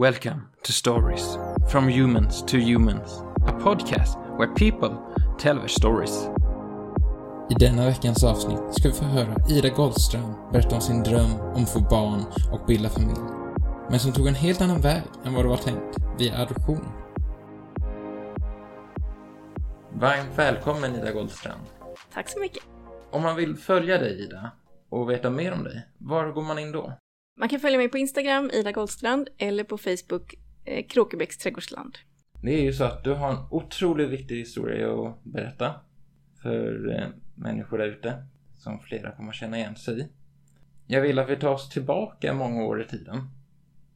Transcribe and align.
Welcome 0.00 0.40
to 0.62 0.72
Stories 0.72 1.38
from 1.70 1.88
Humans 1.88 2.42
to 2.46 2.56
Humans, 2.56 3.22
a 3.46 3.52
podcast 3.52 4.16
where 4.38 4.48
people 4.54 4.96
tell 5.38 5.56
their 5.56 5.68
stories. 5.68 6.28
I 7.50 7.54
denna 7.58 7.86
veckans 7.86 8.24
avsnitt 8.24 8.74
ska 8.74 8.88
vi 8.88 8.94
få 8.94 9.04
höra 9.04 9.36
Ida 9.48 9.68
Goldström 9.68 10.34
berätta 10.52 10.74
om 10.74 10.80
sin 10.80 11.02
dröm 11.02 11.40
om 11.40 11.62
att 11.62 11.72
få 11.72 11.80
barn 11.80 12.24
och 12.52 12.66
bilda 12.66 12.88
familj. 12.88 13.20
Men 13.90 14.00
som 14.00 14.12
tog 14.12 14.26
en 14.26 14.34
helt 14.34 14.60
annan 14.60 14.80
väg 14.80 15.02
än 15.24 15.34
vad 15.34 15.44
det 15.44 15.48
var 15.48 15.56
tänkt 15.56 15.96
via 16.18 16.38
adoption. 16.38 16.88
Varmt 19.92 20.38
välkommen 20.38 20.94
Ida 20.94 21.12
Goldström. 21.12 21.58
Tack 22.14 22.28
så 22.28 22.40
mycket. 22.40 22.62
Om 23.10 23.22
man 23.22 23.36
vill 23.36 23.56
följa 23.56 23.98
dig 23.98 24.20
Ida 24.20 24.50
och 24.90 25.10
veta 25.10 25.30
mer 25.30 25.52
om 25.52 25.64
dig, 25.64 25.86
var 25.98 26.32
går 26.32 26.42
man 26.42 26.58
in 26.58 26.72
då? 26.72 26.92
Man 27.40 27.48
kan 27.48 27.60
följa 27.60 27.78
mig 27.78 27.88
på 27.88 27.98
Instagram, 27.98 28.50
Ida 28.50 28.72
Goldstrand, 28.72 29.28
eller 29.38 29.64
på 29.64 29.78
Facebook, 29.78 30.34
eh, 30.64 30.86
Kråkebäcks 30.86 31.38
trädgårdsland. 31.38 31.98
Det 32.42 32.54
är 32.54 32.62
ju 32.62 32.72
så 32.72 32.84
att 32.84 33.04
du 33.04 33.12
har 33.12 33.30
en 33.30 33.46
otroligt 33.50 34.10
viktig 34.10 34.36
historia 34.36 34.92
att 34.92 35.24
berätta 35.24 35.74
för 36.42 36.94
eh, 36.94 37.08
människor 37.34 37.78
där 37.78 37.86
ute 37.86 38.26
som 38.56 38.80
flera 38.80 39.12
kommer 39.12 39.32
känna 39.32 39.58
igen 39.58 39.76
sig 39.76 40.00
i. 40.00 40.08
Jag 40.86 41.00
vill 41.00 41.18
att 41.18 41.30
vi 41.30 41.36
tar 41.36 41.52
oss 41.52 41.68
tillbaka 41.68 42.34
många 42.34 42.64
år 42.64 42.82
i 42.82 42.84
tiden. 42.84 43.18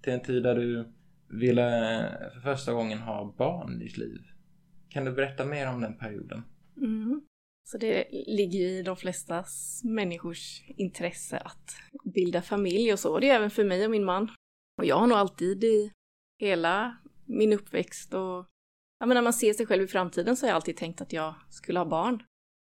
Till 0.02 0.12
en 0.12 0.20
tid 0.20 0.42
där 0.42 0.54
du 0.54 0.92
ville 1.28 1.96
eh, 2.00 2.32
för 2.32 2.40
första 2.40 2.72
gången 2.72 2.98
ha 2.98 3.34
barn 3.38 3.74
i 3.74 3.84
ditt 3.84 3.96
liv. 3.96 4.20
Kan 4.88 5.04
du 5.04 5.12
berätta 5.12 5.44
mer 5.44 5.68
om 5.68 5.80
den 5.80 5.98
perioden? 5.98 6.42
Mm. 6.76 7.22
Så 7.66 7.78
det 7.78 8.08
ligger 8.10 8.58
ju 8.58 8.66
i 8.66 8.82
de 8.82 8.96
flesta 8.96 9.44
människors 9.84 10.62
intresse 10.68 11.38
att 11.38 11.76
bilda 12.04 12.42
familj 12.42 12.92
och 12.92 12.98
så. 12.98 13.18
Det 13.18 13.30
är 13.30 13.34
även 13.34 13.50
för 13.50 13.64
mig 13.64 13.84
och 13.84 13.90
min 13.90 14.04
man. 14.04 14.30
Och 14.78 14.84
jag 14.84 14.96
har 14.96 15.06
nog 15.06 15.18
alltid 15.18 15.64
i 15.64 15.92
hela 16.40 16.96
min 17.24 17.52
uppväxt 17.52 18.14
och 18.14 18.46
ja, 18.98 19.06
men 19.06 19.14
när 19.14 19.22
man 19.22 19.32
ser 19.32 19.52
sig 19.52 19.66
själv 19.66 19.82
i 19.82 19.86
framtiden 19.86 20.36
så 20.36 20.46
har 20.46 20.48
jag 20.48 20.56
alltid 20.56 20.76
tänkt 20.76 21.00
att 21.00 21.12
jag 21.12 21.34
skulle 21.50 21.78
ha 21.78 21.86
barn. 21.86 22.22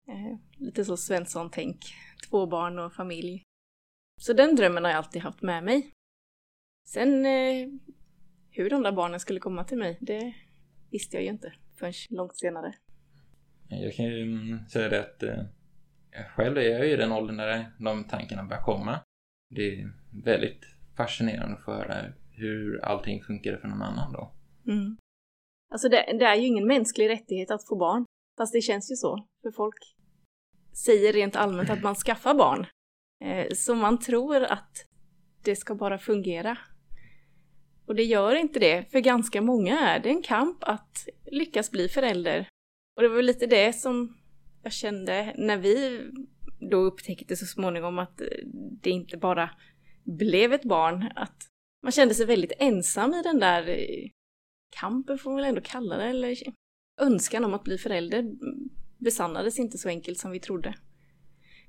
Eh, 0.07 0.37
lite 0.57 0.85
så 0.85 0.97
Svensson-tänk. 0.97 1.77
Två 2.29 2.45
barn 2.45 2.79
och 2.79 2.93
familj. 2.93 3.43
Så 4.21 4.33
den 4.33 4.55
drömmen 4.55 4.83
har 4.83 4.91
jag 4.91 4.97
alltid 4.97 5.21
haft 5.21 5.41
med 5.41 5.63
mig. 5.63 5.91
Sen 6.87 7.25
eh, 7.25 7.67
hur 8.49 8.69
de 8.69 8.83
där 8.83 8.91
barnen 8.91 9.19
skulle 9.19 9.39
komma 9.39 9.63
till 9.63 9.77
mig, 9.77 9.97
det 10.01 10.33
visste 10.89 11.17
jag 11.17 11.23
ju 11.23 11.29
inte 11.29 11.53
förrän 11.75 11.93
långt 12.09 12.37
senare. 12.37 12.75
Jag 13.71 13.93
kan 13.93 14.05
ju 14.05 14.21
mm, 14.21 14.59
säga 14.69 14.89
det 14.89 14.99
att 14.99 15.23
eh, 15.23 15.43
själv 16.35 16.57
är 16.57 16.61
jag 16.61 16.89
i 16.89 16.95
den 16.95 17.11
åldern 17.11 17.37
där 17.37 17.71
de 17.79 18.03
tankarna 18.03 18.43
börjar 18.43 18.63
komma. 18.63 18.99
Det 19.49 19.61
är 19.61 19.91
väldigt 20.23 20.65
fascinerande 20.97 21.55
att 21.55 21.65
få 21.65 21.71
höra 21.71 22.13
hur 22.31 22.85
allting 22.85 23.23
funkar 23.23 23.57
för 23.57 23.67
någon 23.67 23.81
annan 23.81 24.13
då. 24.13 24.31
Mm. 24.67 24.97
Alltså 25.71 25.89
det, 25.89 26.17
det, 26.19 26.25
är 26.25 26.35
ju 26.35 26.47
ingen 26.47 26.67
mänsklig 26.67 27.09
rättighet 27.09 27.51
att 27.51 27.67
få 27.67 27.75
barn. 27.75 28.05
Fast 28.37 28.53
det 28.53 28.61
känns 28.61 28.91
ju 28.91 28.95
så. 28.95 29.27
För 29.41 29.51
folk 29.51 29.95
säger 30.85 31.13
rent 31.13 31.35
allmänt 31.35 31.69
att 31.69 31.83
man 31.83 31.95
skaffar 31.95 32.33
barn. 32.33 32.65
Eh, 33.23 33.47
så 33.53 33.75
man 33.75 33.99
tror 33.99 34.43
att 34.43 34.85
det 35.43 35.55
ska 35.55 35.75
bara 35.75 35.97
fungera. 35.97 36.57
Och 37.85 37.95
det 37.95 38.03
gör 38.03 38.35
inte 38.35 38.59
det. 38.59 38.91
För 38.91 38.99
ganska 38.99 39.41
många 39.41 39.79
är 39.79 39.99
det 39.99 40.09
en 40.09 40.21
kamp 40.21 40.63
att 40.63 41.07
lyckas 41.25 41.71
bli 41.71 41.87
förälder. 41.87 42.47
Och 42.95 43.01
det 43.01 43.09
var 43.09 43.21
lite 43.21 43.45
det 43.45 43.73
som 43.73 44.17
jag 44.63 44.73
kände 44.73 45.33
när 45.37 45.57
vi 45.57 46.01
då 46.59 46.77
upptäckte 46.77 47.35
så 47.35 47.45
småningom 47.45 47.99
att 47.99 48.21
eh, 48.21 48.27
det 48.81 48.89
inte 48.89 49.17
bara 49.17 49.49
blev 50.03 50.53
ett 50.53 50.63
barn, 50.63 51.11
att 51.15 51.47
man 51.83 51.91
kände 51.91 52.13
sig 52.13 52.25
väldigt 52.25 52.53
ensam 52.59 53.13
i 53.13 53.21
den 53.23 53.39
där 53.39 53.69
eh, 53.69 54.09
kampen 54.79 55.17
får 55.17 55.29
man 55.29 55.37
väl 55.37 55.49
ändå 55.49 55.61
kalla 55.61 55.97
det, 55.97 56.03
eller 56.03 56.37
önskan 57.01 57.45
om 57.45 57.53
att 57.53 57.63
bli 57.63 57.77
förälder 57.77 58.25
besannades 58.97 59.59
inte 59.59 59.77
så 59.77 59.89
enkelt 59.89 60.19
som 60.19 60.31
vi 60.31 60.39
trodde. 60.39 60.75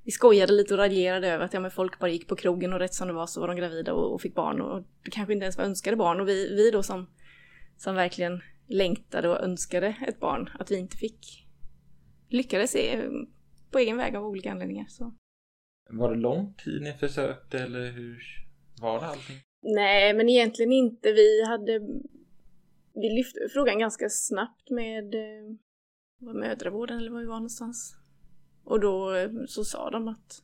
Vi 0.05 0.11
skojade 0.11 0.53
lite 0.53 0.75
och 0.75 0.79
raljerade 0.79 1.29
över 1.29 1.45
att 1.45 1.55
ja, 1.55 1.61
men 1.61 1.71
folk 1.71 1.99
bara 1.99 2.11
gick 2.11 2.29
på 2.29 2.37
krogen 2.37 2.73
och 2.73 2.79
rätt 2.79 2.95
som 2.95 3.09
det 3.09 3.15
var 3.15 3.27
så 3.27 3.41
var 3.41 3.49
de 3.49 3.57
gravida 3.57 3.93
och, 3.93 4.15
och 4.15 4.21
fick 4.21 4.35
barn 4.35 4.61
och 4.61 4.83
det 5.05 5.11
kanske 5.11 5.33
inte 5.33 5.45
ens 5.45 5.59
var 5.59 5.65
önskade 5.65 5.97
barn 5.97 6.21
och 6.21 6.29
vi, 6.29 6.55
vi 6.55 6.71
då 6.71 6.83
som, 6.83 7.07
som 7.77 7.95
verkligen 7.95 8.43
längtade 8.73 9.29
och 9.29 9.41
önskade 9.45 9.97
ett 10.07 10.21
barn, 10.21 10.51
att 10.59 10.71
vi 10.71 10.77
inte 10.77 10.97
fick 10.97 11.49
lyckades 12.29 12.77
på 13.71 13.79
egen 13.79 13.97
väg 13.97 14.17
av 14.17 14.25
olika 14.25 14.51
anledningar. 14.51 14.87
Så. 14.89 15.15
Var 15.91 16.11
det 16.11 16.21
lång 16.21 16.55
tid 16.55 16.83
ni 16.83 16.93
försökte 16.93 17.59
eller 17.59 17.91
hur 17.91 18.23
var 18.81 19.01
det 19.01 19.07
allting? 19.07 19.37
Nej, 19.63 20.15
men 20.15 20.29
egentligen 20.29 20.73
inte. 20.73 21.13
Vi 21.13 21.45
hade 21.47 21.81
vi 22.95 23.09
lyfte 23.09 23.49
frågan 23.53 23.79
ganska 23.79 24.09
snabbt 24.09 24.71
med 24.71 25.15
eh, 25.15 25.57
var 26.19 26.35
mödravården 26.35 26.99
eller 26.99 27.11
var 27.11 27.21
vi 27.21 27.27
var 27.27 27.35
någonstans. 27.35 27.97
Och 28.65 28.81
då 28.81 29.15
eh, 29.15 29.31
så 29.47 29.65
sa 29.65 29.91
de 29.91 30.09
att 30.09 30.43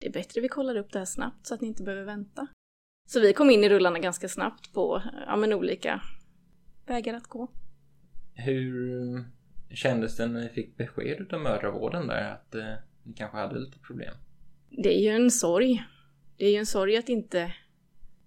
det 0.00 0.06
är 0.06 0.12
bättre 0.12 0.40
vi 0.40 0.48
kollar 0.48 0.76
upp 0.76 0.92
det 0.92 0.98
här 0.98 1.06
snabbt 1.06 1.46
så 1.46 1.54
att 1.54 1.60
ni 1.60 1.68
inte 1.68 1.82
behöver 1.82 2.04
vänta. 2.04 2.46
Så 3.08 3.20
vi 3.20 3.32
kom 3.32 3.50
in 3.50 3.64
i 3.64 3.68
rullarna 3.68 3.98
ganska 3.98 4.28
snabbt 4.28 4.72
på 4.72 5.02
ja, 5.26 5.36
men 5.36 5.52
olika 5.52 6.02
vägar 6.86 7.14
att 7.14 7.26
gå. 7.26 7.48
Hur 8.34 9.24
kändes 9.70 10.16
det 10.16 10.26
när 10.26 10.40
ni 10.40 10.48
fick 10.48 10.76
besked 10.76 11.34
av 11.34 11.40
mödravården 11.40 12.06
där 12.06 12.32
att 12.32 12.54
eh, 12.54 12.74
ni 13.02 13.14
kanske 13.14 13.36
hade 13.36 13.58
lite 13.58 13.78
problem? 13.78 14.14
Det 14.70 14.94
är 14.94 15.00
ju 15.00 15.08
en 15.08 15.30
sorg. 15.30 15.84
Det 16.36 16.46
är 16.46 16.50
ju 16.50 16.58
en 16.58 16.66
sorg 16.66 16.96
att 16.96 17.08
inte 17.08 17.54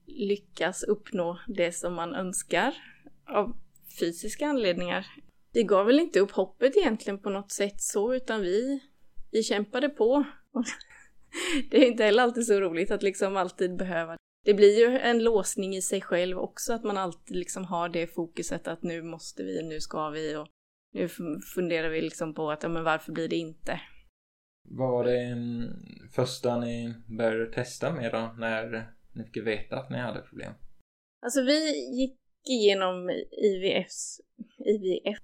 lyckas 0.05 0.83
uppnå 0.83 1.39
det 1.47 1.71
som 1.71 1.93
man 1.93 2.15
önskar 2.15 2.73
av 3.25 3.57
fysiska 3.99 4.47
anledningar. 4.47 5.05
Vi 5.53 5.63
gav 5.63 5.85
väl 5.85 5.99
inte 5.99 6.19
upp 6.19 6.31
hoppet 6.31 6.77
egentligen 6.77 7.19
på 7.19 7.29
något 7.29 7.51
sätt 7.51 7.81
så, 7.81 8.13
utan 8.13 8.41
vi, 8.41 8.79
vi 9.31 9.43
kämpade 9.43 9.89
på. 9.89 10.23
det 11.69 11.77
är 11.77 11.87
inte 11.87 12.03
heller 12.03 12.23
alltid 12.23 12.45
så 12.45 12.59
roligt 12.59 12.91
att 12.91 13.03
liksom 13.03 13.37
alltid 13.37 13.77
behöva 13.77 14.17
det 14.47 14.53
blir 14.53 14.79
ju 14.79 14.97
en 14.97 15.23
låsning 15.23 15.75
i 15.75 15.81
sig 15.81 16.01
själv 16.01 16.37
också, 16.37 16.73
att 16.73 16.83
man 16.83 16.97
alltid 16.97 17.37
liksom 17.37 17.65
har 17.65 17.89
det 17.89 18.07
fokuset 18.07 18.67
att 18.67 18.83
nu 18.83 19.01
måste 19.01 19.43
vi, 19.43 19.63
nu 19.63 19.79
ska 19.79 20.09
vi 20.09 20.35
och 20.35 20.47
nu 20.93 21.07
funderar 21.55 21.89
vi 21.89 22.01
liksom 22.01 22.33
på 22.33 22.51
att, 22.51 22.63
ja 22.63 22.69
men 22.69 22.83
varför 22.83 23.11
blir 23.11 23.27
det 23.27 23.35
inte? 23.35 23.81
Vad 24.63 24.91
var 24.91 25.03
det 25.03 25.37
första 26.11 26.59
ni 26.59 26.93
började 27.17 27.53
testa 27.53 27.93
med 27.93 28.11
då, 28.11 28.35
när 28.37 28.93
ni 29.15 29.23
fick 29.23 29.37
veta 29.37 29.79
att 29.79 29.89
ni 29.89 29.97
hade 29.97 30.21
problem? 30.21 30.53
Alltså 31.21 31.41
vi 31.41 31.89
gick 31.99 32.19
igenom 32.49 33.09
IVFs, 33.31 34.21
IVF 34.57 35.23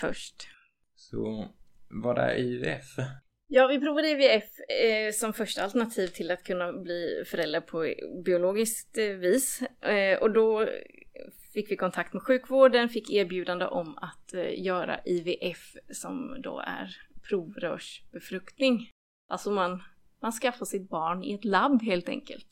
först. 0.00 0.48
Så 0.94 1.48
vad 1.88 2.18
är 2.18 2.36
IVF? 2.36 2.96
Ja, 3.46 3.66
vi 3.66 3.80
provade 3.80 4.08
IVF 4.08 4.60
eh, 4.60 5.12
som 5.12 5.32
första 5.32 5.62
alternativ 5.62 6.06
till 6.06 6.30
att 6.30 6.44
kunna 6.44 6.72
bli 6.72 7.24
förälder 7.26 7.60
på 7.60 7.94
biologiskt 8.24 8.98
eh, 8.98 9.06
vis. 9.06 9.62
Eh, 9.80 10.18
och 10.18 10.32
då 10.32 10.68
fick 11.52 11.70
vi 11.70 11.76
kontakt 11.76 12.12
med 12.12 12.22
sjukvården, 12.22 12.88
fick 12.88 13.10
erbjudande 13.10 13.66
om 13.66 13.98
att 13.98 14.34
eh, 14.34 14.62
göra 14.64 15.00
IVF 15.04 15.76
som 15.90 16.36
då 16.42 16.58
är 16.58 16.96
provrörsbefruktning. 17.28 18.90
Alltså 19.28 19.50
man, 19.50 19.82
man 20.20 20.32
skaffar 20.32 20.66
sitt 20.66 20.88
barn 20.88 21.24
i 21.24 21.34
ett 21.34 21.44
labb 21.44 21.82
helt 21.82 22.08
enkelt. 22.08 22.48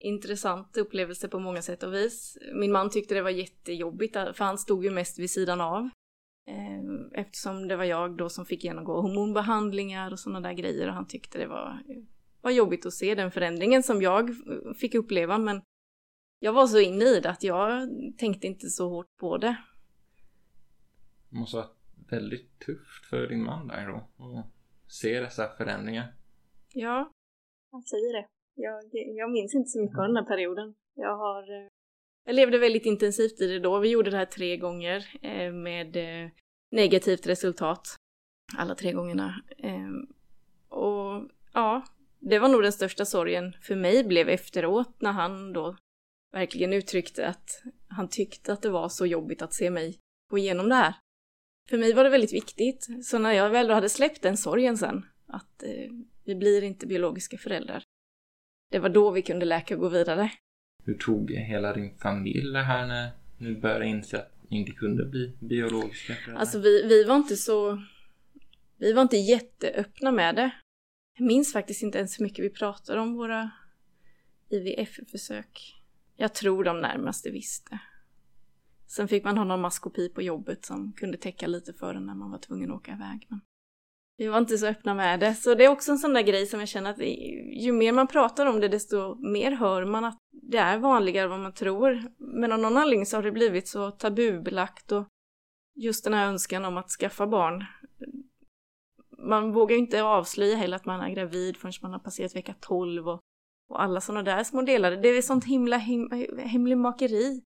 Intressant 0.00 0.76
upplevelse 0.76 1.28
på 1.28 1.38
många 1.38 1.62
sätt 1.62 1.82
och 1.82 1.94
vis. 1.94 2.38
Min 2.54 2.72
man 2.72 2.90
tyckte 2.90 3.14
det 3.14 3.22
var 3.22 3.30
jättejobbigt 3.30 4.12
för 4.12 4.44
han 4.44 4.58
stod 4.58 4.84
ju 4.84 4.90
mest 4.90 5.18
vid 5.18 5.30
sidan 5.30 5.60
av. 5.60 5.90
Eh, 6.46 7.20
eftersom 7.20 7.68
det 7.68 7.76
var 7.76 7.84
jag 7.84 8.16
då 8.16 8.28
som 8.28 8.46
fick 8.46 8.64
genomgå 8.64 9.00
hormonbehandlingar 9.00 10.12
och 10.12 10.20
sådana 10.20 10.40
där 10.40 10.52
grejer 10.52 10.88
och 10.88 10.94
han 10.94 11.06
tyckte 11.06 11.38
det 11.38 11.46
var, 11.46 11.82
var 12.40 12.50
jobbigt 12.50 12.86
att 12.86 12.92
se 12.92 13.14
den 13.14 13.30
förändringen 13.30 13.82
som 13.82 14.02
jag 14.02 14.30
fick 14.76 14.94
uppleva 14.94 15.38
men 15.38 15.62
jag 16.38 16.52
var 16.52 16.66
så 16.66 16.80
inne 16.80 17.04
i 17.04 17.20
det 17.20 17.30
att 17.30 17.42
jag 17.42 17.88
tänkte 18.18 18.46
inte 18.46 18.68
så 18.68 18.88
hårt 18.88 19.16
på 19.16 19.38
det. 19.38 19.56
Det 21.30 21.36
måste 21.36 21.56
ha 21.56 21.64
varit 21.64 22.12
väldigt 22.12 22.58
tufft 22.58 23.06
för 23.10 23.26
din 23.28 23.44
man 23.44 23.68
där 23.68 23.88
då 23.88 23.96
att 23.96 24.46
se 24.88 25.20
dessa 25.20 25.48
förändringar. 25.56 26.14
Ja, 26.72 27.10
han 27.72 27.82
säger 27.82 28.12
det. 28.12 28.26
Jag, 28.54 28.80
jag 29.16 29.30
minns 29.32 29.54
inte 29.54 29.68
så 29.68 29.80
mycket 29.82 29.98
av 29.98 30.06
den 30.06 30.16
här 30.16 30.24
perioden. 30.24 30.74
Jag 30.94 31.16
har... 31.16 31.68
Jag 32.24 32.36
levde 32.36 32.58
väldigt 32.58 32.86
intensivt 32.86 33.40
i 33.40 33.46
det 33.46 33.58
då. 33.58 33.78
Vi 33.78 33.88
gjorde 33.88 34.10
det 34.10 34.16
här 34.16 34.26
tre 34.26 34.56
gånger 34.56 35.06
eh, 35.22 35.52
med 35.52 35.96
eh, 35.96 36.30
negativt 36.70 37.26
resultat. 37.26 37.96
Alla 38.56 38.74
tre 38.74 38.92
gångerna. 38.92 39.42
Ehm, 39.58 40.06
och 40.68 41.30
ja, 41.52 41.84
det 42.18 42.38
var 42.38 42.48
nog 42.48 42.62
den 42.62 42.72
största 42.72 43.04
sorgen 43.04 43.56
för 43.62 43.76
mig 43.76 44.04
blev 44.04 44.28
efteråt 44.28 45.00
när 45.00 45.12
han 45.12 45.52
då 45.52 45.76
verkligen 46.32 46.72
uttryckte 46.72 47.26
att 47.26 47.62
han 47.88 48.08
tyckte 48.08 48.52
att 48.52 48.62
det 48.62 48.70
var 48.70 48.88
så 48.88 49.06
jobbigt 49.06 49.42
att 49.42 49.54
se 49.54 49.70
mig 49.70 49.98
gå 50.30 50.38
igenom 50.38 50.68
det 50.68 50.74
här. 50.74 50.94
För 51.68 51.78
mig 51.78 51.92
var 51.92 52.04
det 52.04 52.10
väldigt 52.10 52.32
viktigt, 52.32 52.88
så 53.04 53.18
när 53.18 53.32
jag 53.32 53.50
väl 53.50 53.68
då 53.68 53.74
hade 53.74 53.88
släppt 53.88 54.22
den 54.22 54.36
sorgen 54.36 54.78
sen, 54.78 55.06
att 55.26 55.62
eh, 55.62 55.90
vi 56.24 56.34
blir 56.34 56.64
inte 56.64 56.86
biologiska 56.86 57.38
föräldrar, 57.38 57.84
det 58.70 58.78
var 58.78 58.88
då 58.88 59.10
vi 59.10 59.22
kunde 59.22 59.46
läka 59.46 59.74
och 59.74 59.80
gå 59.80 59.88
vidare. 59.88 60.30
Hur 60.84 60.94
tog 60.94 61.30
hela 61.30 61.72
din 61.72 61.98
familj 61.98 62.52
det 62.52 62.62
här 62.62 62.86
när 62.86 63.10
du 63.38 63.60
började 63.60 63.86
inse 63.86 64.18
att 64.18 64.32
ni 64.48 64.58
inte 64.60 64.72
kunde 64.72 65.04
bli 65.04 65.36
biologiska 65.40 66.14
föräldrar? 66.14 66.40
Alltså 66.40 66.58
vi, 66.58 66.82
vi 66.88 67.04
var 67.04 67.16
inte 67.16 67.36
så... 67.36 67.82
Vi 68.76 68.92
var 68.92 69.02
inte 69.02 69.16
jätteöppna 69.16 70.12
med 70.12 70.34
det. 70.34 70.50
Jag 71.18 71.26
minns 71.26 71.52
faktiskt 71.52 71.82
inte 71.82 71.98
ens 71.98 72.20
hur 72.20 72.24
mycket 72.24 72.44
vi 72.44 72.50
pratade 72.50 73.00
om 73.00 73.14
våra 73.14 73.50
IVF-försök. 74.48 75.74
Jag 76.16 76.34
tror 76.34 76.64
de 76.64 76.80
närmaste 76.80 77.30
visste. 77.30 77.78
Sen 78.86 79.08
fick 79.08 79.24
man 79.24 79.38
ha 79.38 79.44
någon 79.44 79.60
maskopi 79.60 80.08
på 80.08 80.22
jobbet 80.22 80.64
som 80.64 80.92
kunde 80.92 81.18
täcka 81.18 81.46
lite 81.46 81.72
för 81.72 81.94
en 81.94 82.06
när 82.06 82.14
man 82.14 82.30
var 82.30 82.38
tvungen 82.38 82.70
att 82.70 82.76
åka 82.76 82.92
iväg. 82.92 83.26
Men 83.28 83.40
vi 84.16 84.26
var 84.26 84.38
inte 84.38 84.58
så 84.58 84.66
öppna 84.66 84.94
med 84.94 85.20
det. 85.20 85.34
Så 85.34 85.54
det 85.54 85.64
är 85.64 85.68
också 85.68 85.92
en 85.92 85.98
sån 85.98 86.12
där 86.12 86.22
grej 86.22 86.46
som 86.46 86.60
jag 86.60 86.68
känner 86.68 86.90
att 86.90 86.98
ju 87.64 87.72
mer 87.72 87.92
man 87.92 88.06
pratar 88.06 88.46
om 88.46 88.60
det 88.60 88.68
desto 88.68 89.14
mer 89.14 89.50
hör 89.50 89.84
man 89.84 90.04
att 90.04 90.18
det 90.32 90.58
är 90.58 90.78
vanligare 90.78 91.24
än 91.24 91.30
vad 91.30 91.40
man 91.40 91.54
tror. 91.54 92.02
Men 92.18 92.52
av 92.52 92.58
någon 92.58 92.76
anledning 92.76 93.06
så 93.06 93.16
har 93.16 93.22
det 93.22 93.32
blivit 93.32 93.68
så 93.68 93.90
tabubelagt 93.90 94.92
och 94.92 95.08
just 95.74 96.04
den 96.04 96.14
här 96.14 96.26
önskan 96.26 96.64
om 96.64 96.76
att 96.76 96.90
skaffa 96.90 97.26
barn. 97.26 97.64
Man 99.18 99.52
vågar 99.52 99.76
ju 99.76 99.80
inte 99.80 100.02
avslöja 100.02 100.56
heller 100.56 100.76
att 100.76 100.86
man 100.86 101.00
är 101.00 101.10
gravid 101.10 101.56
förrän 101.56 101.72
man 101.82 101.92
har 101.92 101.98
passerat 101.98 102.36
vecka 102.36 102.54
12 102.60 103.08
och, 103.08 103.20
och 103.68 103.82
alla 103.82 104.00
sådana 104.00 104.22
där 104.22 104.44
små 104.44 104.62
delar. 104.62 104.90
Det 104.90 105.08
är 105.08 105.22
sånt 105.22 105.44
himla 105.44 105.76
hem, 105.76 106.10
hemligmakeri 106.38 107.42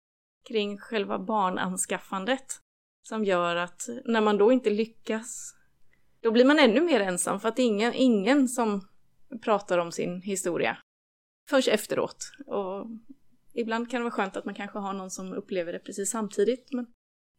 kring 0.49 0.79
själva 0.79 1.19
barnanskaffandet 1.19 2.61
som 3.09 3.25
gör 3.25 3.57
att 3.57 3.89
när 4.05 4.21
man 4.21 4.39
då 4.39 4.53
inte 4.53 4.71
lyckas 4.71 5.56
då 6.21 6.31
blir 6.31 6.45
man 6.45 6.59
ännu 6.59 6.81
mer 6.81 7.01
ensam 7.01 7.41
för 7.41 7.49
att 7.49 7.57
det 7.57 7.63
är 7.63 7.67
ingen, 7.67 7.93
ingen 7.95 8.49
som 8.49 8.89
pratar 9.43 9.79
om 9.79 9.93
sin 9.93 10.23
historia 10.23 10.79
först 11.51 11.69
efteråt. 11.69 12.33
Och 12.47 12.87
ibland 13.55 13.91
kan 13.91 14.01
det 14.01 14.05
vara 14.05 14.15
skönt 14.15 14.37
att 14.37 14.45
man 14.45 14.55
kanske 14.55 14.79
har 14.79 14.93
någon 14.93 15.11
som 15.11 15.33
upplever 15.33 15.73
det 15.73 15.79
precis 15.79 16.11
samtidigt. 16.11 16.73
Men 16.73 16.87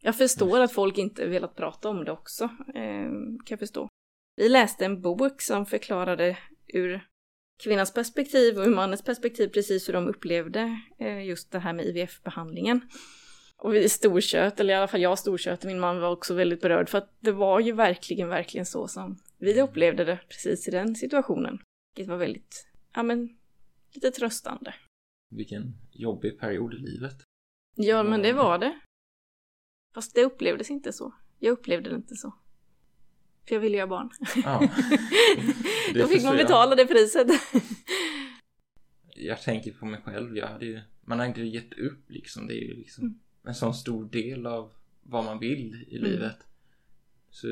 jag 0.01 0.15
förstår 0.15 0.59
att 0.59 0.71
folk 0.71 0.97
inte 0.97 1.27
velat 1.27 1.55
prata 1.55 1.89
om 1.89 2.05
det 2.05 2.11
också, 2.11 2.43
eh, 2.75 3.09
kan 3.45 3.47
jag 3.49 3.59
förstå. 3.59 3.87
Vi 4.35 4.49
läste 4.49 4.85
en 4.85 5.01
bok 5.01 5.41
som 5.41 5.65
förklarade 5.65 6.37
ur 6.67 7.07
kvinnans 7.63 7.93
perspektiv 7.93 8.57
och 8.57 8.65
ur 8.65 8.75
mannens 8.75 9.03
perspektiv 9.03 9.47
precis 9.47 9.89
hur 9.89 9.93
de 9.93 10.07
upplevde 10.07 10.81
eh, 10.99 11.25
just 11.25 11.51
det 11.51 11.59
här 11.59 11.73
med 11.73 11.85
IVF-behandlingen. 11.85 12.81
Och 13.57 13.73
vi 13.73 13.89
storkött, 13.89 14.59
eller 14.59 14.73
i 14.73 14.77
alla 14.77 14.87
fall 14.87 15.01
jag 15.01 15.19
storkött, 15.19 15.63
min 15.63 15.79
man 15.79 15.99
var 15.99 16.09
också 16.09 16.33
väldigt 16.33 16.61
berörd 16.61 16.89
för 16.89 16.97
att 16.97 17.17
det 17.19 17.31
var 17.31 17.59
ju 17.59 17.71
verkligen, 17.71 18.29
verkligen 18.29 18.65
så 18.65 18.87
som 18.87 19.17
vi 19.37 19.61
upplevde 19.61 20.05
det 20.05 20.19
precis 20.29 20.67
i 20.67 20.71
den 20.71 20.95
situationen. 20.95 21.59
Det 21.95 22.03
var 22.03 22.17
väldigt, 22.17 22.67
ja 22.93 23.03
men, 23.03 23.37
lite 23.93 24.11
tröstande. 24.11 24.75
Vilken 25.29 25.73
jobbig 25.91 26.39
period 26.39 26.73
i 26.73 26.77
livet. 26.77 27.23
Ja, 27.75 28.03
men 28.03 28.21
det 28.21 28.33
var 28.33 28.57
det. 28.57 28.79
Fast 29.93 30.15
det 30.15 30.23
upplevdes 30.23 30.71
inte 30.71 30.93
så. 30.93 31.13
Jag 31.39 31.51
upplevde 31.51 31.89
det 31.89 31.95
inte 31.95 32.15
så. 32.15 32.33
För 33.47 33.55
jag 33.55 33.59
ville 33.59 33.77
göra 33.77 33.87
barn. 33.87 34.09
Ja. 34.43 34.69
Då 35.93 36.07
fick 36.07 36.23
man 36.23 36.37
betala 36.37 36.75
det 36.75 36.85
priset. 36.85 37.27
jag 39.15 39.41
tänker 39.41 39.71
på 39.71 39.85
mig 39.85 40.01
själv. 40.01 40.37
Jag 40.37 40.47
hade 40.47 40.65
ju, 40.65 40.81
man 41.01 41.19
har 41.19 41.25
inte 41.25 41.41
gett 41.41 41.73
upp 41.73 42.09
liksom. 42.09 42.47
Det 42.47 42.53
är 42.53 42.67
ju 42.67 42.73
liksom 42.73 43.03
mm 43.03 43.19
en 43.47 43.55
sån 43.55 43.73
stor 43.73 44.05
del 44.05 44.45
av 44.45 44.71
vad 45.03 45.25
man 45.25 45.39
vill 45.39 45.85
i 45.87 45.97
mm. 45.97 46.11
livet. 46.11 46.37
Så 47.29 47.47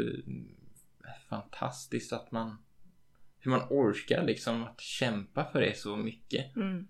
fantastiskt 1.29 2.13
att 2.13 2.31
man 2.31 2.57
hur 3.45 3.51
man 3.51 3.67
orkar 3.69 4.23
liksom 4.23 4.63
att 4.63 4.81
kämpa 4.81 5.45
för 5.51 5.61
det 5.61 5.77
så 5.77 5.95
mycket. 5.95 6.55
Mm. 6.55 6.87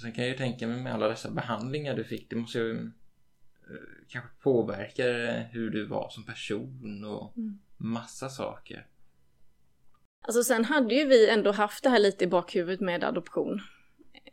sen 0.00 0.12
kan 0.12 0.24
jag 0.24 0.32
ju 0.32 0.38
tänka 0.38 0.66
mig 0.66 0.82
med 0.82 0.94
alla 0.94 1.08
dessa 1.08 1.30
behandlingar 1.30 1.96
du 1.96 2.04
fick, 2.04 2.30
det 2.30 2.36
måste 2.36 2.58
ju 2.58 2.80
eh, 2.80 4.06
kanske 4.08 4.30
påverka 4.42 5.04
hur 5.50 5.70
du 5.70 5.86
var 5.86 6.08
som 6.08 6.24
person 6.24 7.04
och 7.04 7.36
mm. 7.36 7.58
massa 7.76 8.28
saker. 8.28 8.86
Alltså 10.20 10.44
sen 10.44 10.64
hade 10.64 10.94
ju 10.94 11.06
vi 11.06 11.28
ändå 11.28 11.52
haft 11.52 11.82
det 11.82 11.90
här 11.90 11.98
lite 11.98 12.24
i 12.24 12.28
bakhuvudet 12.28 12.80
med 12.80 13.04
adoption. 13.04 13.60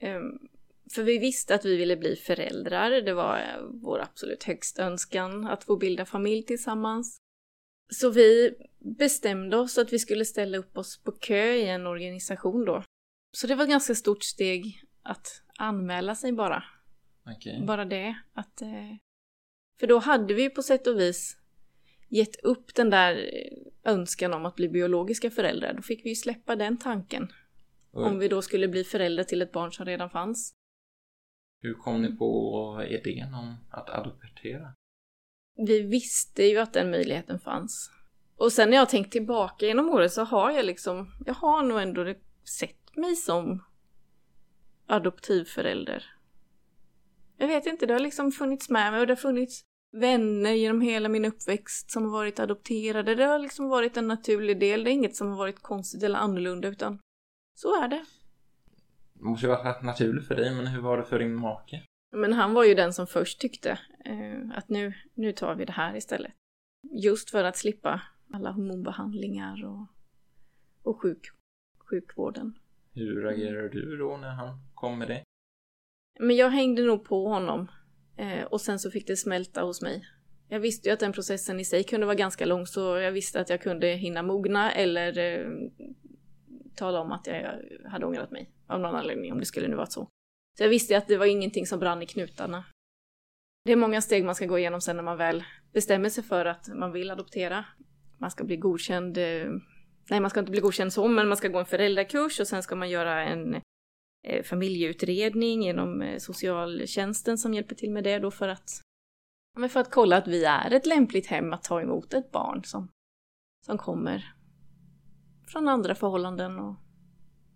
Um, 0.02 0.50
för 0.94 1.04
vi 1.04 1.18
visste 1.18 1.56
att 1.56 1.66
vi 1.66 1.78
ville 1.78 1.98
bli 1.98 2.16
föräldrar. 2.16 3.02
Det 3.02 3.14
var 3.14 3.40
eh, 3.40 3.64
vår 3.72 4.00
absolut 4.00 4.44
högsta 4.44 4.84
önskan 4.84 5.48
att 5.48 5.64
få 5.64 5.78
bilda 5.78 6.06
familj 6.06 6.44
tillsammans. 6.44 7.18
Så 7.90 8.10
vi 8.10 8.56
bestämde 8.80 9.58
oss 9.58 9.78
att 9.78 9.94
vi 9.94 10.00
skulle 10.00 10.26
ställa 10.26 10.58
upp 10.58 10.78
oss 10.78 11.04
på 11.04 11.12
kö 11.12 11.54
i 11.54 11.68
en 11.68 11.88
organisation 11.88 12.66
då. 12.66 12.84
Så 13.32 13.48
det 13.48 13.56
var 13.56 13.64
ett 13.64 13.70
ganska 13.70 13.96
stort 13.96 14.24
steg 14.24 14.84
att 15.04 15.42
anmäla 15.58 16.16
sig 16.16 16.32
bara. 16.32 16.64
Okay. 17.38 17.66
Bara 17.66 17.86
det. 17.86 18.16
Att, 18.34 18.62
eh, 18.62 18.96
för 19.80 19.88
då 19.88 19.98
hade 20.00 20.34
vi 20.34 20.50
på 20.50 20.64
sätt 20.64 20.88
och 20.88 21.00
vis 21.00 21.38
gett 22.10 22.44
upp 22.44 22.76
den 22.76 22.90
där 22.90 23.32
önskan 23.84 24.34
om 24.34 24.46
att 24.46 24.56
bli 24.56 24.70
biologiska 24.70 25.32
föräldrar. 25.32 25.74
Då 25.74 25.82
fick 25.82 26.06
vi 26.06 26.10
ju 26.10 26.16
släppa 26.16 26.56
den 26.56 26.78
tanken. 26.78 27.28
Oj. 27.92 28.04
Om 28.04 28.20
vi 28.20 28.28
då 28.28 28.42
skulle 28.42 28.68
bli 28.68 28.84
föräldrar 28.84 29.24
till 29.24 29.42
ett 29.42 29.52
barn 29.52 29.72
som 29.72 29.86
redan 29.86 30.10
fanns. 30.10 30.54
Hur 31.62 31.74
kom 31.74 32.02
ni 32.02 32.16
på 32.16 32.86
idén 32.90 33.34
om 33.34 33.56
att 33.70 33.90
adoptera? 33.90 34.74
Vi 35.68 35.82
visste 35.82 36.44
ju 36.44 36.58
att 36.58 36.74
den 36.74 36.92
möjligheten 36.92 37.40
fanns. 37.40 37.92
Och 38.38 38.52
sen 38.52 38.70
när 38.70 38.78
jag 38.78 38.82
har 38.82 38.86
tänkt 38.86 39.12
tillbaka 39.12 39.66
genom 39.66 39.90
året 39.90 40.14
så 40.14 40.24
har 40.24 40.52
jag 40.52 40.66
liksom, 40.66 41.12
jag 41.26 41.34
har 41.34 41.64
nog 41.64 41.82
ändå 41.82 42.14
sett 42.60 42.96
mig 42.96 43.16
som 43.16 43.64
adoptivförälder. 44.88 46.06
Jag 47.38 47.48
vet 47.48 47.66
inte, 47.66 47.86
det 47.86 47.94
har 47.94 48.00
liksom 48.00 48.32
funnits 48.32 48.70
med 48.70 48.92
mig 48.92 49.02
och 49.02 49.08
det 49.08 49.12
har 49.12 49.18
funnits 49.18 49.64
vänner 49.92 50.52
genom 50.52 50.82
hela 50.82 51.10
min 51.10 51.26
uppväxt 51.26 51.92
som 51.92 52.04
har 52.04 52.12
varit 52.12 52.40
adopterade. 52.40 53.16
Det 53.16 53.26
har 53.26 53.40
liksom 53.40 53.70
varit 53.70 53.98
en 53.98 54.08
naturlig 54.08 54.60
del. 54.60 54.84
Det 54.84 54.90
är 54.90 54.94
inget 54.94 55.16
som 55.16 55.30
har 55.30 55.38
varit 55.38 55.62
konstigt 55.62 56.04
eller 56.04 56.20
annorlunda 56.20 56.68
utan 56.68 57.00
så 57.56 57.84
är 57.84 57.88
det. 57.88 58.06
Det 59.18 59.24
måste 59.24 59.46
ju 59.46 59.50
varit 59.50 59.84
naturligt 59.84 60.28
för 60.28 60.36
dig, 60.36 60.56
men 60.56 60.68
hur 60.68 60.82
var 60.82 60.98
det 60.98 61.04
för 61.04 61.20
din 61.20 61.36
make? 61.36 61.84
Men 62.12 62.34
han 62.34 62.54
var 62.54 62.64
ju 62.64 62.74
den 62.74 62.94
som 62.94 63.08
först 63.08 63.40
tyckte 63.40 63.80
eh, 64.06 64.58
att 64.58 64.70
nu, 64.70 64.94
nu 65.14 65.32
tar 65.32 65.56
vi 65.56 65.66
det 65.66 65.72
här 65.72 65.96
istället. 65.96 66.32
Just 67.04 67.30
för 67.30 67.44
att 67.44 67.58
slippa 67.58 68.02
alla 68.34 68.52
hormonbehandlingar 68.52 69.66
och, 69.66 69.88
och 70.84 71.02
sjuk, 71.02 71.26
sjukvården. 71.90 72.60
Hur 72.94 73.22
reagerade 73.22 73.70
du 73.70 73.98
då 73.98 74.18
när 74.18 74.30
han 74.30 74.60
kom 74.74 75.00
med 75.00 75.08
det? 75.08 75.24
Men 76.20 76.36
jag 76.36 76.50
hängde 76.50 76.82
nog 76.82 77.06
på 77.06 77.28
honom 77.28 77.72
eh, 78.18 78.44
och 78.44 78.62
sen 78.62 78.80
så 78.80 78.92
fick 78.92 79.08
det 79.08 79.18
smälta 79.18 79.62
hos 79.62 79.82
mig. 79.82 80.08
Jag 80.50 80.60
visste 80.60 80.90
ju 80.90 80.94
att 80.94 81.00
den 81.00 81.14
processen 81.14 81.60
i 81.60 81.66
sig 81.66 81.84
kunde 81.84 82.06
vara 82.06 82.16
ganska 82.16 82.46
lång 82.46 82.66
så 82.66 82.98
jag 82.98 83.12
visste 83.12 83.42
att 83.42 83.50
jag 83.50 83.62
kunde 83.62 83.88
hinna 83.88 84.24
mogna 84.24 84.72
eller 84.72 85.18
eh, 85.18 85.48
tala 86.78 87.00
om 87.00 87.12
att 87.12 87.28
jag 87.28 87.62
hade 87.86 88.06
ångrat 88.06 88.32
mig 88.32 88.52
av 88.68 88.80
någon 88.80 88.96
anledning 88.96 89.32
om 89.32 89.40
det 89.40 89.46
skulle 89.46 89.68
nu 89.68 89.76
vara 89.76 89.86
så. 89.86 90.08
Så 90.58 90.64
jag 90.64 90.70
visste 90.70 90.98
att 90.98 91.08
det 91.08 91.18
var 91.18 91.26
ingenting 91.26 91.66
som 91.66 91.80
brann 91.80 92.02
i 92.02 92.06
knutarna. 92.06 92.66
Det 93.66 93.72
är 93.72 93.76
många 93.76 94.02
steg 94.02 94.26
man 94.26 94.36
ska 94.36 94.46
gå 94.46 94.60
igenom 94.60 94.82
sen 94.82 94.96
när 94.96 95.04
man 95.04 95.18
väl 95.18 95.44
bestämmer 95.74 96.10
sig 96.10 96.24
för 96.24 96.46
att 96.46 96.68
man 96.68 96.92
vill 96.92 97.12
adoptera. 97.12 97.66
Man 98.18 98.32
ska 98.32 98.44
bli 98.44 98.58
godkänd, 98.58 99.18
eh, 99.18 99.50
nej 100.10 100.20
man 100.20 100.30
ska 100.30 100.40
inte 100.40 100.52
bli 100.52 100.62
godkänd 100.62 100.94
så, 100.94 101.08
men 101.08 101.28
man 101.28 101.38
ska 101.38 101.48
gå 101.48 101.60
en 101.60 101.66
föräldrakurs 101.66 102.40
och 102.40 102.48
sen 102.48 102.64
ska 102.64 102.76
man 102.76 102.90
göra 102.90 103.24
en 103.24 103.62
eh, 104.28 104.44
familjeutredning 104.44 105.64
genom 105.64 106.02
eh, 106.02 106.18
socialtjänsten 106.18 107.38
som 107.38 107.54
hjälper 107.54 107.76
till 107.76 107.92
med 107.92 108.04
det 108.04 108.20
då 108.20 108.32
för 108.32 108.48
att, 108.48 108.70
för 109.72 109.80
att 109.80 109.92
kolla 109.92 110.18
att 110.18 110.28
vi 110.28 110.46
är 110.46 110.74
ett 110.74 110.86
lämpligt 110.86 111.28
hem 111.28 111.54
att 111.54 111.64
ta 111.64 111.82
emot 111.82 112.14
ett 112.14 112.32
barn 112.32 112.64
som, 112.64 112.92
som 113.66 113.78
kommer 113.78 114.37
från 115.48 115.68
andra 115.68 115.96
förhållanden 115.96 116.60
och 116.60 116.76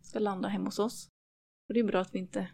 ska 0.01 0.19
landa 0.19 0.47
hemma 0.47 0.65
hos 0.65 0.79
oss. 0.79 1.07
Och 1.67 1.73
det 1.73 1.79
är 1.79 1.83
bra 1.83 2.01
att 2.01 2.15
vi 2.15 2.19
inte 2.19 2.47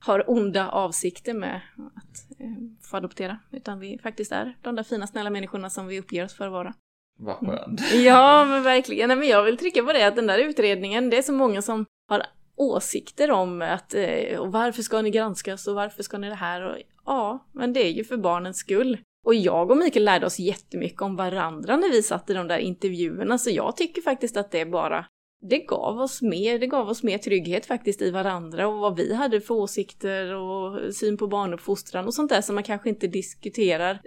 har 0.00 0.30
onda 0.30 0.68
avsikter 0.70 1.34
med 1.34 1.60
att 1.76 2.40
eh, 2.40 2.46
få 2.82 2.96
adoptera, 2.96 3.38
utan 3.50 3.78
vi 3.78 3.98
faktiskt 3.98 4.32
är 4.32 4.58
de 4.62 4.74
där 4.74 4.82
fina 4.82 5.06
snälla 5.06 5.30
människorna 5.30 5.70
som 5.70 5.86
vi 5.86 6.00
uppger 6.00 6.24
oss 6.24 6.34
för 6.34 6.46
att 6.46 6.52
vara. 6.52 6.74
Vad 7.18 7.36
skönt. 7.36 7.94
Ja, 7.94 8.44
men 8.44 8.62
verkligen. 8.62 9.08
Nej, 9.08 9.16
men 9.16 9.28
jag 9.28 9.42
vill 9.42 9.58
trycka 9.58 9.82
på 9.82 9.92
det 9.92 10.06
att 10.06 10.16
den 10.16 10.26
där 10.26 10.38
utredningen, 10.38 11.10
det 11.10 11.18
är 11.18 11.22
så 11.22 11.32
många 11.32 11.62
som 11.62 11.84
har 12.08 12.22
åsikter 12.56 13.30
om 13.30 13.62
att 13.62 13.94
eh, 13.94 14.38
och 14.38 14.52
varför 14.52 14.82
ska 14.82 15.02
ni 15.02 15.10
granskas 15.10 15.66
och 15.66 15.74
varför 15.74 16.02
ska 16.02 16.18
ni 16.18 16.28
det 16.28 16.34
här? 16.34 16.62
Och, 16.62 16.76
ja, 17.04 17.46
men 17.52 17.72
det 17.72 17.86
är 17.86 17.90
ju 17.90 18.04
för 18.04 18.16
barnens 18.16 18.56
skull. 18.56 18.98
Och 19.28 19.34
jag 19.34 19.70
och 19.70 19.76
Mikael 19.76 20.04
lärde 20.04 20.26
oss 20.26 20.38
jättemycket 20.38 21.02
om 21.02 21.16
varandra 21.16 21.76
när 21.76 21.90
vi 21.90 22.02
satt 22.02 22.30
i 22.30 22.34
de 22.34 22.48
där 22.48 22.58
intervjuerna, 22.58 23.38
så 23.38 23.50
jag 23.50 23.76
tycker 23.76 24.02
faktiskt 24.02 24.36
att 24.36 24.50
det 24.50 24.66
bara 24.66 25.06
det 25.40 25.58
gav 25.58 26.00
oss 26.00 26.22
mer, 26.22 26.58
det 26.58 26.66
gav 26.66 26.88
oss 26.88 27.02
mer 27.02 27.18
trygghet 27.18 27.66
faktiskt 27.66 28.02
i 28.02 28.10
varandra 28.10 28.68
och 28.68 28.78
vad 28.78 28.96
vi 28.96 29.14
hade 29.14 29.40
för 29.40 29.54
åsikter 29.54 30.34
och 30.34 30.94
syn 30.94 31.16
på 31.16 31.26
barnuppfostran 31.26 32.06
och 32.06 32.14
sånt 32.14 32.30
där 32.30 32.40
som 32.40 32.54
man 32.54 32.64
kanske 32.64 32.88
inte 32.88 33.06
diskuterar. 33.06 34.00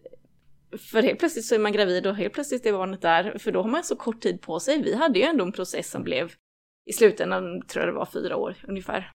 För 0.91 1.03
helt 1.03 1.19
plötsligt 1.19 1.45
så 1.45 1.55
är 1.55 1.59
man 1.59 1.71
gravid 1.71 2.07
och 2.07 2.15
helt 2.15 2.33
plötsligt 2.33 2.65
är 2.65 2.71
barnet 2.71 3.01
där, 3.01 3.37
för 3.37 3.51
då 3.51 3.61
har 3.61 3.69
man 3.69 3.83
så 3.83 3.95
kort 3.95 4.21
tid 4.21 4.41
på 4.41 4.59
sig. 4.59 4.83
Vi 4.83 4.95
hade 4.95 5.19
ju 5.19 5.25
ändå 5.25 5.45
en 5.45 5.51
process 5.51 5.91
som 5.91 6.03
blev 6.03 6.31
i 6.89 6.93
slutändan, 6.93 7.61
tror 7.61 7.85
jag 7.85 7.93
det 7.93 7.97
var 7.97 8.05
fyra 8.05 8.37
år 8.37 8.55
ungefär. 8.67 9.11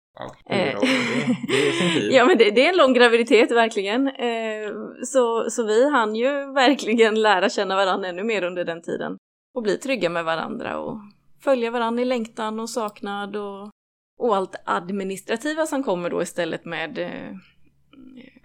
Sin 0.49 1.93
tid. 1.93 2.13
Ja 2.13 2.25
men 2.25 2.39
det, 2.39 2.51
det 2.51 2.65
är 2.65 2.69
en 2.69 2.77
lång 2.77 2.93
graviditet 2.93 3.51
verkligen. 3.51 4.09
Eh, 4.09 4.73
så, 5.05 5.51
så 5.51 5.67
vi 5.67 5.91
hann 5.91 6.15
ju 6.17 6.53
verkligen 6.53 7.23
lära 7.23 7.49
känna 7.49 7.77
varandra 7.77 8.09
ännu 8.09 8.25
mer 8.25 8.45
under 8.45 8.65
den 8.65 8.83
tiden. 8.83 9.17
Och 9.55 9.63
bli 9.63 9.79
trygga 9.79 10.11
med 10.11 10.25
varandra 10.25 10.79
och 10.79 10.99
följa 11.41 11.71
varandra 11.71 12.03
i 12.03 12.05
längtan 12.05 12.61
och 12.61 12.71
saknad 12.71 13.37
och, 13.37 13.71
och 14.19 14.37
allt 14.37 14.57
administrativa 14.65 15.67
som 15.67 15.83
kommer 15.83 16.11
då 16.11 16.23
istället 16.23 16.65
med 16.65 16.99
eh, 16.99 17.37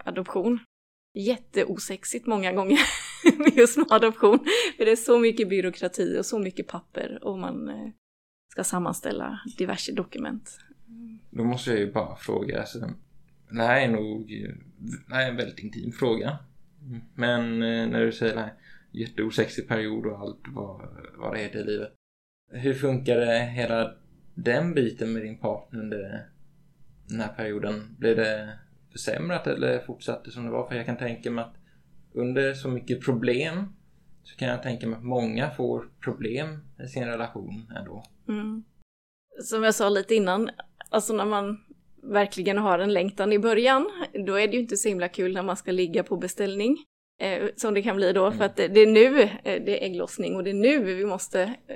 adoption. 0.05 0.59
Jätteosexigt 1.13 2.27
många 2.27 2.53
gånger 2.53 2.79
med 3.37 3.57
just 3.57 3.77
med 3.77 3.91
adoption. 3.91 4.39
För 4.77 4.85
det 4.85 4.91
är 4.91 4.95
så 4.95 5.19
mycket 5.19 5.49
byråkrati 5.49 6.19
och 6.19 6.25
så 6.25 6.39
mycket 6.39 6.67
papper 6.67 7.19
och 7.23 7.39
man 7.39 7.69
eh, 7.69 7.91
ska 8.51 8.63
sammanställa 8.63 9.39
diverse 9.57 9.91
dokument. 9.91 10.57
Då 11.29 11.43
måste 11.43 11.69
jag 11.69 11.79
ju 11.79 11.91
bara 11.91 12.15
fråga, 12.15 12.59
alltså, 12.59 12.79
det 13.49 13.63
här 13.63 13.81
är 13.81 13.87
nog 13.87 14.27
det 15.07 15.15
här 15.15 15.25
är 15.25 15.29
en 15.29 15.37
väldigt 15.37 15.59
intim 15.59 15.91
fråga. 15.91 16.37
Men 17.15 17.43
eh, 17.53 17.87
när 17.87 18.05
du 18.05 18.11
säger 18.11 18.35
det 18.35 18.41
här 18.41 18.53
jätteosexig 18.91 19.67
period 19.67 20.05
och 20.05 20.19
allt 20.19 20.41
vad, 20.47 20.81
vad 21.17 21.33
det 21.33 21.39
heter 21.39 21.59
i 21.59 21.63
livet. 21.63 21.93
Hur 22.51 22.73
funkade 22.73 23.39
hela 23.39 23.93
den 24.35 24.73
biten 24.73 25.13
med 25.13 25.21
din 25.21 25.37
partner 25.37 25.79
under 25.79 26.29
den 27.07 27.19
här 27.19 27.33
perioden? 27.33 27.95
Blev 27.99 28.15
det 28.15 28.59
försämrat 28.91 29.47
eller 29.47 29.79
fortsatte 29.79 30.31
som 30.31 30.45
det 30.45 30.51
var? 30.51 30.67
För 30.67 30.75
jag 30.75 30.85
kan 30.85 30.97
tänka 30.97 31.31
mig 31.31 31.43
att 31.43 31.55
under 32.13 32.53
så 32.53 32.69
mycket 32.69 33.01
problem 33.01 33.73
så 34.23 34.37
kan 34.37 34.47
jag 34.47 34.63
tänka 34.63 34.87
mig 34.87 34.97
att 34.97 35.03
många 35.03 35.49
får 35.49 35.89
problem 36.03 36.59
i 36.83 36.87
sin 36.87 37.05
relation 37.05 37.73
ändå. 37.77 38.03
Mm. 38.27 38.63
Som 39.43 39.63
jag 39.63 39.75
sa 39.75 39.89
lite 39.89 40.15
innan, 40.15 40.49
alltså 40.89 41.13
när 41.13 41.25
man 41.25 41.63
verkligen 42.03 42.57
har 42.57 42.79
en 42.79 42.93
längtan 42.93 43.33
i 43.33 43.39
början, 43.39 43.89
då 44.25 44.35
är 44.35 44.47
det 44.47 44.53
ju 44.53 44.59
inte 44.59 44.77
så 44.77 44.89
himla 44.89 45.09
kul 45.09 45.33
när 45.33 45.43
man 45.43 45.57
ska 45.57 45.71
ligga 45.71 46.03
på 46.03 46.17
beställning. 46.17 46.77
Eh, 47.21 47.49
som 47.55 47.73
det 47.73 47.81
kan 47.81 47.95
bli 47.95 48.13
då, 48.13 48.25
Mm. 48.25 48.37
för 48.37 48.45
att 48.45 48.55
det, 48.55 48.67
det 48.67 48.79
är 48.79 48.87
nu 48.87 49.21
eh, 49.21 49.29
det 49.43 49.81
är 49.83 49.85
ägglossning 49.89 50.35
och 50.35 50.43
det 50.43 50.49
är 50.49 50.53
nu 50.53 50.83
vi 50.83 51.05
måste 51.05 51.41
eh, 51.43 51.75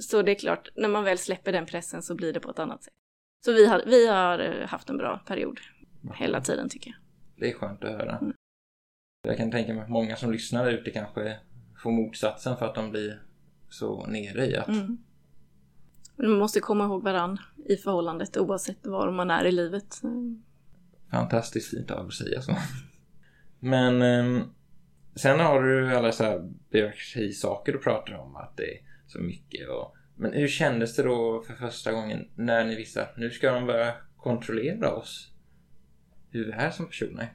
så 0.00 0.22
det 0.22 0.32
är 0.32 0.34
klart, 0.34 0.68
när 0.76 0.88
man 0.88 1.04
väl 1.04 1.18
släpper 1.18 1.52
den 1.52 1.66
pressen 1.66 2.02
så 2.02 2.14
blir 2.14 2.32
det 2.32 2.40
på 2.40 2.50
ett 2.50 2.58
annat 2.58 2.84
sätt. 2.84 2.92
Så 3.44 3.52
vi 3.52 3.66
har, 3.66 3.82
vi 3.86 4.06
har 4.08 4.38
eh, 4.38 4.66
haft 4.68 4.90
en 4.90 4.96
bra 4.96 5.20
period 5.26 5.60
hela 6.14 6.40
tiden 6.40 6.68
tycker 6.68 6.90
jag. 6.90 6.96
Det 7.40 7.50
är 7.50 7.54
skönt 7.58 7.84
att 7.84 7.90
höra. 7.90 8.18
Mm. 8.18 8.32
Jag 9.28 9.36
kan 9.36 9.50
tänka 9.50 9.74
mig 9.74 9.82
att 9.82 9.90
många 9.90 10.16
som 10.16 10.32
lyssnar 10.32 10.64
där 10.64 10.72
ute 10.72 10.90
kanske 10.90 11.36
får 11.82 11.90
motsatsen 11.90 12.56
för 12.56 12.66
att 12.66 12.74
de 12.74 12.90
blir 12.90 13.22
så 13.70 14.06
nere 14.06 14.46
i 14.46 14.56
att 14.56 14.68
Mm. 14.68 14.98
Man 16.16 16.38
måste 16.38 16.60
komma 16.60 16.84
ihåg 16.84 17.02
varann 17.02 17.38
i 17.68 17.76
förhållandet 17.76 18.36
oavsett 18.36 18.86
var 18.86 19.10
man 19.10 19.30
är 19.30 19.44
i 19.44 19.52
livet. 19.52 20.00
Mm. 20.02 20.42
fantastiskt 21.10 21.70
fint 21.70 21.90
av 21.90 22.06
att 22.06 22.14
säga 22.14 22.42
så. 22.42 22.56
Men 23.60 24.02
ehm, 24.02 24.42
sen 25.14 25.40
har 25.40 25.62
du 25.62 25.96
alla 25.96 26.12
så 26.12 26.24
här 26.24 26.52
byråkratisaker 26.70 27.72
du 27.72 27.78
pratar 27.78 28.14
om 28.14 28.36
att 28.36 28.56
det 28.56 28.74
är 28.74 28.80
så 29.06 29.18
mycket 29.18 29.68
och 29.68 29.96
men 30.18 30.32
hur 30.32 30.48
kändes 30.48 30.96
det 30.96 31.02
då 31.02 31.42
för 31.46 31.54
första 31.54 31.92
gången 31.92 32.28
när 32.34 32.64
ni 32.64 32.76
visste 32.76 33.02
att 33.02 33.16
nu 33.16 33.30
ska 33.30 33.52
de 33.52 33.66
börja 33.66 33.94
kontrollera 34.16 34.92
oss? 34.92 35.32
Hur 36.30 36.44
vi 36.46 36.52
är 36.52 36.70
som 36.70 36.86
personer? 36.86 37.32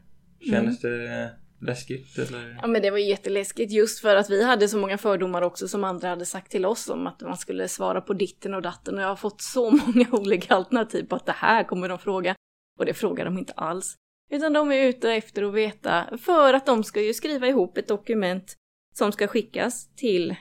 Kändes 0.49 0.79
det 0.79 1.31
läskigt 1.61 2.17
eller? 2.17 2.59
Ja 2.61 2.67
men 2.67 2.81
det 2.81 2.91
var 2.91 2.97
ju 2.97 3.09
jätteläskigt 3.09 3.71
just 3.71 3.99
för 3.99 4.15
att 4.15 4.29
vi 4.29 4.43
hade 4.43 4.67
så 4.67 4.77
många 4.77 4.97
fördomar 4.97 5.41
också 5.41 5.67
som 5.67 5.83
andra 5.83 6.09
hade 6.09 6.25
sagt 6.25 6.51
till 6.51 6.65
oss 6.65 6.89
om 6.89 7.07
att 7.07 7.21
man 7.21 7.37
skulle 7.37 7.67
svara 7.67 8.01
på 8.01 8.13
ditten 8.13 8.53
och 8.53 8.61
datten 8.61 8.95
och 8.95 9.01
jag 9.01 9.07
har 9.07 9.15
fått 9.15 9.41
så 9.41 9.71
många 9.85 10.07
olika 10.11 10.55
alternativ 10.55 11.03
på 11.03 11.15
att 11.15 11.25
det 11.25 11.31
här 11.31 11.63
kommer 11.63 11.89
de 11.89 11.99
fråga 11.99 12.35
och 12.79 12.85
det 12.85 12.93
frågar 12.93 13.25
de 13.25 13.37
inte 13.37 13.53
alls. 13.53 13.95
Utan 14.31 14.53
de 14.53 14.71
är 14.71 14.87
ute 14.87 15.11
efter 15.11 15.43
att 15.43 15.53
veta 15.53 16.17
för 16.21 16.53
att 16.53 16.65
de 16.65 16.83
ska 16.83 17.01
ju 17.01 17.13
skriva 17.13 17.47
ihop 17.47 17.77
ett 17.77 17.87
dokument 17.87 18.55
som 18.93 19.11
ska 19.11 19.27
skickas 19.27 19.95
till 19.95 20.35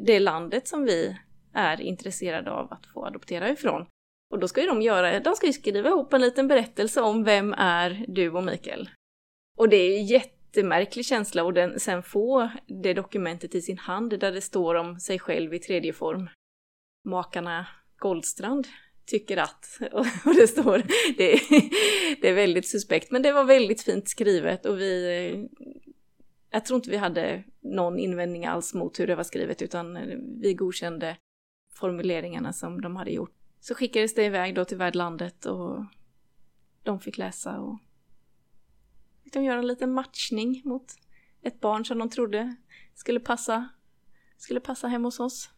det 0.00 0.18
landet 0.18 0.68
som 0.68 0.84
vi 0.84 1.16
är 1.54 1.80
intresserade 1.80 2.50
av 2.50 2.72
att 2.72 2.86
få 2.86 3.06
adoptera 3.06 3.50
ifrån. 3.50 3.86
Och 4.30 4.38
då 4.38 4.48
ska 4.48 4.60
ju 4.60 4.66
de 4.66 4.82
göra, 4.82 5.20
de 5.20 5.34
ska 5.34 5.46
ju 5.46 5.52
skriva 5.52 5.88
ihop 5.88 6.12
en 6.12 6.20
liten 6.20 6.48
berättelse 6.48 7.00
om 7.00 7.24
vem 7.24 7.54
är 7.58 8.04
du 8.08 8.30
och 8.30 8.44
Mikael. 8.44 8.90
Och 9.56 9.68
det 9.68 9.76
är 9.76 9.98
ju 9.98 10.02
jätte 10.02 10.39
jättemärklig 10.50 11.04
känsla 11.06 11.44
och 11.44 11.54
den, 11.54 11.80
sen 11.80 12.02
få 12.02 12.50
det 12.66 12.94
dokumentet 12.94 13.54
i 13.54 13.62
sin 13.62 13.78
hand 13.78 14.20
där 14.20 14.32
det 14.32 14.40
står 14.40 14.74
om 14.74 15.00
sig 15.00 15.18
själv 15.18 15.54
i 15.54 15.58
tredje 15.58 15.92
form. 15.92 16.28
Makarna 17.04 17.66
Goldstrand 17.96 18.68
tycker 19.06 19.36
att, 19.36 19.78
och 20.24 20.34
det 20.34 20.46
står, 20.46 20.82
det 21.16 21.40
det 22.20 22.28
är 22.28 22.34
väldigt 22.34 22.68
suspekt, 22.68 23.10
men 23.10 23.22
det 23.22 23.32
var 23.32 23.44
väldigt 23.44 23.82
fint 23.82 24.08
skrivet 24.08 24.66
och 24.66 24.80
vi, 24.80 25.48
jag 26.50 26.64
tror 26.64 26.76
inte 26.76 26.90
vi 26.90 26.96
hade 26.96 27.44
någon 27.60 27.98
invändning 27.98 28.46
alls 28.46 28.74
mot 28.74 29.00
hur 29.00 29.06
det 29.06 29.14
var 29.14 29.24
skrivet 29.24 29.62
utan 29.62 29.98
vi 30.40 30.54
godkände 30.54 31.16
formuleringarna 31.72 32.52
som 32.52 32.80
de 32.80 32.96
hade 32.96 33.10
gjort. 33.10 33.36
Så 33.60 33.74
skickades 33.74 34.14
det 34.14 34.24
iväg 34.24 34.54
då 34.54 34.64
till 34.64 34.76
värdlandet 34.76 35.46
och 35.46 35.84
de 36.82 37.00
fick 37.00 37.18
läsa 37.18 37.60
och 37.60 37.78
fick 39.30 39.34
de 39.34 39.44
göra 39.44 39.58
en 39.58 39.66
liten 39.66 39.92
matchning 39.92 40.62
mot 40.64 40.86
ett 41.42 41.60
barn 41.60 41.84
som 41.84 41.98
de 41.98 42.10
trodde 42.10 42.56
skulle 42.94 43.20
passa, 43.20 43.68
skulle 44.36 44.60
passa 44.60 44.88
hem 44.88 45.04
hos 45.04 45.20
oss. 45.20 45.50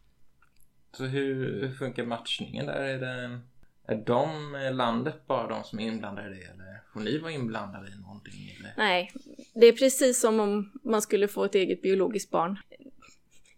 Så 0.97 1.05
hur, 1.05 1.61
hur 1.61 1.73
funkar 1.73 2.05
matchningen 2.05 2.65
där? 2.65 2.81
Är, 2.81 2.99
det, 2.99 3.39
är 3.87 3.95
de 4.05 4.51
landet 4.73 5.27
bara 5.27 5.47
de 5.47 5.63
som 5.63 5.79
är 5.79 5.87
inblandade 5.87 6.27
i 6.27 6.39
det 6.39 6.45
eller 6.45 6.81
får 6.93 6.99
ni 6.99 7.17
vara 7.17 7.31
inblandade 7.31 7.91
i 7.91 8.01
någonting? 8.01 8.55
Eller? 8.59 8.73
Nej, 8.77 9.11
det 9.53 9.67
är 9.67 9.73
precis 9.73 10.21
som 10.21 10.39
om 10.39 10.71
man 10.83 11.01
skulle 11.01 11.27
få 11.27 11.45
ett 11.45 11.55
eget 11.55 11.81
biologiskt 11.81 12.31
barn. 12.31 12.59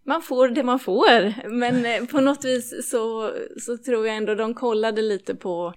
Man 0.04 0.22
får 0.22 0.48
det 0.48 0.64
man 0.64 0.80
får, 0.80 1.50
men 1.50 1.86
eh, 1.86 2.06
på 2.06 2.22
något 2.22 2.46
vis 2.46 2.90
så, 2.90 3.34
så 3.60 3.78
tror 3.78 4.08
jag 4.08 4.18
ändå 4.18 4.36
de 4.36 4.54
kollade 4.54 5.02
lite 5.02 5.36
på 5.36 5.74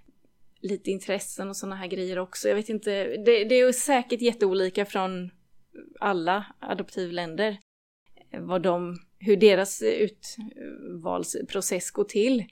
lite 0.61 0.91
intressen 0.91 1.49
och 1.49 1.57
sådana 1.57 1.77
här 1.77 1.87
grejer 1.87 2.19
också. 2.19 2.49
Jag 2.49 2.57
vet 2.57 2.69
inte, 2.69 3.05
det, 3.05 3.45
det 3.45 3.55
är 3.55 3.67
ju 3.67 3.73
säkert 3.73 4.21
jätteolika 4.21 4.85
från 4.85 5.31
alla 6.01 6.47
adoptivländer. 6.59 7.59
eh, 8.31 8.41
Vad 8.41 8.63
de, 8.63 8.97
hur 9.19 9.37
deras 9.37 9.83
utvalsprocess 9.83 11.91
går 11.91 12.05
till. 12.05 12.45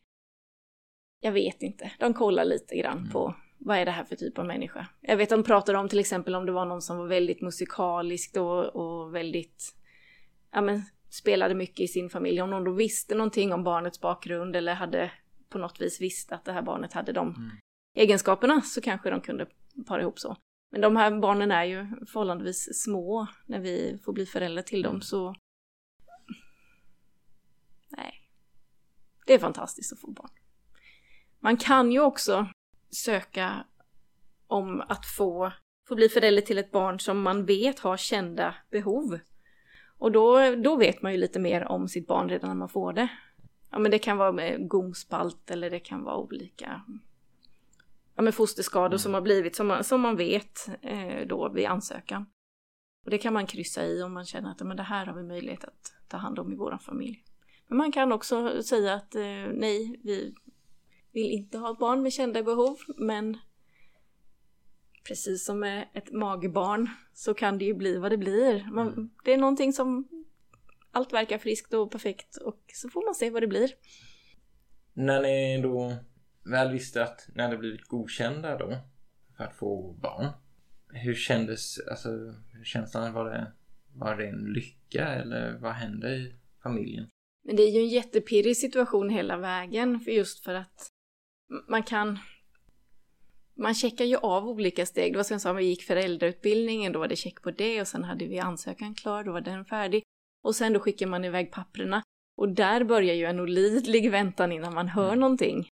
jag 1.21 1.33
vet 1.33 1.63
inte. 1.63 1.93
De 1.99 2.15
kollar 2.15 2.45
lite 2.45 2.77
grann 2.77 2.99
mm. 2.99 3.11
på 3.11 3.35
vad 3.59 3.79
är 3.79 3.85
det 3.85 3.91
här 3.91 4.05
för 4.05 4.17
typ 4.17 4.39
av 4.39 4.47
människa. 4.47 4.87
Jag 5.01 5.17
vet 5.17 5.29
de 5.29 5.43
pratade 5.43 5.79
om 5.79 5.89
till 5.89 5.99
exempel 5.99 6.35
om 6.35 6.47
det 6.47 6.53
var 6.53 6.65
någon 6.65 6.83
som 6.83 6.99
var 6.99 7.07
väldigt 7.07 7.41
musikalisk 7.41 8.37
och, 8.37 8.65
och 8.77 9.15
väldigt, 9.15 9.75
ja 10.51 10.61
men 10.61 10.83
spelade 11.11 11.55
mycket 11.55 11.81
i 11.81 11.89
sin 11.89 12.11
familj. 12.11 12.43
Om 12.43 12.51
någon 12.51 12.65
då 12.65 12.73
visste 12.73 13.15
någonting 13.15 13.53
om 13.53 13.65
barnets 13.65 14.01
bakgrund 14.01 14.57
eller 14.57 14.75
hade 14.75 15.11
på 15.49 15.59
något 15.59 15.81
vis 15.81 16.01
visste 16.01 16.35
att 16.35 16.45
det 16.45 16.53
här 16.53 16.63
barnet 16.63 16.93
hade 16.93 17.13
de 17.13 17.29
mm. 17.29 17.51
Egenskaperna 17.97 18.61
så 18.61 18.81
kanske 18.81 19.11
de 19.11 19.21
kunde 19.21 19.47
para 19.87 20.03
ihop 20.03 20.19
så. 20.19 20.37
Men 20.71 20.81
de 20.81 20.97
här 20.97 21.21
barnen 21.21 21.51
är 21.51 21.65
ju 21.65 21.87
förhållandevis 22.07 22.83
små 22.83 23.27
när 23.47 23.61
vi 23.61 23.99
får 24.05 24.13
bli 24.13 24.27
föräldrar 24.27 24.63
till 24.63 24.83
dem 24.83 25.03
så... 25.03 25.35
Nej. 27.89 28.13
Det 29.27 29.35
är 29.35 29.39
fantastiskt 29.39 29.93
att 29.93 30.01
få 30.01 30.11
barn. 30.11 30.31
Man 31.41 31.57
kan 31.57 31.93
ju 31.93 32.01
också 32.01 32.49
söka 32.91 33.65
om 34.47 34.81
att 34.81 35.07
få, 35.07 35.53
få 35.89 35.95
bli 35.95 36.09
förälder 36.09 36.43
till 36.43 36.59
ett 36.59 36.71
barn 36.71 37.01
som 37.01 37.23
man 37.23 37.47
vet 37.47 37.79
har 37.79 37.97
kända 37.97 38.55
behov. 38.71 39.19
Och 39.99 40.13
då, 40.13 40.55
då 40.57 40.77
vet 40.77 41.03
man 41.03 41.13
ju 41.13 41.19
lite 41.19 41.39
mer 41.39 41.65
om 41.65 41.89
sitt 41.89 42.07
barn 42.07 42.29
redan 42.29 42.49
när 42.49 42.57
man 42.57 42.69
får 42.69 42.93
det. 42.93 43.09
Ja 43.71 43.79
men 43.79 43.91
det 43.91 43.99
kan 43.99 44.17
vara 44.17 44.33
med 44.33 44.69
gomspalt 44.69 45.51
eller 45.51 45.71
det 45.71 45.81
kan 45.81 46.03
vara 46.05 46.17
olika 46.17 46.83
ja, 48.17 48.23
men 48.23 48.33
fosterskador 48.33 48.87
mm. 48.87 48.99
som 48.99 49.15
har 49.15 49.21
blivit 49.21 49.57
som 49.57 49.67
man, 49.67 49.85
som 49.85 50.01
man 50.01 50.17
vet 50.17 50.69
eh, 50.83 51.27
då 51.27 51.49
vid 51.49 51.67
ansökan. 51.67 52.27
Och 53.05 53.11
det 53.11 53.19
kan 53.19 53.33
man 53.33 53.47
kryssa 53.47 53.87
i 53.87 54.03
om 54.03 54.13
man 54.13 54.25
känner 54.25 54.51
att 54.51 54.61
men 54.61 54.77
det 54.77 54.83
här 54.83 55.07
har 55.07 55.15
vi 55.15 55.23
möjlighet 55.23 55.65
att 55.65 55.93
ta 56.09 56.17
hand 56.17 56.39
om 56.39 56.53
i 56.53 56.57
vår 56.57 56.79
familj. 56.79 57.25
Men 57.69 57.79
man 57.79 57.93
kan 57.93 58.13
också 58.13 58.63
säga 58.63 58.95
att 58.95 59.15
eh, 59.15 59.47
nej, 59.53 60.01
vi 60.05 60.35
vill 61.13 61.31
inte 61.31 61.59
ha 61.59 61.75
barn 61.75 62.03
med 62.03 62.13
kända 62.13 62.43
behov, 62.43 62.79
men 62.97 63.39
precis 65.07 65.45
som 65.45 65.59
med 65.59 65.89
ett 65.93 66.13
magbarn 66.13 66.89
så 67.15 67.35
kan 67.35 67.59
det 67.59 67.65
ju 67.65 67.75
bli 67.75 67.99
vad 67.99 68.13
det 68.13 68.17
blir. 68.17 68.69
Man, 68.73 68.89
mm. 68.89 69.11
Det 69.25 69.33
är 69.33 69.37
någonting 69.37 69.73
som 69.73 70.09
allt 70.91 71.13
verkar 71.13 71.39
friskt 71.39 71.75
och 71.75 71.91
perfekt 71.91 72.37
och 72.37 72.61
så 72.73 72.89
får 72.89 73.05
man 73.05 73.15
se 73.15 73.31
vad 73.31 73.43
det 73.43 73.47
blir. 73.47 73.71
När 74.93 75.23
ni 75.23 75.63
då 75.63 75.97
väl 76.51 76.73
visste 76.73 77.03
att 77.03 77.29
ni 77.35 77.43
hade 77.43 77.57
blivit 77.57 77.85
godkända 77.85 78.59
då 78.59 78.79
för 79.37 79.45
att 79.45 79.55
få 79.55 79.93
barn. 79.93 80.29
Hur 80.89 81.15
kändes, 81.15 81.79
alltså 81.91 82.09
hur 82.53 82.65
känslan 82.65 83.13
var 83.13 83.31
det, 83.31 83.53
var 83.95 84.17
det 84.17 84.27
en 84.27 84.53
lycka 84.53 85.09
eller 85.09 85.59
vad 85.59 85.73
hände 85.73 86.17
i 86.17 86.35
familjen? 86.63 87.09
Men 87.45 87.57
det 87.57 87.63
är 87.63 87.71
ju 87.71 87.81
en 87.81 87.89
jättepirrig 87.89 88.57
situation 88.57 89.11
hela 89.11 89.37
vägen 89.37 90.01
för 90.01 90.11
just 90.11 90.45
för 90.45 90.55
att 90.55 90.89
man 91.69 91.83
kan 91.83 92.19
man 93.59 93.75
checkar 93.75 94.05
ju 94.05 94.17
av 94.17 94.49
olika 94.49 94.87
steg. 94.87 95.13
Det 95.13 95.17
var 95.17 95.25
som 95.25 95.35
jag 95.35 95.41
sa, 95.41 95.53
vi 95.53 95.65
gick 95.65 95.83
föräldrautbildningen, 95.83 96.93
då 96.93 96.99
var 96.99 97.09
det 97.09 97.17
check 97.17 97.43
på 97.43 97.51
det 97.51 97.81
och 97.81 97.89
sen 97.89 98.05
hade 98.05 98.27
vi 98.27 98.39
ansökan 98.39 98.95
klar, 98.95 99.25
då 99.25 99.33
var 99.33 99.41
den 99.41 99.65
färdig. 99.65 100.03
Och 100.43 100.57
sen 100.57 100.73
då 100.73 100.81
skickar 100.81 101.07
man 101.07 101.25
iväg 101.25 101.53
papprena. 101.53 102.03
Och 102.37 102.49
där 102.49 102.85
börjar 102.85 103.15
ju 103.15 103.25
en 103.25 103.41
olidlig 103.41 104.11
väntan 104.11 104.53
innan 104.53 104.75
man 104.75 104.89
hör 104.89 105.09
mm. 105.09 105.21
någonting. 105.21 105.69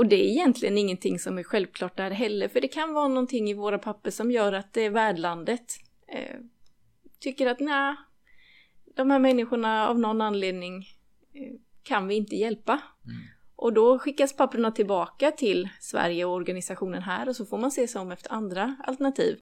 Och 0.00 0.06
det 0.06 0.16
är 0.16 0.28
egentligen 0.30 0.78
ingenting 0.78 1.18
som 1.18 1.38
är 1.38 1.42
självklart 1.42 1.96
där 1.96 2.10
heller, 2.10 2.48
för 2.48 2.60
det 2.60 2.68
kan 2.68 2.94
vara 2.94 3.08
någonting 3.08 3.50
i 3.50 3.54
våra 3.54 3.78
papper 3.78 4.10
som 4.10 4.30
gör 4.30 4.52
att 4.52 4.72
det 4.72 4.84
är 4.84 4.90
värdlandet 4.90 5.76
eh, 6.08 6.36
tycker 7.18 7.46
att 7.46 7.60
nej, 7.60 7.96
de 8.96 9.10
här 9.10 9.18
människorna 9.18 9.88
av 9.88 9.98
någon 9.98 10.20
anledning 10.20 10.76
eh, 11.34 11.52
kan 11.82 12.08
vi 12.08 12.14
inte 12.14 12.36
hjälpa. 12.36 12.72
Mm. 12.72 13.16
Och 13.56 13.72
då 13.72 13.98
skickas 13.98 14.36
papperna 14.36 14.70
tillbaka 14.70 15.30
till 15.30 15.68
Sverige 15.80 16.24
och 16.24 16.34
organisationen 16.34 17.02
här 17.02 17.28
och 17.28 17.36
så 17.36 17.46
får 17.46 17.58
man 17.58 17.70
se 17.70 17.88
sig 17.88 18.00
om 18.00 18.12
efter 18.12 18.32
andra 18.32 18.76
alternativ. 18.84 19.38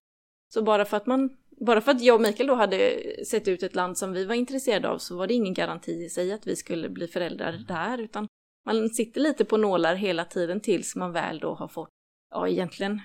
Så 0.55 0.63
bara 0.63 0.85
för 0.85 0.97
att 0.97 1.07
man 1.07 1.37
bara 1.51 1.81
för 1.81 1.91
att 1.91 2.03
jag 2.03 2.15
och 2.15 2.21
Mikael 2.21 2.47
då 2.47 2.55
hade 2.55 3.03
sett 3.27 3.49
ut 3.49 3.63
ett 3.63 3.75
land 3.75 3.99
som 3.99 4.13
vi 4.13 4.25
var 4.25 4.35
intresserade 4.35 4.89
av 4.89 4.99
så 4.99 5.17
var 5.17 5.27
det 5.27 5.35
ingen 5.35 5.55
garanti 5.55 6.05
i 6.05 6.09
sig 6.09 6.33
att 6.33 6.47
vi 6.47 6.57
skulle 6.57 6.89
bli 6.89 7.09
föräldrar 7.09 7.53
mm. 7.53 7.65
där 7.67 7.99
utan 7.99 8.29
man 8.67 8.89
sitter 8.89 9.21
lite 9.21 9.45
på 9.45 9.57
nålar 9.57 9.95
hela 9.95 10.25
tiden 10.25 10.61
tills 10.61 10.97
man 10.97 11.13
väl 11.13 11.39
då 11.39 11.55
har 11.55 11.69
fått, 11.69 11.89
ja 12.31 12.49
egentligen 12.49 13.01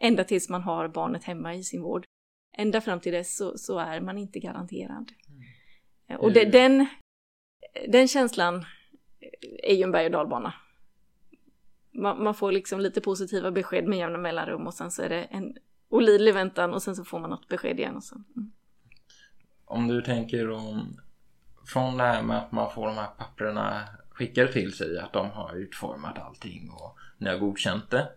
ända 0.00 0.24
tills 0.24 0.48
man 0.48 0.62
har 0.62 0.88
barnet 0.88 1.24
hemma 1.24 1.54
i 1.54 1.62
sin 1.62 1.82
vård. 1.82 2.04
Ända 2.58 2.80
fram 2.80 3.00
till 3.00 3.12
dess 3.12 3.36
så, 3.36 3.58
så 3.58 3.78
är 3.78 4.00
man 4.00 4.18
inte 4.18 4.40
garanterad. 4.40 5.12
Mm. 6.08 6.20
Och 6.20 6.32
det, 6.32 6.44
den, 6.44 6.86
den 7.88 8.08
känslan 8.08 8.64
är 9.62 9.74
ju 9.74 9.82
en 9.82 9.92
berg 9.92 10.06
och 10.06 10.12
dalbana. 10.12 10.54
Man, 11.92 12.24
man, 12.24 12.34
får 12.34 12.52
liksom 12.52 12.80
lite 12.80 13.00
positiva 13.00 13.50
besked 13.50 13.86
med 13.86 13.98
jämna 13.98 14.18
mellanrum 14.18 14.66
och 14.66 14.74
sen 14.74 14.90
så 14.90 15.02
är 15.02 15.08
det 15.08 15.22
en 15.22 15.56
olidlig 15.88 16.34
väntan 16.34 16.74
och 16.74 16.82
sen 16.82 16.96
så 16.96 17.04
får 17.04 17.18
man 17.18 17.30
något 17.30 17.48
besked 17.48 17.78
igen 17.78 17.96
och 17.96 18.04
så. 18.04 18.14
Mm. 18.14 18.52
Om 19.64 19.88
du 19.88 20.02
tänker 20.02 20.50
om 20.50 21.00
från 21.66 21.96
det 21.96 22.04
här 22.04 22.22
med 22.22 22.38
att 22.38 22.52
man 22.52 22.70
får 22.70 22.86
de 22.86 22.96
här 22.96 23.06
papperna 23.06 23.88
skickade 24.16 24.52
till 24.52 24.72
sig 24.72 24.98
att 24.98 25.12
de 25.12 25.30
har 25.30 25.56
utformat 25.56 26.18
allting 26.18 26.70
och 26.70 26.98
ni 27.18 27.30
har 27.30 27.38
godkänt 27.38 27.90
det. 27.90 28.08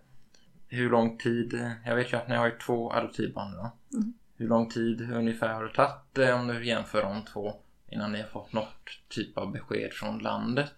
Hur 0.68 0.90
lång 0.90 1.18
tid, 1.18 1.70
jag 1.86 1.96
vet 1.96 2.14
ju 2.14 2.18
att 2.18 2.28
ni 2.30 2.36
har 2.36 2.46
ju 2.46 2.58
två 2.58 2.92
adoptivbarn 2.92 3.52
då. 3.52 3.98
Mm. 3.98 4.14
Hur 4.36 4.48
lång 4.48 4.70
tid 4.70 5.02
ungefär 5.14 5.54
har 5.54 5.64
det 5.64 5.74
tagit 5.74 6.34
om 6.36 6.48
du 6.48 6.66
jämför 6.66 7.02
de 7.02 7.26
två 7.26 7.54
innan 7.92 8.12
ni 8.12 8.22
har 8.22 8.28
fått 8.28 8.54
något 8.54 8.90
typ 9.10 9.38
av 9.38 9.52
besked 9.52 9.94
från 9.94 10.20
landet? 10.20 10.74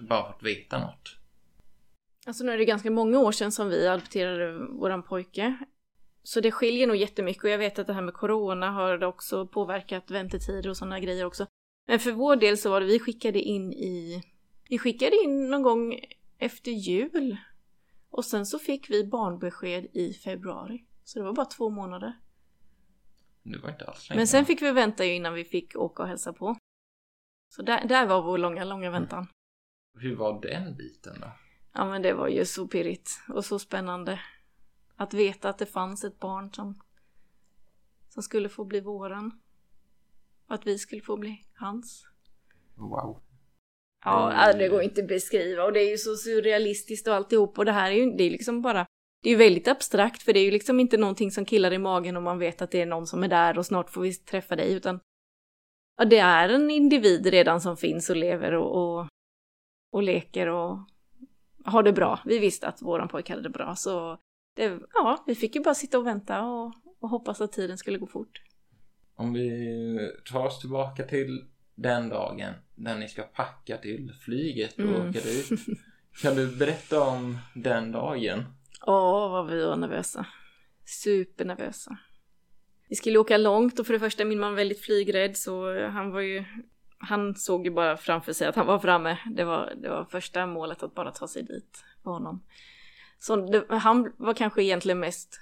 Bara 0.00 0.22
för 0.22 0.34
att 0.34 0.42
veta 0.42 0.78
något. 0.78 1.16
Alltså 2.26 2.44
nu 2.44 2.52
är 2.52 2.58
det 2.58 2.64
ganska 2.64 2.90
många 2.90 3.18
år 3.18 3.32
sedan 3.32 3.52
som 3.52 3.68
vi 3.68 3.88
adopterade 3.88 4.58
våran 4.58 5.02
pojke. 5.02 5.58
Så 6.22 6.40
det 6.40 6.52
skiljer 6.52 6.86
nog 6.86 6.96
jättemycket 6.96 7.44
och 7.44 7.50
jag 7.50 7.58
vet 7.58 7.78
att 7.78 7.86
det 7.86 7.92
här 7.92 8.02
med 8.02 8.14
corona 8.14 8.70
har 8.70 9.04
också 9.04 9.46
påverkat 9.46 10.10
väntetider 10.10 10.70
och 10.70 10.76
sådana 10.76 11.00
grejer 11.00 11.24
också. 11.24 11.46
Men 11.86 11.98
för 11.98 12.12
vår 12.12 12.36
del 12.36 12.58
så 12.58 12.70
var 12.70 12.80
det, 12.80 12.86
vi 12.86 12.98
skickade 12.98 13.40
in 13.40 13.72
i 13.72 14.22
vi 14.68 14.78
skickade 14.78 15.16
in 15.24 15.50
någon 15.50 15.62
gång 15.62 16.00
efter 16.38 16.70
jul. 16.70 17.36
Och 18.10 18.24
sen 18.24 18.46
så 18.46 18.58
fick 18.58 18.90
vi 18.90 19.04
barnbesked 19.04 19.86
i 19.92 20.12
februari. 20.12 20.84
Så 21.04 21.18
det 21.18 21.24
var 21.24 21.32
bara 21.32 21.46
två 21.46 21.70
månader. 21.70 22.18
Det 23.42 23.58
var 23.58 23.70
inte 23.70 23.84
alls 23.84 24.08
länge. 24.08 24.18
Men 24.18 24.26
sen 24.26 24.44
fick 24.44 24.62
vi 24.62 24.72
vänta 24.72 25.04
ju 25.04 25.14
innan 25.14 25.34
vi 25.34 25.44
fick 25.44 25.76
åka 25.76 26.02
och 26.02 26.08
hälsa 26.08 26.32
på. 26.32 26.56
Så 27.48 27.62
där, 27.62 27.88
där 27.88 28.06
var 28.06 28.22
vår 28.22 28.38
långa, 28.38 28.64
långa 28.64 28.90
väntan. 28.90 29.18
Mm. 29.18 29.32
Hur 29.94 30.16
var 30.16 30.40
den 30.40 30.76
biten 30.76 31.20
då? 31.20 31.32
Ja 31.72 31.84
men 31.84 32.02
det 32.02 32.12
var 32.12 32.28
ju 32.28 32.44
så 32.44 32.68
pirrigt 32.68 33.10
och 33.28 33.44
så 33.44 33.58
spännande. 33.58 34.20
Att 34.96 35.14
veta 35.14 35.48
att 35.48 35.58
det 35.58 35.66
fanns 35.66 36.04
ett 36.04 36.18
barn 36.18 36.52
som, 36.52 36.80
som 38.08 38.22
skulle 38.22 38.48
få 38.48 38.64
bli 38.64 38.80
våran. 38.80 39.40
Och 40.46 40.54
att 40.54 40.66
vi 40.66 40.78
skulle 40.78 41.02
få 41.02 41.16
bli 41.16 41.44
hans. 41.54 42.06
Wow. 42.74 43.22
Ja, 44.04 44.52
det 44.52 44.68
går 44.68 44.82
inte 44.82 45.00
att 45.00 45.08
beskriva. 45.08 45.64
Och 45.64 45.72
det 45.72 45.80
är 45.80 45.90
ju 45.90 45.98
så 45.98 46.16
surrealistiskt 46.16 47.08
och 47.08 47.14
alltihop. 47.14 47.58
Och 47.58 47.64
det 47.64 47.72
här 47.72 47.90
är 47.90 47.94
ju, 47.94 48.10
det 48.10 48.24
är 48.24 48.30
liksom 48.30 48.62
bara, 48.62 48.86
det 49.22 49.28
är 49.28 49.32
ju 49.32 49.38
väldigt 49.38 49.68
abstrakt. 49.68 50.22
För 50.22 50.32
det 50.32 50.40
är 50.40 50.44
ju 50.44 50.50
liksom 50.50 50.80
inte 50.80 50.96
någonting 50.96 51.30
som 51.30 51.44
killar 51.44 51.72
i 51.72 51.78
magen 51.78 52.16
och 52.16 52.22
man 52.22 52.38
vet 52.38 52.62
att 52.62 52.70
det 52.70 52.82
är 52.82 52.86
någon 52.86 53.06
som 53.06 53.22
är 53.22 53.28
där 53.28 53.58
och 53.58 53.66
snart 53.66 53.90
får 53.90 54.00
vi 54.00 54.14
träffa 54.14 54.56
dig. 54.56 54.72
Utan 54.72 55.00
ja, 55.96 56.04
det 56.04 56.18
är 56.18 56.48
en 56.48 56.70
individ 56.70 57.26
redan 57.26 57.60
som 57.60 57.76
finns 57.76 58.10
och 58.10 58.16
lever 58.16 58.54
och, 58.54 58.98
och, 58.98 59.06
och 59.92 60.02
leker 60.02 60.46
och 60.46 60.78
har 61.64 61.82
det 61.82 61.92
bra. 61.92 62.20
Vi 62.24 62.38
visste 62.38 62.68
att 62.68 62.82
våran 62.82 63.08
pojke 63.08 63.32
hade 63.32 63.42
det 63.42 63.50
bra. 63.50 63.74
Så 63.76 64.18
det, 64.56 64.80
ja, 64.94 65.24
vi 65.26 65.34
fick 65.34 65.54
ju 65.54 65.62
bara 65.62 65.74
sitta 65.74 65.98
och 65.98 66.06
vänta 66.06 66.44
och, 66.44 66.74
och 67.00 67.08
hoppas 67.08 67.40
att 67.40 67.52
tiden 67.52 67.78
skulle 67.78 67.98
gå 67.98 68.06
fort. 68.06 68.42
Om 69.14 69.32
vi 69.32 69.98
tar 70.32 70.46
oss 70.46 70.60
tillbaka 70.60 71.02
till 71.02 71.44
den 71.74 72.08
dagen 72.08 72.54
när 72.78 72.98
ni 72.98 73.08
ska 73.08 73.22
packa 73.22 73.76
till 73.76 74.12
flyget 74.20 74.74
och 74.74 74.80
mm. 74.80 75.08
åka 75.08 75.18
ut. 75.18 75.50
Kan 76.22 76.34
du 76.34 76.56
berätta 76.56 77.02
om 77.02 77.38
den 77.54 77.92
dagen? 77.92 78.44
Åh, 78.86 79.30
vad 79.30 79.46
vi 79.50 79.64
var 79.64 79.76
nervösa. 79.76 80.26
Supernervösa. 80.84 81.98
Vi 82.88 82.96
skulle 82.96 83.18
åka 83.18 83.36
långt 83.36 83.78
och 83.78 83.86
för 83.86 83.92
det 83.92 84.00
första 84.00 84.22
är 84.22 84.26
min 84.26 84.40
man 84.40 84.54
väldigt 84.54 84.80
flygrädd 84.80 85.36
så 85.36 85.86
han 85.88 86.10
var 86.10 86.20
ju 86.20 86.44
han 86.98 87.34
såg 87.34 87.64
ju 87.64 87.70
bara 87.70 87.96
framför 87.96 88.32
sig 88.32 88.48
att 88.48 88.56
han 88.56 88.66
var 88.66 88.78
framme. 88.78 89.18
Det 89.26 89.44
var, 89.44 89.72
det 89.76 89.88
var 89.88 90.04
första 90.04 90.46
målet 90.46 90.82
att 90.82 90.94
bara 90.94 91.10
ta 91.10 91.28
sig 91.28 91.42
dit 91.42 91.84
för 92.02 92.10
honom. 92.10 92.44
Så 93.18 93.36
det, 93.36 93.64
han 93.68 94.12
var 94.16 94.34
kanske 94.34 94.62
egentligen 94.62 95.00
mest 95.00 95.40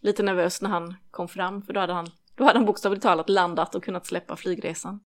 lite 0.00 0.22
nervös 0.22 0.62
när 0.62 0.70
han 0.70 0.94
kom 1.10 1.28
fram 1.28 1.62
för 1.62 1.72
då 1.72 1.80
hade 1.80 1.92
han, 1.92 2.06
då 2.34 2.44
hade 2.44 2.58
han 2.58 2.66
bokstavligt 2.66 3.02
talat 3.02 3.28
landat 3.28 3.74
och 3.74 3.84
kunnat 3.84 4.06
släppa 4.06 4.36
flygresan. 4.36 5.00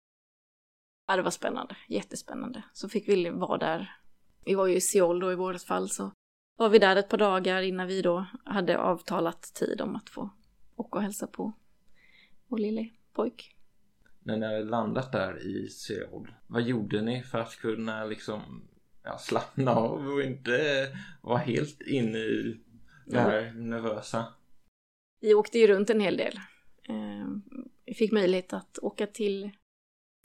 Ja, 1.07 1.15
det 1.15 1.21
var 1.21 1.31
spännande. 1.31 1.77
Jättespännande. 1.87 2.63
Så 2.73 2.89
fick 2.89 3.09
vi 3.09 3.29
vara 3.29 3.57
där. 3.57 3.97
Vi 4.45 4.55
var 4.55 4.67
ju 4.67 4.75
i 4.75 4.81
Seoul 4.81 5.19
då 5.19 5.31
i 5.31 5.35
vårt 5.35 5.61
fall 5.61 5.89
så 5.89 6.11
var 6.57 6.69
vi 6.69 6.79
där 6.79 6.95
ett 6.95 7.09
par 7.09 7.17
dagar 7.17 7.61
innan 7.61 7.87
vi 7.87 8.01
då 8.01 8.25
hade 8.45 8.77
avtalat 8.77 9.41
tid 9.41 9.81
om 9.81 9.95
att 9.95 10.09
få 10.09 10.29
åka 10.75 10.97
och 10.97 11.03
hälsa 11.03 11.27
på 11.27 11.53
vår 12.47 12.57
lille 12.57 12.89
pojk. 13.13 13.55
När 14.19 14.37
ni 14.37 14.45
hade 14.45 14.63
landat 14.63 15.11
där 15.11 15.47
i 15.47 15.69
Seoul, 15.69 16.33
vad 16.47 16.61
gjorde 16.61 17.01
ni 17.01 17.23
för 17.23 17.37
att 17.39 17.55
kunna 17.55 18.05
liksom 18.05 18.67
ja, 19.03 19.17
slappna 19.17 19.71
av 19.71 20.07
och 20.07 20.21
inte 20.21 20.87
vara 21.21 21.37
helt 21.37 21.81
inne 21.81 22.17
i 22.17 22.59
det 23.05 23.19
här 23.19 23.53
nervösa. 23.53 24.25
Vi 25.19 25.33
åkte 25.33 25.59
ju 25.59 25.67
runt 25.67 25.89
en 25.89 25.99
hel 25.99 26.17
del. 26.17 26.35
Eh, 26.89 27.27
vi 27.85 27.93
fick 27.93 28.11
möjlighet 28.11 28.53
att 28.53 28.79
åka 28.81 29.07
till 29.07 29.51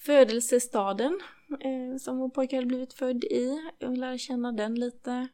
födelsestaden 0.07 1.21
eh, 1.61 1.97
som 1.99 2.19
vår 2.19 2.29
pojke 2.29 2.57
hade 2.57 2.67
blivit 2.67 2.93
född 2.93 3.25
i 3.25 3.71
Jag 3.79 3.99
lära 3.99 4.19
känna 4.19 4.53
den 4.53 4.75
lite. 4.75 5.29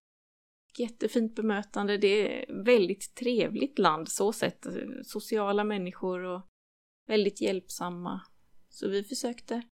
Jättefint 0.78 1.34
bemötande. 1.34 1.98
Det 1.98 2.42
är 2.46 2.64
väldigt 2.64 3.14
trevligt 3.14 3.78
land 3.78 4.08
så 4.08 4.32
sett. 4.32 4.66
Sociala 5.02 5.64
människor 5.64 6.20
och 6.24 6.42
väldigt 7.06 7.40
hjälpsamma. 7.40 8.20
Så 8.68 8.88
vi 8.88 9.04
försökte 9.04 9.62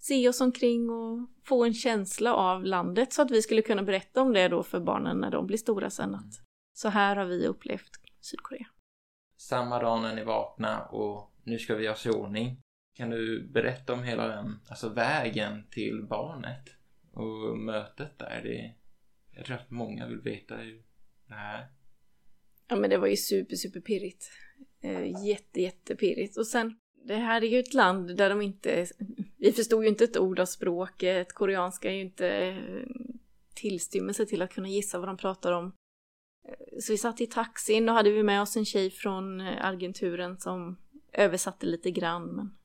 se 0.00 0.28
oss 0.28 0.40
omkring 0.40 0.90
och 0.90 1.28
få 1.44 1.64
en 1.64 1.74
känsla 1.74 2.34
av 2.34 2.64
landet 2.64 3.12
så 3.12 3.22
att 3.22 3.30
vi 3.30 3.42
skulle 3.42 3.62
kunna 3.62 3.82
berätta 3.82 4.22
om 4.22 4.32
det 4.32 4.48
då 4.48 4.62
för 4.62 4.80
barnen 4.80 5.16
när 5.16 5.30
de 5.30 5.46
blir 5.46 5.58
stora 5.58 5.90
sen 5.90 6.14
att 6.14 6.50
så 6.72 6.88
här 6.88 7.16
har 7.16 7.24
vi 7.24 7.46
upplevt 7.46 7.90
Sydkorea. 8.20 8.66
Samma 9.36 9.78
dag 9.78 10.02
när 10.02 10.14
ni 10.14 10.24
vaknar 10.24 10.94
och 10.94 11.32
nu 11.44 11.58
ska 11.58 11.74
vi 11.74 11.84
göra 11.84 11.94
oss 11.94 12.06
i 12.06 12.10
ordning. 12.10 12.60
Kan 13.00 13.10
du 13.10 13.48
berätta 13.48 13.92
om 13.92 14.02
hela 14.02 14.28
den, 14.28 14.60
alltså 14.68 14.88
vägen 14.88 15.66
till 15.70 16.02
barnet 16.02 16.64
och 17.12 17.58
mötet 17.58 18.18
där? 18.18 18.40
Det, 18.44 18.74
jag 19.36 19.46
tror 19.46 19.56
att 19.56 19.70
många 19.70 20.06
vill 20.06 20.20
veta 20.20 20.56
hur 20.56 20.82
det 21.28 21.34
här 21.34 21.68
Ja 22.68 22.76
men 22.76 22.90
det 22.90 22.98
var 22.98 23.06
ju 23.06 23.16
super, 23.16 23.56
super 23.56 23.80
pirrigt. 23.80 24.30
Eh, 24.82 25.26
jätte, 25.26 25.60
jättepirrigt. 25.60 26.36
Och 26.36 26.46
sen, 26.46 26.78
det 27.04 27.16
här 27.16 27.42
är 27.42 27.46
ju 27.46 27.58
ett 27.58 27.74
land 27.74 28.16
där 28.16 28.30
de 28.30 28.42
inte... 28.42 28.86
Vi 29.36 29.52
förstod 29.52 29.82
ju 29.82 29.88
inte 29.88 30.04
ett 30.04 30.18
ord 30.18 30.38
av 30.38 30.46
språket. 30.46 31.32
Koreanska 31.32 31.90
är 31.90 31.94
ju 31.94 32.00
inte 32.00 32.28
eh, 32.28 32.86
tillstymmelse 33.54 34.26
till 34.26 34.42
att 34.42 34.52
kunna 34.52 34.68
gissa 34.68 34.98
vad 34.98 35.08
de 35.08 35.16
pratar 35.16 35.52
om. 35.52 35.72
Eh, 36.48 36.78
så 36.80 36.92
vi 36.92 36.98
satt 36.98 37.20
i 37.20 37.26
taxin 37.26 37.88
och 37.88 37.94
hade 37.94 38.10
vi 38.10 38.22
med 38.22 38.42
oss 38.42 38.56
en 38.56 38.64
tjej 38.64 38.90
från 38.90 39.40
eh, 39.40 39.64
agenturen 39.64 40.38
som 40.38 40.78
översatte 41.12 41.66
lite 41.66 41.90
grann. 41.90 42.36
Men 42.36 42.59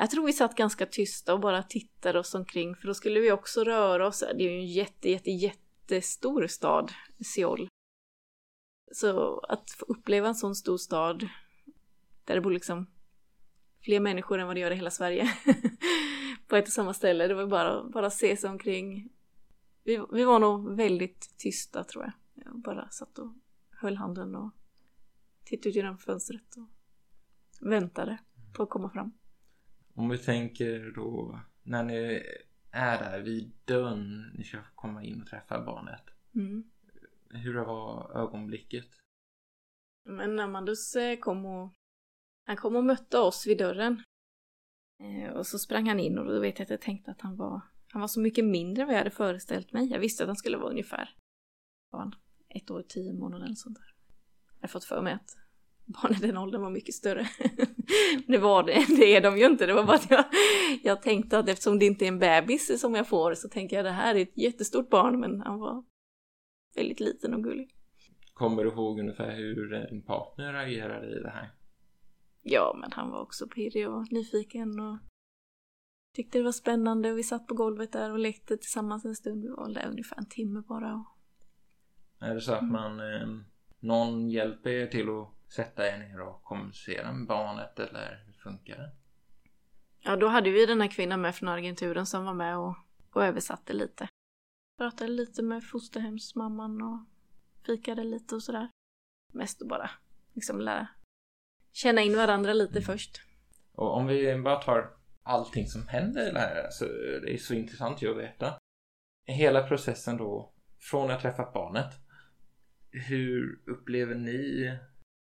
jag 0.00 0.10
tror 0.10 0.26
vi 0.26 0.32
satt 0.32 0.56
ganska 0.56 0.86
tysta 0.86 1.34
och 1.34 1.40
bara 1.40 1.62
tittade 1.62 2.18
oss 2.18 2.34
omkring 2.34 2.76
för 2.76 2.86
då 2.86 2.94
skulle 2.94 3.20
vi 3.20 3.32
också 3.32 3.64
röra 3.64 4.06
oss. 4.06 4.20
Det 4.20 4.44
är 4.44 4.50
ju 4.50 4.58
en 4.58 4.66
jätte, 4.66 5.10
jätte, 5.10 5.30
jättestor 5.30 6.46
stad, 6.46 6.92
Seoul. 7.34 7.68
Så 8.92 9.38
att 9.38 9.70
få 9.70 9.84
uppleva 9.84 10.28
en 10.28 10.34
sån 10.34 10.54
stor 10.54 10.78
stad 10.78 11.28
där 12.24 12.34
det 12.34 12.40
bor 12.40 12.50
liksom 12.50 12.86
fler 13.80 14.00
människor 14.00 14.38
än 14.38 14.46
vad 14.46 14.56
det 14.56 14.60
gör 14.60 14.70
i 14.70 14.74
hela 14.74 14.90
Sverige 14.90 15.34
på 16.46 16.56
ett 16.56 16.66
och 16.66 16.72
samma 16.72 16.94
ställe. 16.94 17.26
Det 17.26 17.34
var 17.34 17.46
bara, 17.46 17.84
bara 17.84 18.10
se 18.10 18.36
sig 18.36 18.50
omkring. 18.50 19.12
Vi, 19.84 20.04
vi 20.12 20.24
var 20.24 20.38
nog 20.38 20.76
väldigt 20.76 21.38
tysta 21.38 21.84
tror 21.84 22.04
jag. 22.04 22.12
Jag 22.44 22.58
bara 22.58 22.90
satt 22.90 23.18
och 23.18 23.32
höll 23.70 23.96
handen 23.96 24.36
och 24.36 24.50
tittade 25.44 25.68
ut 25.68 25.76
genom 25.76 25.98
fönstret 25.98 26.56
och 26.56 26.68
väntade 27.70 28.18
på 28.52 28.62
att 28.62 28.70
komma 28.70 28.90
fram. 28.90 29.12
Om 29.94 30.08
vi 30.08 30.18
tänker 30.18 30.92
då 30.94 31.40
när 31.62 31.82
ni 31.82 32.22
är 32.70 32.98
där 32.98 33.20
vid 33.20 33.52
dörren, 33.64 34.30
ni 34.34 34.44
ska 34.44 34.58
komma 34.74 35.04
in 35.04 35.20
och 35.20 35.26
träffa 35.26 35.64
barnet. 35.64 36.02
Mm. 36.34 36.70
Hur 37.28 37.54
var 37.54 38.16
ögonblicket? 38.16 38.86
Men 40.04 40.40
Amandus 40.40 40.96
eh, 40.96 41.18
kom 41.18 41.46
och 41.46 41.74
han 42.46 42.56
kom 42.56 42.76
och 42.76 42.84
mötte 42.84 43.18
oss 43.18 43.46
vid 43.46 43.58
dörren. 43.58 44.02
Eh, 44.98 45.32
och 45.32 45.46
så 45.46 45.58
sprang 45.58 45.88
han 45.88 46.00
in 46.00 46.18
och 46.18 46.24
då 46.24 46.40
vet 46.40 46.58
jag 46.58 46.64
att 46.64 46.70
jag 46.70 46.80
tänkte 46.80 47.10
att 47.10 47.20
han 47.20 47.36
var, 47.36 47.60
han 47.92 48.00
var 48.00 48.08
så 48.08 48.20
mycket 48.20 48.44
mindre 48.44 48.82
än 48.82 48.86
vad 48.86 48.94
jag 48.94 49.00
hade 49.00 49.10
föreställt 49.10 49.72
mig. 49.72 49.90
Jag 49.90 50.00
visste 50.00 50.22
att 50.22 50.28
han 50.28 50.36
skulle 50.36 50.56
vara 50.56 50.70
ungefär 50.70 51.14
var 51.90 52.00
han, 52.00 52.14
ett 52.48 52.70
år, 52.70 52.82
tio 52.88 53.12
månader 53.12 53.44
eller 53.44 53.54
sånt 53.54 53.78
där. 53.78 53.94
Jag 54.54 54.62
har 54.62 54.68
fått 54.68 54.84
för 54.84 55.02
mig 55.02 55.12
att 55.12 55.36
barn 55.92 56.12
i 56.12 56.26
den 56.26 56.36
åldern 56.36 56.62
var 56.62 56.70
mycket 56.70 56.94
större. 56.94 57.26
det 58.26 58.38
var 58.38 58.62
det, 58.62 58.86
det 58.96 59.16
är 59.16 59.20
de 59.20 59.38
ju 59.38 59.46
inte. 59.46 59.66
Det 59.66 59.74
var 59.74 59.84
bara 59.84 59.96
att 59.96 60.10
jag, 60.10 60.24
jag 60.82 61.02
tänkte 61.02 61.38
att 61.38 61.48
eftersom 61.48 61.78
det 61.78 61.86
inte 61.86 62.04
är 62.04 62.08
en 62.08 62.18
bebis 62.18 62.80
som 62.80 62.94
jag 62.94 63.08
får 63.08 63.34
så 63.34 63.48
tänker 63.48 63.76
jag 63.76 63.86
att 63.86 63.92
det 63.92 63.96
här 63.96 64.14
är 64.14 64.22
ett 64.22 64.38
jättestort 64.38 64.90
barn 64.90 65.20
men 65.20 65.40
han 65.40 65.58
var 65.58 65.84
väldigt 66.74 67.00
liten 67.00 67.34
och 67.34 67.44
gullig. 67.44 67.70
Kommer 68.32 68.64
du 68.64 68.70
ihåg 68.70 69.00
ungefär 69.00 69.36
hur 69.36 69.74
en 69.74 70.02
partner 70.02 70.54
agerade 70.54 71.06
i 71.06 71.20
det 71.20 71.30
här? 71.30 71.50
Ja, 72.42 72.76
men 72.80 72.92
han 72.92 73.10
var 73.10 73.20
också 73.20 73.48
pirrig 73.48 73.88
och 73.88 74.12
nyfiken 74.12 74.80
och 74.80 74.98
tyckte 76.16 76.38
det 76.38 76.44
var 76.44 76.52
spännande 76.52 77.12
och 77.12 77.18
vi 77.18 77.22
satt 77.22 77.46
på 77.46 77.54
golvet 77.54 77.92
där 77.92 78.12
och 78.12 78.18
lekte 78.18 78.56
tillsammans 78.56 79.04
en 79.04 79.14
stund. 79.14 79.42
Vi 79.42 79.48
var 79.48 79.74
där 79.74 79.88
ungefär 79.90 80.18
en 80.18 80.28
timme 80.28 80.62
bara. 80.68 80.94
Och... 80.94 81.06
Är 82.26 82.34
det 82.34 82.40
så 82.40 82.52
att 82.52 82.70
man, 82.70 83.00
eh, 83.00 83.28
någon 83.80 84.30
hjälper 84.30 84.70
er 84.70 84.86
till 84.86 85.08
att 85.08 85.39
sätta 85.54 85.88
er 85.88 85.98
ner 85.98 86.20
och 86.20 86.42
kommunicera 86.42 87.12
med 87.12 87.26
barnet 87.26 87.78
eller 87.78 88.24
hur 88.26 88.32
funkar 88.32 88.76
det? 88.76 88.92
Ja, 90.00 90.16
då 90.16 90.28
hade 90.28 90.50
vi 90.50 90.66
den 90.66 90.80
här 90.80 90.88
kvinnan 90.88 91.20
med 91.20 91.34
från 91.34 91.48
agenturen 91.48 92.06
som 92.06 92.24
var 92.24 92.34
med 92.34 92.58
och, 92.58 92.76
och 93.12 93.24
översatte 93.24 93.72
lite. 93.72 94.08
Pratade 94.78 95.10
lite 95.10 95.42
med 95.42 95.64
fosterhemsmamman 95.64 96.82
och 96.82 96.98
fikade 97.66 98.04
lite 98.04 98.34
och 98.34 98.42
sådär. 98.42 98.68
Mest 99.32 99.62
att 99.62 99.68
bara 99.68 99.90
liksom 100.34 100.60
lära 100.60 100.88
känna 101.72 102.00
in 102.02 102.16
varandra 102.16 102.52
lite 102.52 102.80
först. 102.80 103.20
Och 103.72 103.96
om 103.96 104.06
vi 104.06 104.42
bara 104.42 104.62
tar 104.62 104.90
allting 105.22 105.66
som 105.66 105.88
händer 105.88 106.28
i 106.28 106.32
det 106.32 106.38
här, 106.38 106.70
så 106.70 106.84
det 107.22 107.34
är 107.34 107.38
så 107.38 107.54
intressant 107.54 108.02
ju 108.02 108.10
att 108.10 108.18
veta. 108.18 108.54
Hela 109.26 109.62
processen 109.62 110.16
då, 110.16 110.54
från 110.90 111.10
att 111.10 111.20
träffa 111.20 111.50
barnet. 111.54 111.94
Hur 112.90 113.62
upplever 113.66 114.14
ni 114.14 114.78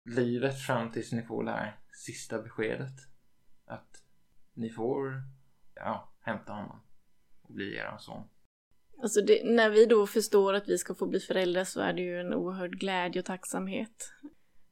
livet 0.06 0.62
fram 0.62 0.92
tills 0.92 1.12
ni 1.12 1.24
får 1.24 1.44
det 1.44 1.52
här 1.52 1.80
sista 2.06 2.42
beskedet? 2.42 2.96
Att 3.66 4.04
ni 4.54 4.70
får, 4.70 5.14
ja, 5.76 6.14
hämta 6.20 6.54
honom 6.54 6.82
och 7.42 7.54
bli 7.54 7.76
er 7.76 7.98
son. 8.00 8.28
Alltså 9.02 9.22
det, 9.22 9.44
när 9.44 9.70
vi 9.70 9.86
då 9.86 10.08
förstår 10.08 10.54
att 10.54 10.70
vi 10.70 10.78
ska 10.78 10.96
få 10.96 11.08
bli 11.08 11.20
föräldrar 11.20 11.64
så 11.64 11.82
är 11.82 11.94
det 11.94 12.02
ju 12.02 12.20
en 12.20 12.34
oerhörd 12.34 12.80
glädje 12.80 13.20
och 13.20 13.26
tacksamhet. 13.26 14.14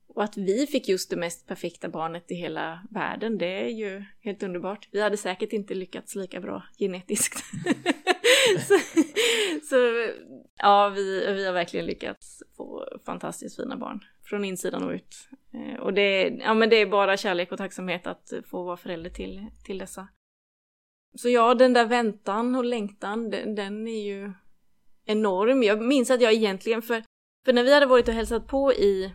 Och 0.07 0.23
att 0.23 0.37
vi 0.37 0.67
fick 0.67 0.89
just 0.89 1.09
det 1.09 1.15
mest 1.15 1.47
perfekta 1.47 1.89
barnet 1.89 2.31
i 2.31 2.35
hela 2.35 2.87
världen, 2.89 3.37
det 3.37 3.63
är 3.65 3.69
ju 3.69 4.03
helt 4.19 4.43
underbart. 4.43 4.89
Vi 4.91 5.01
hade 5.01 5.17
säkert 5.17 5.53
inte 5.53 5.73
lyckats 5.73 6.15
lika 6.15 6.41
bra 6.41 6.63
genetiskt. 6.79 7.37
så, 8.67 8.79
så 9.69 9.75
ja, 10.57 10.89
vi, 10.89 11.33
vi 11.33 11.45
har 11.45 11.53
verkligen 11.53 11.85
lyckats 11.85 12.43
få 12.57 12.85
fantastiskt 13.05 13.55
fina 13.55 13.77
barn. 13.77 13.99
Från 14.29 14.45
insidan 14.45 14.83
och 14.83 14.91
ut. 14.91 15.29
Eh, 15.53 15.79
Och 15.79 15.93
det, 15.93 16.27
ja, 16.27 16.53
men 16.53 16.69
det 16.69 16.75
är 16.75 16.85
bara 16.85 17.17
kärlek 17.17 17.51
och 17.51 17.57
tacksamhet 17.57 18.07
att 18.07 18.33
få 18.45 18.63
vara 18.63 18.77
förälder 18.77 19.09
till, 19.09 19.47
till 19.65 19.77
dessa. 19.77 20.07
Så 21.15 21.29
ja, 21.29 21.53
den 21.53 21.73
där 21.73 21.85
väntan 21.85 22.55
och 22.55 22.65
längtan, 22.65 23.29
den, 23.29 23.55
den 23.55 23.87
är 23.87 24.05
ju 24.05 24.31
enorm. 25.05 25.63
Jag 25.63 25.81
minns 25.81 26.11
att 26.11 26.21
jag 26.21 26.33
egentligen, 26.33 26.81
för, 26.81 27.03
för 27.45 27.53
när 27.53 27.63
vi 27.63 27.73
hade 27.73 27.85
varit 27.85 28.07
och 28.07 28.13
hälsat 28.13 28.47
på 28.47 28.73
i, 28.73 29.13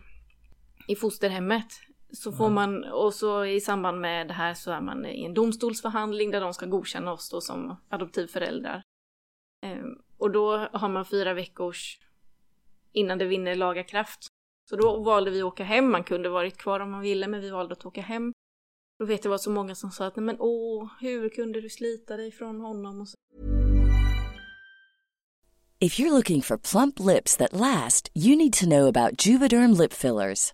i 0.87 0.95
fosterhemmet 0.95 1.67
så 2.11 2.31
får 2.31 2.49
man, 2.49 2.83
och 2.83 3.13
så 3.13 3.45
i 3.45 3.61
samband 3.61 4.01
med 4.01 4.27
det 4.27 4.33
här 4.33 4.53
så 4.53 4.71
är 4.71 4.81
man 4.81 5.05
i 5.05 5.25
en 5.25 5.33
domstolsförhandling 5.33 6.31
där 6.31 6.41
de 6.41 6.53
ska 6.53 6.65
godkänna 6.65 7.11
oss 7.11 7.29
då 7.29 7.41
som 7.41 7.77
adoptivföräldrar. 7.89 8.81
Ehm, 9.65 10.01
och 10.17 10.31
då 10.31 10.57
har 10.57 10.89
man 10.89 11.05
fyra 11.05 11.33
veckors 11.33 11.99
innan 12.91 13.17
det 13.17 13.25
vinner 13.25 13.55
laga 13.55 13.83
kraft. 13.83 14.27
Så 14.69 14.75
då 14.75 15.03
valde 15.03 15.31
vi 15.31 15.41
att 15.41 15.45
åka 15.45 15.63
hem, 15.63 15.91
man 15.91 16.03
kunde 16.03 16.29
varit 16.29 16.57
kvar 16.57 16.79
om 16.79 16.91
man 16.91 17.01
ville 17.01 17.27
men 17.27 17.41
vi 17.41 17.49
valde 17.49 17.73
att 17.73 17.85
åka 17.85 18.01
hem. 18.01 18.33
Då 18.99 19.05
vet 19.05 19.23
jag 19.23 19.31
var 19.31 19.37
så 19.37 19.49
många 19.49 19.75
som 19.75 19.91
sa 19.91 20.05
att 20.05 20.15
nej 20.15 20.25
men 20.25 20.35
åh, 20.39 20.87
hur 21.01 21.29
kunde 21.29 21.61
du 21.61 21.69
slita 21.69 22.17
dig 22.17 22.31
från 22.31 22.59
honom? 22.61 23.01
Och 23.01 23.07
så. 23.07 23.17
If 25.79 25.99
you're 25.99 26.11
looking 26.11 26.41
for 26.41 26.57
plump 26.57 26.99
lips 26.99 27.37
that 27.37 27.53
last, 27.53 28.11
you 28.15 28.35
need 28.35 28.53
to 28.53 28.65
know 28.65 28.87
about 28.87 29.25
Juvederm 29.25 29.73
lip 29.73 29.93
fillers. 29.93 30.53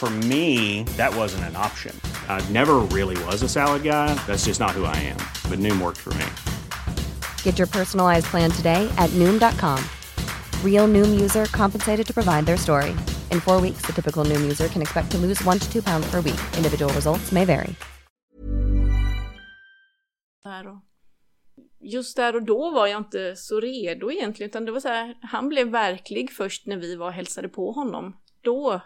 For 0.00 0.08
me, 0.08 0.84
that 0.96 1.14
wasn't 1.14 1.44
an 1.44 1.56
option. 1.56 1.94
I 2.26 2.40
never 2.48 2.76
really 2.76 3.22
was 3.26 3.42
a 3.42 3.48
salad 3.50 3.82
guy. 3.82 4.14
That's 4.26 4.46
just 4.46 4.58
not 4.58 4.70
who 4.70 4.86
I 4.86 4.96
am. 4.96 5.18
But 5.50 5.58
Noom 5.58 5.78
worked 5.78 5.98
for 5.98 6.14
me. 6.14 6.24
Get 7.42 7.58
your 7.58 7.66
personalized 7.66 8.24
plan 8.30 8.50
today 8.50 8.88
at 8.96 9.10
Noom.com. 9.10 9.78
Real 10.64 10.88
Noom 10.88 11.20
user 11.20 11.44
compensated 11.52 12.06
to 12.06 12.14
provide 12.14 12.46
their 12.46 12.56
story. 12.56 12.92
In 13.30 13.40
four 13.40 13.60
weeks, 13.60 13.82
the 13.84 13.92
typical 13.92 14.24
Noom 14.24 14.40
user 14.40 14.68
can 14.68 14.80
expect 14.80 15.10
to 15.10 15.18
lose 15.18 15.44
one 15.44 15.58
to 15.58 15.70
two 15.70 15.82
pounds 15.82 16.10
per 16.10 16.22
week. 16.22 16.40
Individual 16.56 16.90
results 16.94 17.30
may 17.30 17.44
vary. 17.44 17.74
Just 21.82 22.16
där 22.16 22.36
och 22.36 22.42
då 22.42 22.70
var 22.70 22.86
jag 22.86 23.00
inte 23.00 23.36
så 23.36 23.60
redo 23.60 24.10
egentligen, 24.10 24.50
utan 24.50 24.64
det 24.64 24.72
var 24.72 24.80
så 24.80 24.88
här, 24.88 25.18
han 25.22 25.48
blev 25.48 25.70
verklig 25.70 26.32
först 26.32 26.66
när 26.66 26.76
vi 26.76 26.96
var 26.96 27.06
och 27.06 27.12
hälsade 27.12 27.48
på 27.48 27.72
honom. 27.72 28.16
Då 28.42 28.74
eh, 28.74 28.80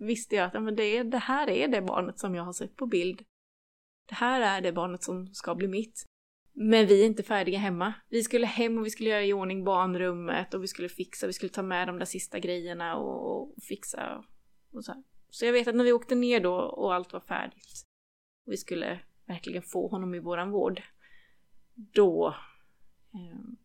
visste 0.00 0.36
jag 0.36 0.46
att 0.46 0.54
ja, 0.54 0.60
men 0.60 0.76
det, 0.76 1.02
det 1.02 1.18
här 1.18 1.50
är 1.50 1.68
det 1.68 1.82
barnet 1.82 2.18
som 2.18 2.34
jag 2.34 2.44
har 2.44 2.52
sett 2.52 2.76
på 2.76 2.86
bild. 2.86 3.22
Det 4.08 4.14
här 4.14 4.40
är 4.40 4.60
det 4.60 4.72
barnet 4.72 5.02
som 5.02 5.34
ska 5.34 5.54
bli 5.54 5.68
mitt. 5.68 6.06
Men 6.52 6.86
vi 6.86 7.02
är 7.02 7.06
inte 7.06 7.22
färdiga 7.22 7.58
hemma. 7.58 7.94
Vi 8.08 8.22
skulle 8.22 8.46
hem 8.46 8.78
och 8.78 8.86
vi 8.86 8.90
skulle 8.90 9.10
göra 9.10 9.24
i 9.24 9.32
ordning 9.32 9.64
barnrummet 9.64 10.54
och 10.54 10.62
vi 10.62 10.68
skulle 10.68 10.88
fixa, 10.88 11.26
vi 11.26 11.32
skulle 11.32 11.52
ta 11.52 11.62
med 11.62 11.88
de 11.88 11.98
där 11.98 12.06
sista 12.06 12.38
grejerna 12.38 12.96
och, 12.96 13.42
och 13.42 13.54
fixa 13.62 14.24
och 14.72 14.84
så 14.84 14.92
här. 14.92 15.02
Så 15.30 15.46
jag 15.46 15.52
vet 15.52 15.68
att 15.68 15.74
när 15.74 15.84
vi 15.84 15.92
åkte 15.92 16.14
ner 16.14 16.40
då 16.40 16.54
och 16.54 16.94
allt 16.94 17.12
var 17.12 17.20
färdigt 17.20 17.86
och 18.46 18.52
vi 18.52 18.56
skulle 18.56 19.00
verkligen 19.26 19.62
få 19.62 19.88
honom 19.88 20.14
i 20.14 20.18
våran 20.18 20.50
vård, 20.50 20.82
då, 21.74 22.34
ehm, 23.14 23.56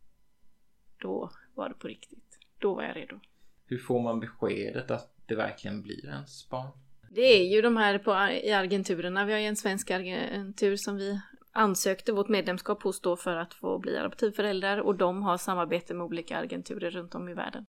då 0.97 1.31
var 1.53 1.69
det 1.69 1.75
på 1.75 1.87
riktigt. 1.87 2.39
Då 2.59 2.75
var 2.75 2.83
jag 2.83 2.95
redo. 2.95 3.19
Hur 3.65 3.77
får 3.77 4.01
man 4.01 4.19
beskedet 4.19 4.91
att 4.91 5.14
det 5.27 5.35
verkligen 5.35 5.81
blir 5.81 6.05
ens 6.05 6.49
barn? 6.49 6.67
Det 7.11 7.21
är 7.21 7.55
ju 7.55 7.61
de 7.61 7.77
här 7.77 7.97
på, 7.99 8.11
i 8.43 8.51
agenturerna. 8.51 9.25
Vi 9.25 9.33
har 9.33 9.39
ju 9.39 9.45
en 9.45 9.55
svensk 9.55 9.91
agentur 9.91 10.75
som 10.75 10.95
vi 10.95 11.21
ansökte 11.51 12.11
vårt 12.11 12.29
medlemskap 12.29 12.83
hos 12.83 13.01
då 13.01 13.15
för 13.15 13.35
att 13.35 13.53
få 13.53 13.79
bli 13.79 13.97
adoptivföräldrar 13.97 14.77
och 14.77 14.95
de 14.95 15.23
har 15.23 15.37
samarbete 15.37 15.93
med 15.93 16.05
olika 16.05 16.37
agenturer 16.37 16.91
runt 16.91 17.15
om 17.15 17.29
i 17.29 17.33
världen. 17.33 17.65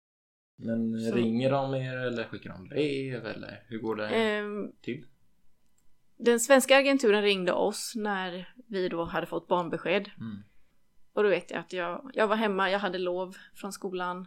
Men 0.57 0.99
Så- 0.99 1.15
ringer 1.15 1.51
de 1.51 1.73
er 1.75 1.97
eller 1.97 2.23
skickar 2.23 2.49
de 2.49 2.67
brev 2.67 3.25
eller 3.25 3.63
hur 3.67 3.79
går 3.79 3.95
det 3.95 4.07
Ehm, 4.09 4.71
till? 4.81 5.05
Den 6.17 6.39
svenska 6.39 6.77
agenturen 6.77 7.21
ringde 7.21 7.51
oss 7.53 7.93
när 7.95 8.53
vi 8.67 8.89
då 8.89 9.03
hade 9.03 9.27
fått 9.27 9.47
barnbesked. 9.47 10.09
Mm. 10.17 10.43
Och 11.13 11.23
då 11.23 11.29
vet 11.29 11.51
jag 11.51 11.59
att 11.59 11.73
jag, 11.73 12.11
jag 12.13 12.27
var 12.27 12.35
hemma, 12.35 12.71
jag 12.71 12.79
hade 12.79 12.97
lov 12.97 13.35
från 13.55 13.71
skolan 13.73 14.25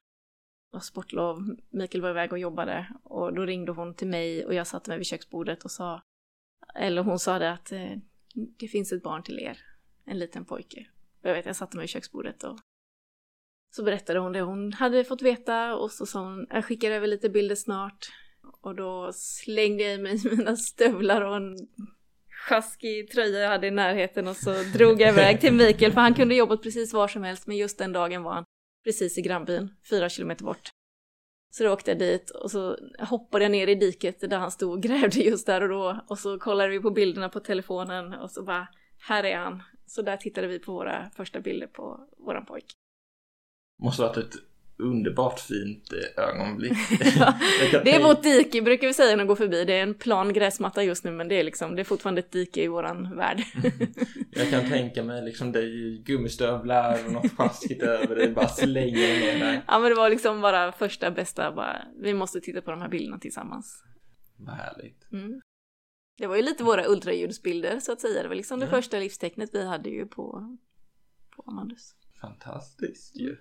var 0.71 0.81
sportlov, 0.81 1.57
Mikael 1.71 2.03
var 2.03 2.11
iväg 2.11 2.33
och 2.33 2.39
jobbade. 2.39 2.87
Och 3.03 3.35
då 3.35 3.47
ringde 3.47 3.73
hon 3.73 3.95
till 3.95 4.09
mig 4.09 4.47
och 4.47 4.55
jag 4.55 4.67
satte 4.67 4.91
mig 4.91 4.99
vid 4.99 5.07
köksbordet 5.07 5.65
och 5.65 5.71
sa, 5.71 6.03
eller 6.75 7.03
hon 7.03 7.19
sa 7.19 7.39
det 7.39 7.53
att 7.53 7.73
eh, 7.73 7.97
det 8.35 8.69
finns 8.69 8.93
ett 8.93 9.03
barn 9.03 9.23
till 9.23 9.39
er, 9.39 9.59
en 10.05 10.19
liten 10.19 10.45
pojke. 10.45 10.87
Och 11.23 11.29
jag 11.29 11.35
vet, 11.35 11.47
jag 11.47 11.57
satte 11.57 11.77
mig 11.77 11.83
vid 11.83 11.91
köksbordet 11.91 12.45
och 12.45 12.59
så 13.77 13.83
berättade 13.83 14.19
hon 14.19 14.33
det 14.33 14.41
hon 14.41 14.73
hade 14.73 15.05
fått 15.05 15.23
veta 15.23 15.77
och 15.77 15.91
så 15.91 16.07
sa 16.07 16.21
hon, 16.21 16.47
jag 16.51 16.65
skickar 16.65 16.91
över 16.91 17.07
lite 17.07 17.29
bilder 17.29 17.55
snart. 17.55 18.07
Och 18.61 18.75
då 18.75 19.11
slängde 19.15 19.83
jag 19.83 19.95
i 19.95 19.99
mig 19.99 20.21
mina 20.37 20.57
stövlar 20.57 21.23
och 21.23 21.37
en 21.37 21.57
sjaskig 22.49 23.11
tröja 23.11 23.39
jag 23.39 23.49
hade 23.49 23.67
i 23.67 23.71
närheten 23.71 24.29
och 24.29 24.37
så 24.37 24.63
drog 24.63 25.01
jag 25.01 25.09
iväg 25.09 25.41
till 25.41 25.53
Mikael 25.53 25.93
för 25.93 26.01
han 26.01 26.15
kunde 26.15 26.35
jobbat 26.35 26.63
precis 26.63 26.93
var 26.93 27.09
som 27.09 27.23
helst 27.23 27.47
men 27.47 27.57
just 27.57 27.79
den 27.79 27.93
dagen 27.93 28.23
var 28.23 28.33
han 28.33 28.45
precis 28.87 29.19
i 29.19 29.23
grannbyn, 29.23 29.75
fyra 29.91 30.09
kilometer 30.09 30.45
bort. 30.45 30.71
Så 31.51 31.65
då 31.65 31.73
åkte 31.73 31.91
jag 31.91 31.99
dit 31.99 32.31
och 32.31 32.51
så 32.51 32.79
hoppade 32.99 33.45
jag 33.45 33.51
ner 33.51 33.67
i 33.67 33.75
diket 33.75 34.21
där 34.21 34.39
han 34.39 34.51
stod 34.51 34.73
och 34.73 34.83
grävde 34.83 35.21
just 35.21 35.47
där 35.47 35.63
och 35.63 35.69
då 35.69 36.05
och 36.09 36.19
så 36.19 36.39
kollade 36.39 36.71
vi 36.71 36.81
på 36.81 36.91
bilderna 36.91 37.29
på 37.29 37.41
telefonen 37.41 38.15
och 38.15 38.31
så 38.31 38.43
bara, 38.43 38.69
här 39.09 39.25
är 39.25 39.37
han. 39.37 39.63
Så 39.87 40.03
där 40.03 40.17
tittade 40.17 40.47
vi 40.47 40.59
på 40.59 40.73
våra 40.73 41.11
första 41.17 41.41
bilder 41.41 41.67
på 41.67 42.09
våran 42.19 42.47
pojk. 42.47 42.65
Måste 43.83 44.03
varit 44.03 44.17
ett 44.17 44.35
underbart 44.79 45.41
fint 45.41 45.93
eh, 45.93 46.25
ögonblick. 46.25 46.73
Det 47.85 47.95
är 47.95 48.03
vårt 48.03 48.23
dike 48.23 48.63
brukar 48.63 48.87
vi 48.87 48.95
säga 48.95 49.17
när 49.17 49.25
vi 49.25 49.29
går 49.29 49.37
förbi. 49.37 49.65
Det 49.65 49.73
är 49.75 49.83
en 49.83 49.95
plan 49.95 50.33
gräsmatta 50.33 50.83
just 50.85 51.05
nu 51.05 51.11
men 51.11 51.29
det 51.29 51.35
är 51.35 51.45
liksom, 51.45 51.77
det 51.77 51.83
är 51.83 51.85
fortfarande 51.85 52.19
ett 52.19 52.31
dike 52.33 52.63
i 52.63 52.69
våran 52.69 53.17
värld. 53.17 53.43
Jag 54.31 54.51
kan 54.51 54.69
tänka 54.69 55.03
mig 55.03 55.23
liksom 55.25 55.53
dig 55.53 55.65
i 55.87 55.99
gummistövlar 55.99 56.99
och 57.07 57.13
något 57.13 57.33
sjaskigt 57.33 57.83
över 57.83 58.17
dig, 58.17 58.33
bara 58.33 58.49
slänger 58.49 59.21
ner 59.21 59.39
där. 59.39 59.63
ja 59.67 59.79
men 59.79 59.89
det 59.91 59.95
var 59.97 60.11
liksom 60.11 60.41
bara 60.41 60.73
första 60.73 61.11
bästa, 61.11 61.53
bara, 61.53 61.83
vi 62.03 62.15
måste 62.15 62.41
titta 62.41 62.61
på 62.61 62.71
de 62.71 62.81
här 62.81 62.89
bilderna 62.89 63.19
tillsammans. 63.19 63.83
Vad 64.39 64.55
härligt. 64.57 65.13
Mm. 65.13 65.41
Det 66.19 66.27
var 66.27 66.37
ju 66.37 66.43
lite 66.43 66.65
våra 66.65 66.87
ultraljudsbilder 66.87 67.81
så 67.81 67.93
att 67.93 68.01
säga. 68.01 68.23
Det 68.23 68.29
var 68.29 68.35
liksom 68.35 68.61
det 68.61 68.67
Mm. 68.67 68.77
första 68.77 68.99
livstecknet 68.99 69.51
vi 69.53 69.67
hade 69.67 69.89
ju 69.91 70.07
på, 70.07 70.57
på 71.37 71.43
Amandus. 71.47 71.95
Fantastiskt 72.21 73.17
ju. 73.17 73.37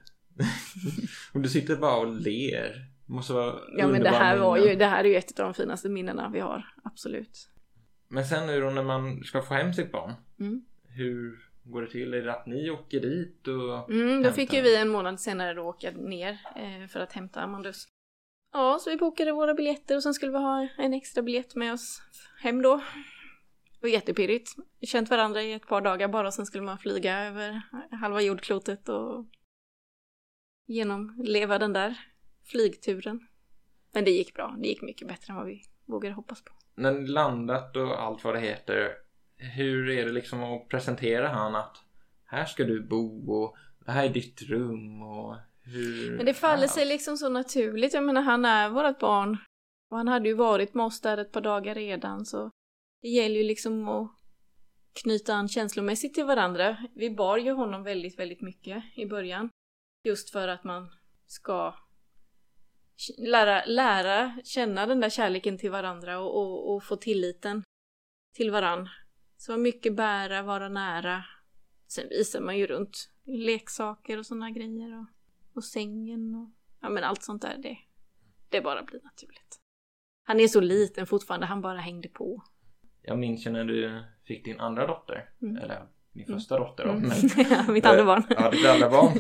Och 1.34 1.39
du 1.41 1.50
sitter 1.50 1.76
bara 1.76 1.98
och 1.98 2.08
ler. 2.21 2.86
Måste 3.06 3.34
vara 3.34 3.56
Ja 3.78 3.88
men 3.88 4.04
det 4.04 4.10
här 4.10 4.38
var 4.38 4.56
minnen. 4.56 4.69
ju, 4.71 4.76
det 4.76 4.86
här 4.86 5.04
är 5.04 5.10
ju 5.10 5.15
ett 5.15 5.39
av 5.39 5.45
de 5.45 5.54
finaste 5.54 5.89
minnena 5.89 6.30
vi 6.34 6.39
har, 6.39 6.65
absolut. 6.84 7.50
Men 8.08 8.26
sen 8.26 8.48
nu 8.48 8.62
då 8.62 8.69
när 8.69 8.84
man 8.84 9.24
ska 9.24 9.41
få 9.41 9.54
hem 9.54 9.74
sitt 9.74 9.91
barn. 9.91 10.13
Mm. 10.39 10.62
Hur 10.88 11.39
går 11.63 11.82
det 11.82 11.88
till? 11.88 12.13
Är 12.13 12.21
det 12.21 12.34
att 12.34 12.45
ni 12.45 12.69
åker 12.69 13.00
dit 13.00 13.48
och 13.48 13.89
Mm, 13.89 14.08
då 14.08 14.13
hämtar? 14.13 14.32
fick 14.32 14.54
ju 14.54 14.62
vi 14.62 14.76
en 14.76 14.89
månad 14.89 15.19
senare 15.19 15.54
då 15.54 15.62
åka 15.62 15.91
ner 15.91 16.32
eh, 16.56 16.88
för 16.88 17.00
att 17.00 17.13
hämta 17.13 17.41
Amandus. 17.41 17.88
Ja, 18.54 18.78
så 18.82 18.89
vi 18.89 18.98
bokade 18.98 19.32
våra 19.32 19.54
biljetter 19.54 19.95
och 19.95 20.04
sen 20.04 20.13
skulle 20.13 20.32
vi 20.32 20.38
ha 20.38 20.67
en 20.78 20.93
extra 20.93 21.24
biljett 21.24 21.56
med 21.56 21.74
oss 21.74 22.02
hem 22.41 22.62
då. 22.62 22.76
Det 23.74 23.82
var 23.82 23.89
jättepirrigt. 23.89 24.52
Vi 24.80 24.88
känt 24.88 25.10
varandra 25.10 25.41
i 25.41 25.54
ett 25.54 25.67
par 25.67 25.82
dagar 25.82 26.08
bara 26.08 26.28
och 26.28 26.34
sen 26.34 26.45
skulle 26.45 26.63
man 26.63 26.78
flyga 26.78 27.19
över 27.26 27.62
halva 27.91 28.21
jordklotet 28.21 28.89
och 28.89 29.26
genomleva 30.65 31.60
den 31.60 31.73
där 31.73 31.99
flygturen. 32.43 33.28
Men 33.91 34.06
det 34.06 34.12
gick 34.12 34.34
bra. 34.34 34.56
Det 34.60 34.67
gick 34.67 34.82
mycket 34.82 35.08
bättre 35.08 35.32
än 35.32 35.38
vad 35.38 35.45
vi 35.45 35.62
vågade 35.86 36.15
hoppas 36.15 36.43
på. 36.43 36.51
När 36.75 36.91
ni 36.91 37.08
landat 37.08 37.75
och 37.75 38.04
allt 38.04 38.23
vad 38.23 38.36
det 38.36 38.39
heter, 38.39 38.91
hur 39.38 39.89
är 39.89 40.06
det 40.06 40.12
liksom 40.12 40.43
att 40.43 40.69
presentera 40.69 41.28
han 41.28 41.56
att 41.56 41.78
här 42.25 42.45
ska 42.45 42.63
du 42.63 42.88
bo 42.88 43.32
och 43.34 43.56
det 43.86 43.91
här 43.91 44.06
är 44.06 44.10
ditt 44.10 44.41
rum 44.41 45.01
och 45.01 45.36
hur... 45.62 46.17
Men 46.17 46.25
det 46.25 46.34
faller 46.34 46.67
sig 46.67 46.86
liksom 46.86 47.17
så 47.17 47.30
naturligt. 47.30 47.93
Jag 47.93 48.04
menar, 48.04 48.21
han 48.21 48.45
är 48.45 48.69
vårt 48.69 48.99
barn. 48.99 49.38
Och 49.89 49.97
han 49.97 50.08
hade 50.08 50.30
ju 50.30 50.36
varit 50.36 50.73
med 50.73 50.86
oss 50.86 51.01
där 51.01 51.17
ett 51.17 51.32
par 51.32 51.41
dagar 51.41 51.75
redan, 51.75 52.25
så 52.25 52.51
det 53.01 53.08
gäller 53.08 53.36
ju 53.36 53.43
liksom 53.43 53.88
att 53.88 54.12
knyta 55.04 55.34
an 55.34 55.47
känslomässigt 55.47 56.13
till 56.13 56.25
varandra. 56.25 56.78
Vi 56.95 57.10
bar 57.10 57.38
ju 57.38 57.51
honom 57.51 57.84
väldigt, 57.84 58.19
väldigt 58.19 58.41
mycket 58.41 58.84
i 58.95 59.06
början. 59.06 59.49
Just 60.05 60.29
för 60.29 60.47
att 60.47 60.63
man 60.63 60.89
ska 61.25 61.75
lära, 63.17 63.65
lära 63.65 64.37
känna 64.43 64.85
den 64.85 64.99
där 64.99 65.09
kärleken 65.09 65.57
till 65.57 65.71
varandra 65.71 66.19
och, 66.19 66.37
och, 66.41 66.75
och 66.75 66.83
få 66.83 66.95
tilliten 66.95 67.63
till 68.35 68.51
varann. 68.51 68.89
Så 69.37 69.57
mycket 69.57 69.95
bära, 69.95 70.41
vara 70.41 70.69
nära. 70.69 71.23
Sen 71.87 72.09
visar 72.09 72.41
man 72.41 72.57
ju 72.57 72.67
runt 72.67 73.09
leksaker 73.25 74.17
och 74.17 74.25
sådana 74.25 74.51
grejer 74.51 74.99
och, 74.99 75.05
och 75.55 75.63
sängen 75.63 76.35
och 76.35 76.49
ja 76.81 76.89
men 76.89 77.03
allt 77.03 77.23
sånt 77.23 77.41
där. 77.41 77.57
Det, 77.57 77.77
det 78.49 78.61
bara 78.61 78.83
blir 78.83 79.01
naturligt. 79.03 79.59
Han 80.23 80.39
är 80.39 80.47
så 80.47 80.61
liten 80.61 81.07
fortfarande, 81.07 81.45
han 81.45 81.61
bara 81.61 81.77
hängde 81.79 82.09
på. 82.09 82.43
Jag 83.01 83.19
minns 83.19 83.47
ju 83.47 83.51
när 83.51 83.65
du 83.65 84.03
fick 84.27 84.45
din 84.45 84.59
andra 84.59 84.87
dotter, 84.87 85.29
Mm. 85.41 85.57
eller 85.57 85.87
din 86.13 86.25
första 86.25 86.59
dotter 86.59 86.85
då. 86.85 86.91
Mm. 86.91 87.09
Men, 87.09 87.45
Ja, 87.49 87.71
Mitt 87.71 87.85
andra 87.85 88.05
barn. 88.05 88.23
Ja, 88.29 88.51
ditt 88.51 88.65
andra 88.65 88.89
barn. 88.89 89.19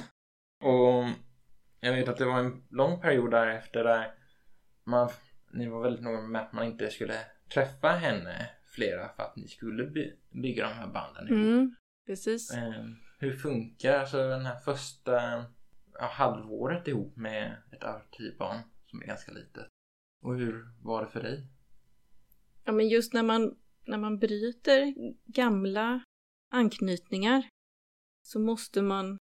Och 0.61 1.05
jag 1.79 1.93
vet 1.93 2.07
att 2.07 2.17
det 2.17 2.25
var 2.25 2.39
en 2.39 2.63
lång 2.69 3.01
period 3.01 3.31
därefter 3.31 3.83
där 3.83 4.13
man, 4.83 5.09
ni 5.51 5.67
var 5.67 5.81
väldigt 5.81 6.03
noga 6.03 6.21
med 6.21 6.41
att 6.41 6.53
man 6.53 6.65
inte 6.65 6.89
skulle 6.89 7.19
träffa 7.53 7.87
henne 7.87 8.49
flera 8.75 9.09
för 9.09 9.23
att 9.23 9.35
ni 9.35 9.47
skulle 9.47 9.83
by, 9.83 10.13
bygga 10.29 10.67
de 10.67 10.73
här 10.73 10.87
banden 10.87 11.27
ihop. 11.27 11.37
Mm, 11.37 11.75
precis. 12.05 12.51
Eh, 12.51 12.85
hur 13.19 13.33
funkar 13.33 13.99
alltså 13.99 14.17
den 14.17 14.45
här 14.45 14.59
första 14.59 15.45
ja, 15.93 16.05
halvåret 16.11 16.87
ihop 16.87 17.15
med 17.15 17.57
ett 17.71 17.83
adoptivbarn 17.83 18.59
som 18.85 19.01
är 19.01 19.05
ganska 19.05 19.31
litet? 19.31 19.67
Och 20.21 20.35
hur 20.35 20.65
var 20.83 21.05
det 21.05 21.11
för 21.11 21.23
dig? 21.23 21.47
Ja, 22.63 22.71
men 22.71 22.87
just 22.87 23.13
när 23.13 23.23
man, 23.23 23.57
när 23.85 23.97
man 23.97 24.19
bryter 24.19 24.93
gamla 25.25 26.03
anknytningar 26.51 27.49
så 28.21 28.39
måste 28.39 28.81
man 28.81 29.17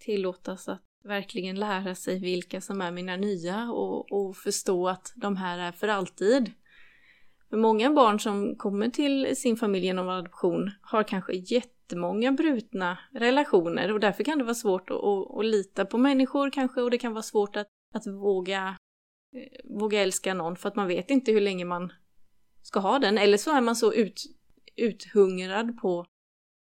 tillåtas 0.00 0.68
att 0.68 0.82
verkligen 1.04 1.60
lära 1.60 1.94
sig 1.94 2.18
vilka 2.18 2.60
som 2.60 2.80
är 2.80 2.90
mina 2.90 3.16
nya 3.16 3.70
och, 3.70 4.12
och 4.12 4.36
förstå 4.36 4.88
att 4.88 5.12
de 5.16 5.36
här 5.36 5.58
är 5.58 5.72
för 5.72 5.88
alltid. 5.88 6.52
För 7.50 7.56
många 7.56 7.90
barn 7.90 8.20
som 8.20 8.56
kommer 8.56 8.88
till 8.88 9.36
sin 9.36 9.56
familj 9.56 9.86
genom 9.86 10.08
adoption 10.08 10.70
har 10.82 11.02
kanske 11.02 11.32
jättemånga 11.32 12.32
brutna 12.32 12.98
relationer 13.12 13.92
och 13.92 14.00
därför 14.00 14.24
kan 14.24 14.38
det 14.38 14.44
vara 14.44 14.54
svårt 14.54 14.90
att, 14.90 14.96
att, 14.96 15.38
att 15.38 15.44
lita 15.44 15.84
på 15.84 15.98
människor 15.98 16.50
kanske 16.50 16.82
och 16.82 16.90
det 16.90 16.98
kan 16.98 17.12
vara 17.12 17.22
svårt 17.22 17.56
att, 17.56 17.66
att 17.94 18.06
våga, 18.06 18.76
eh, 19.36 19.78
våga 19.78 20.00
älska 20.02 20.34
någon 20.34 20.56
för 20.56 20.68
att 20.68 20.76
man 20.76 20.88
vet 20.88 21.10
inte 21.10 21.32
hur 21.32 21.40
länge 21.40 21.64
man 21.64 21.92
ska 22.62 22.80
ha 22.80 22.98
den. 22.98 23.18
Eller 23.18 23.36
så 23.36 23.56
är 23.56 23.60
man 23.60 23.76
så 23.76 23.92
ut, 23.92 24.22
uthungrad 24.76 25.78
på, 25.78 26.06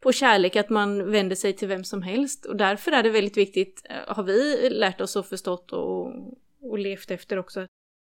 på 0.05 0.13
kärlek 0.13 0.57
att 0.57 0.71
man 0.71 1.11
vänder 1.11 1.37
sig 1.37 1.53
till 1.53 1.69
vem 1.69 1.85
som 1.85 2.03
helst. 2.03 2.45
Och 2.45 2.57
därför 2.57 2.93
är 2.93 3.03
det 3.03 3.11
väldigt 3.11 3.37
viktigt, 3.37 3.87
eh, 3.91 4.15
har 4.15 4.23
vi 4.23 4.71
lärt 4.71 5.01
oss 5.01 5.17
och 5.17 5.27
förstått 5.27 5.73
och, 5.73 6.07
och 6.61 6.79
levt 6.79 7.11
efter 7.11 7.37
också, 7.37 7.67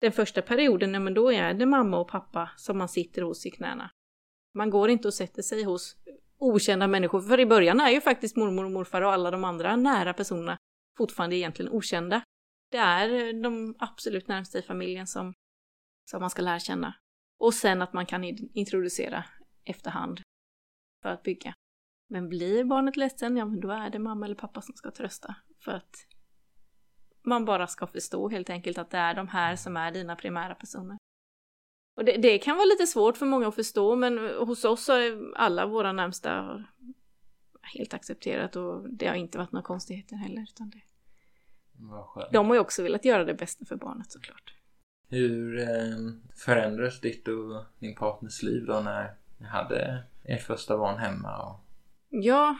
den 0.01 0.13
första 0.13 0.43
perioden, 0.43 0.93
nej, 0.93 1.01
men 1.01 1.15
då 1.15 1.33
är 1.33 1.55
det 1.55 1.67
mamma 1.67 1.99
och 1.99 2.09
pappa 2.09 2.51
som 2.57 2.79
man 2.79 2.89
sitter 2.89 3.23
hos 3.23 3.47
i 3.47 3.51
knäna. 3.51 3.91
Man 4.55 4.71
går 4.71 4.91
inte 4.91 5.09
och 5.09 5.15
sätter 5.15 5.43
sig 5.43 5.63
hos 5.63 5.97
okända 6.39 6.87
människor, 6.87 7.21
för 7.21 7.41
i 7.41 7.47
början 7.47 7.81
är 7.81 7.91
ju 7.91 8.01
faktiskt 8.01 8.37
mormor 8.37 8.65
och 8.65 8.71
morfar 8.71 9.03
och 9.03 9.13
alla 9.13 9.31
de 9.31 9.45
andra 9.45 9.77
nära 9.77 10.15
personerna 10.15 10.57
fortfarande 10.99 11.37
egentligen 11.37 11.73
okända. 11.73 12.23
Det 12.71 12.79
är 12.79 13.09
eh, 13.09 13.43
de 13.43 13.75
absolut 13.79 14.29
närmaste 14.29 14.59
i 14.59 14.63
familjen 14.63 15.07
som, 15.07 15.35
som 16.11 16.21
man 16.21 16.31
ska 16.31 16.43
lära 16.43 16.59
känna. 16.59 16.95
Och 17.39 17.55
sen 17.55 17.83
att 17.83 17.93
man 17.93 18.07
kan 18.07 18.25
introducera 18.55 19.25
efterhand 19.65 20.21
för 21.03 21.09
att 21.09 21.23
bygga. 21.23 21.55
Men 22.09 22.29
blir 22.29 22.65
barnet 22.65 22.97
ledsen, 22.97 23.37
ja 23.37 23.45
men 23.45 23.61
då 23.61 23.71
är 23.71 23.91
det 23.91 23.99
mamma 23.99 24.27
eller 24.27 24.35
pappa 24.35 24.63
som 24.63 24.75
ska 24.75 24.91
trösta. 24.91 25.35
För 25.65 25.73
att 25.73 26.07
man 27.23 27.45
bara 27.45 27.67
ska 27.67 27.87
förstå 27.87 28.29
helt 28.29 28.51
enkelt 28.51 28.79
att 28.79 28.91
det 28.91 28.99
är 28.99 29.15
de 29.15 29.29
här 29.29 29.57
som 29.57 29.77
är 29.77 29.93
dina 29.93 30.17
primära 30.17 30.55
personer. 30.55 30.99
Och 31.97 32.05
det, 32.05 32.17
det 32.17 32.39
kan 32.39 32.57
vara 32.57 32.67
lite 32.67 32.87
svårt 32.87 33.17
för 33.17 33.27
många 33.27 33.49
att 33.49 33.55
förstå 33.55 33.97
men 33.97 34.19
hos 34.19 34.65
oss 34.65 34.85
så 34.85 34.93
är 34.93 35.37
alla 35.37 35.67
våra 35.67 35.93
närmsta 35.93 36.65
helt 37.63 37.95
accepterat 37.95 38.57
och 38.57 38.91
det 38.91 39.07
har 39.07 39.15
inte 39.15 39.39
varit 39.39 39.53
några 39.53 39.65
konstigheter 39.65 40.17
heller. 40.17 40.43
Utan 40.43 40.71
det. 40.71 40.83
De 42.33 42.47
har 42.47 42.55
ju 42.55 42.61
också 42.61 42.83
velat 42.83 43.05
göra 43.05 43.25
det 43.25 43.35
bästa 43.35 43.65
för 43.65 43.77
barnet 43.77 44.13
såklart. 44.13 44.55
Hur 45.09 45.59
eh, 45.59 45.97
förändrades 46.35 47.01
ditt 47.01 47.29
och 47.29 47.65
din 47.79 47.95
partners 47.95 48.43
liv 48.43 48.65
då 48.67 48.81
när 48.81 49.15
ni 49.39 49.47
hade 49.47 50.05
ert 50.25 50.43
första 50.43 50.79
barn 50.79 50.99
hemma? 50.99 51.43
Och... 51.43 51.66
Ja, 52.23 52.57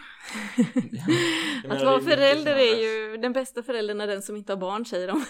att 1.69 1.83
vara 1.83 2.01
förälder 2.01 2.57
är 2.57 2.77
ju 2.77 3.17
den 3.17 3.33
bästa 3.33 3.63
föräldern 3.63 4.01
är 4.01 4.07
den 4.07 4.23
som 4.23 4.37
inte 4.37 4.53
har 4.53 4.61
barn 4.61 4.85
säger 4.85 5.09
de. 5.09 5.25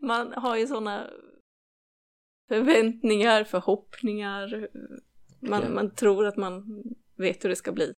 Man 0.06 0.32
har 0.32 0.56
ju 0.56 0.66
sådana 0.66 1.10
förväntningar, 2.48 3.44
förhoppningar. 3.44 4.68
Man, 5.40 5.60
Okej. 5.60 5.74
man 5.74 5.94
tror 5.94 6.26
att 6.26 6.36
man 6.36 6.82
vet 7.16 7.44
hur 7.44 7.48
det 7.48 7.56
ska 7.56 7.72
bli. 7.72 7.92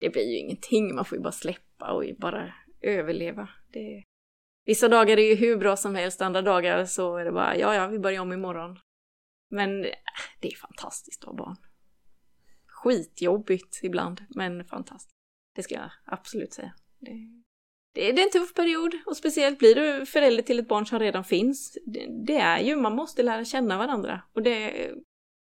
Det 0.00 0.10
blir 0.10 0.30
ju 0.30 0.38
ingenting, 0.38 0.94
man 0.94 1.04
får 1.04 1.18
ju 1.18 1.22
bara 1.22 1.32
släppa 1.32 1.92
och 1.92 2.04
bara 2.18 2.54
överleva. 2.80 3.48
Det... 3.72 4.02
Vissa 4.64 4.88
dagar 4.88 5.18
är 5.18 5.28
ju 5.28 5.34
hur 5.34 5.56
bra 5.56 5.76
som 5.76 5.94
helst, 5.94 6.22
andra 6.22 6.42
dagar 6.42 6.84
så 6.84 7.16
är 7.16 7.24
det 7.24 7.32
bara 7.32 7.56
ja, 7.56 7.74
ja, 7.74 7.86
vi 7.86 7.98
börjar 7.98 8.22
om 8.22 8.32
imorgon. 8.32 8.78
Men 9.50 9.84
äh, 9.84 9.90
det 10.40 10.48
är 10.48 10.56
fantastiskt 10.56 11.24
att 11.24 11.28
ha 11.28 11.36
barn. 11.36 11.56
Skitjobbigt 12.76 13.80
ibland, 13.82 14.24
men 14.28 14.64
fantastiskt. 14.64 15.16
Det 15.54 15.62
ska 15.62 15.74
jag 15.74 15.90
absolut 16.04 16.52
säga. 16.52 16.72
Det, 16.98 17.10
det, 17.94 18.12
det 18.12 18.22
är 18.22 18.24
en 18.24 18.30
tuff 18.30 18.54
period 18.54 18.94
och 19.06 19.16
speciellt 19.16 19.58
blir 19.58 19.74
du 19.74 20.06
förälder 20.06 20.42
till 20.42 20.58
ett 20.58 20.68
barn 20.68 20.86
som 20.86 20.98
redan 20.98 21.24
finns. 21.24 21.78
Det, 21.86 22.06
det 22.26 22.36
är 22.36 22.60
ju, 22.60 22.76
man 22.76 22.94
måste 22.94 23.22
lära 23.22 23.44
känna 23.44 23.78
varandra. 23.78 24.22
Och 24.32 24.42
det, 24.42 24.90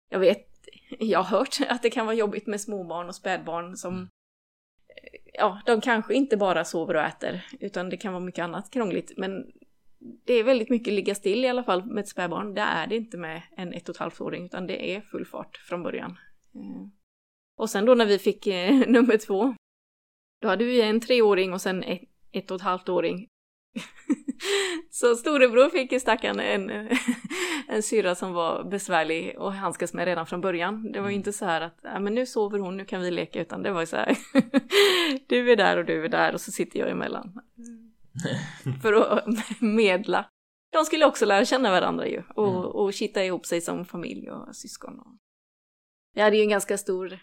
jag 0.09 0.19
vet, 0.19 0.47
jag 0.99 1.19
har 1.23 1.37
hört 1.37 1.57
att 1.69 1.81
det 1.81 1.89
kan 1.89 2.05
vara 2.05 2.15
jobbigt 2.15 2.47
med 2.47 2.61
småbarn 2.61 3.07
och 3.07 3.15
spädbarn 3.15 3.77
som 3.77 4.09
Ja, 5.33 5.61
de 5.65 5.81
kanske 5.81 6.13
inte 6.13 6.37
bara 6.37 6.65
sover 6.65 6.95
och 6.95 7.01
äter, 7.01 7.45
utan 7.59 7.89
det 7.89 7.97
kan 7.97 8.13
vara 8.13 8.23
mycket 8.23 8.43
annat 8.43 8.71
krångligt. 8.71 9.13
Men 9.17 9.51
det 9.99 10.33
är 10.33 10.43
väldigt 10.43 10.69
mycket 10.69 10.93
ligga 10.93 11.15
still 11.15 11.45
i 11.45 11.47
alla 11.47 11.63
fall 11.63 11.85
med 11.85 12.01
ett 12.01 12.09
spädbarn. 12.09 12.53
Det 12.53 12.61
är 12.61 12.87
det 12.87 12.95
inte 12.95 13.17
med 13.17 13.41
en 13.57 13.73
ett 13.73 13.89
och 13.89 13.95
ett 13.95 13.99
halvt 13.99 14.21
åring, 14.21 14.45
utan 14.45 14.67
det 14.67 14.95
är 14.95 15.01
full 15.01 15.25
fart 15.25 15.57
från 15.57 15.83
början. 15.83 16.17
Eh, 16.55 16.98
Och 17.59 17.69
sen 17.69 17.85
då 17.85 17.95
när 17.95 18.05
vi 18.05 18.19
fick 18.19 18.47
eh, 18.47 18.75
nummer 18.87 19.17
två, 19.17 19.55
då 20.41 20.47
hade 20.47 20.65
vi 20.65 20.81
en 20.81 21.01
treåring 21.01 21.53
och 21.53 21.61
sen 21.61 21.83
ett, 21.83 22.01
ett 22.31 22.51
och 22.51 22.55
ett 22.55 22.61
halvt 22.61 22.89
åring. 22.89 23.27
Så 24.91 25.15
storebror 25.15 25.69
fick 25.69 25.91
ju 25.91 25.99
stackarn 25.99 26.39
en, 26.39 26.69
en 27.67 27.83
syra 27.83 28.15
som 28.15 28.33
var 28.33 28.63
besvärlig 28.63 29.39
och 29.39 29.53
handskas 29.53 29.93
med 29.93 30.05
redan 30.05 30.25
från 30.25 30.41
början. 30.41 30.91
Det 30.91 31.01
var 31.01 31.09
ju 31.09 31.15
inte 31.15 31.33
så 31.33 31.45
här 31.45 31.61
att, 31.61 31.83
men 31.83 32.15
nu 32.15 32.25
sover 32.25 32.59
hon, 32.59 32.77
nu 32.77 32.85
kan 32.85 33.01
vi 33.01 33.11
leka, 33.11 33.41
utan 33.41 33.63
det 33.63 33.71
var 33.71 33.79
ju 33.79 33.85
så 33.85 33.95
här, 33.95 34.17
du 35.27 35.51
är 35.51 35.55
där 35.55 35.77
och 35.77 35.85
du 35.85 36.05
är 36.05 36.09
där 36.09 36.33
och 36.33 36.41
så 36.41 36.51
sitter 36.51 36.79
jag 36.79 36.89
emellan. 36.89 37.41
För 38.81 38.93
att 38.93 39.25
medla. 39.61 40.25
De 40.71 40.85
skulle 40.85 41.05
också 41.05 41.25
lära 41.25 41.45
känna 41.45 41.71
varandra 41.71 42.07
ju 42.07 42.23
och, 42.35 42.49
Mm. 42.49 42.65
och 42.65 42.93
kitta 42.93 43.25
ihop 43.25 43.45
sig 43.45 43.61
som 43.61 43.85
familj 43.85 44.31
och 44.31 44.55
syskon. 44.55 45.19
Vi 46.15 46.21
hade 46.21 46.37
ju 46.37 46.43
en 46.43 46.49
ganska 46.49 46.77
stor 46.77 47.19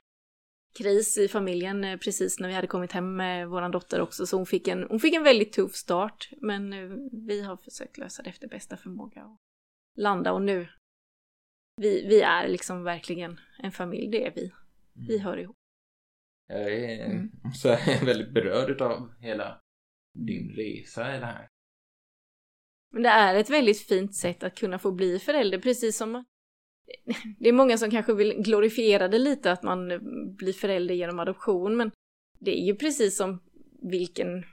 kris 0.77 1.19
i 1.19 1.29
familjen 1.29 1.85
eh, 1.85 1.99
precis 1.99 2.41
när 2.41 2.49
vi 2.49 2.55
hade 2.55 2.67
kommit 2.67 2.93
hem 2.93 3.17
med 3.17 3.49
våran 3.49 3.71
dotter 3.71 4.01
också, 4.01 4.27
så 4.27 4.37
hon 4.37 4.47
fick 4.47 4.69
en, 4.69 4.83
hon 4.83 5.01
fick 5.01 5.15
en 5.15 5.23
väldigt 5.23 5.53
tuff 5.53 5.75
start, 5.75 6.31
men 6.41 6.73
eh, 6.73 6.97
vi 7.27 7.43
har 7.43 7.57
försökt 7.57 7.99
lösa 7.99 8.23
det 8.23 8.31
efter 8.31 8.49
bästa 8.49 8.77
förmåga 8.77 9.25
och 9.25 9.37
landa 9.97 10.33
och 10.33 10.43
nu, 10.43 10.69
vi, 11.77 12.07
vi 12.07 12.21
är 12.21 12.49
liksom 12.49 12.83
verkligen 12.83 13.41
en 13.59 13.73
familj, 13.73 14.11
det 14.11 14.27
är 14.27 14.33
vi. 14.35 14.53
Vi 15.09 15.19
hör 15.19 15.37
ihop. 15.37 15.57
Jag 16.49 16.73
är 16.73 17.07
Mm. 17.07 17.31
så 17.55 17.69
jag 17.69 17.89
är 17.89 18.07
väldigt 18.07 18.35
berörd 18.35 18.83
av 18.83 19.15
hela 19.21 19.61
din 20.15 20.51
resa 20.51 21.17
i 21.17 21.21
det 21.21 21.27
här. 21.27 21.49
Men 22.93 23.03
det 23.03 23.09
är 23.09 23.35
ett 23.35 23.51
väldigt 23.51 23.87
fint 23.87 24.15
sätt 24.15 24.43
att 24.43 24.59
kunna 24.59 24.79
få 24.79 24.93
bli 24.93 25.19
förälder, 25.19 25.59
precis 25.59 25.97
som 25.97 26.25
det 27.39 27.49
är 27.49 27.53
många 27.53 27.79
som 27.79 27.91
kanske 27.91 28.15
vill 28.15 28.35
glorifiera 28.43 29.09
det 29.09 29.19
lite 29.19 29.53
att 29.53 29.63
man 29.63 29.89
blir 30.37 30.53
förälder 30.53 30.95
genom 30.95 31.19
adoption, 31.19 31.77
men 31.77 31.91
det 32.39 32.61
är 32.61 32.65
ju 32.65 32.75
precis 32.75 33.17
som 33.17 33.41
vilken, 33.83 34.45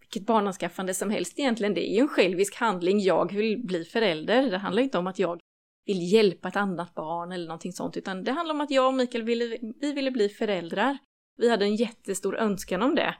vilket 0.00 0.26
barnanskaffande 0.26 0.94
som 0.94 1.10
helst 1.10 1.38
egentligen. 1.38 1.74
Det 1.74 1.90
är 1.90 1.94
ju 1.94 2.00
en 2.00 2.08
självisk 2.08 2.56
handling. 2.56 3.00
Jag 3.00 3.32
vill 3.32 3.66
bli 3.66 3.84
förälder. 3.84 4.50
Det 4.50 4.58
handlar 4.58 4.82
inte 4.82 4.98
om 4.98 5.06
att 5.06 5.18
jag 5.18 5.40
vill 5.86 6.12
hjälpa 6.12 6.48
ett 6.48 6.56
annat 6.56 6.94
barn 6.94 7.32
eller 7.32 7.46
någonting 7.46 7.72
sånt, 7.72 7.96
utan 7.96 8.24
det 8.24 8.32
handlar 8.32 8.54
om 8.54 8.60
att 8.60 8.70
jag 8.70 8.86
och 8.86 8.94
Mikael 8.94 9.24
ville, 9.24 9.58
vi 9.80 9.92
ville 9.92 10.10
bli 10.10 10.28
föräldrar. 10.28 10.98
Vi 11.36 11.50
hade 11.50 11.64
en 11.64 11.76
jättestor 11.76 12.36
önskan 12.36 12.82
om 12.82 12.94
det. 12.94 13.14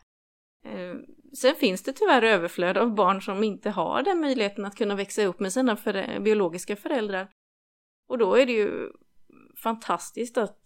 Eh, 0.66 0.94
sen 1.32 1.54
finns 1.54 1.82
det 1.82 1.92
tyvärr 1.92 2.22
överflöd 2.22 2.76
av 2.76 2.94
barn 2.94 3.22
som 3.22 3.44
inte 3.44 3.70
har 3.70 4.02
den 4.02 4.20
möjligheten 4.20 4.64
att 4.64 4.76
kunna 4.76 4.94
växa 4.94 5.24
upp 5.24 5.40
med 5.40 5.52
sina 5.52 5.76
för 5.76 6.20
biologiska 6.20 6.76
föräldrar. 6.76 7.28
Och 8.10 8.18
då 8.18 8.34
är 8.34 8.46
det 8.46 8.52
ju 8.52 8.92
fantastiskt 9.56 10.38
att 10.38 10.60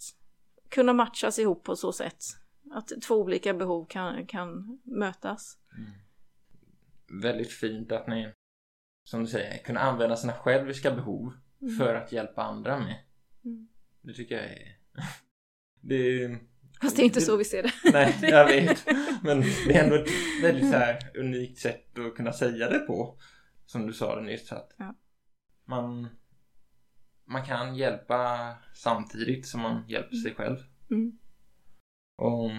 kunna 0.68 0.92
matchas 0.92 1.38
ihop 1.38 1.64
på 1.64 1.76
så 1.76 1.92
sätt. 1.92 2.24
Att 2.70 3.03
två 3.03 3.14
olika 3.14 3.55
behov 3.55 3.86
kan, 3.86 4.26
kan 4.26 4.80
mötas. 4.84 5.59
Mm. 5.78 5.90
Väldigt 7.22 7.53
fint 7.53 7.92
att 7.92 8.07
ni, 8.07 8.32
som 9.05 9.20
du 9.20 9.26
säger, 9.26 9.59
kunna 9.59 9.80
använda 9.80 10.16
sina 10.16 10.32
själviska 10.32 10.90
behov 10.90 11.32
mm. 11.62 11.76
för 11.76 11.95
att 11.95 12.12
hjälpa 12.12 12.42
andra 12.42 12.78
med. 12.78 13.05
Mm. 13.45 13.68
Det 14.03 14.12
tycker 14.12 14.34
jag 14.34 14.45
är... 14.45 14.78
det 15.80 16.28
Fast 16.82 16.97
det 16.97 17.03
är 17.03 17.05
inte 17.05 17.20
det, 17.20 17.24
så 17.24 17.36
vi 17.36 17.45
ser 17.45 17.62
det. 17.62 17.72
Nej, 17.92 18.18
jag 18.22 18.47
vet. 18.47 18.86
Men 19.22 19.40
det 19.40 19.76
är 19.76 19.84
ändå 19.84 19.97
ett 19.97 20.09
väldigt 20.42 20.70
så 20.70 20.76
här 20.76 20.99
unikt 21.14 21.59
sätt 21.59 21.99
att 21.99 22.14
kunna 22.16 22.32
säga 22.32 22.70
det 22.70 22.78
på. 22.78 23.18
Som 23.66 23.86
du 23.86 23.92
sa 23.92 24.16
det 24.16 24.22
nyss. 24.22 24.53
Att 24.53 24.74
ja. 24.78 24.95
man, 25.64 26.09
man 27.25 27.45
kan 27.45 27.77
hjälpa 27.77 28.49
samtidigt 28.75 29.47
som 29.47 29.61
man 29.61 29.85
hjälper 29.89 30.16
sig 30.16 30.35
själv. 30.35 30.57
Mm. 30.91 31.18
Och 32.16 32.51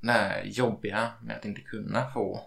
det 0.00 0.12
här 0.12 0.44
jobbiga 0.44 1.12
med 1.22 1.36
att 1.36 1.44
inte 1.44 1.60
kunna 1.60 2.10
få 2.10 2.40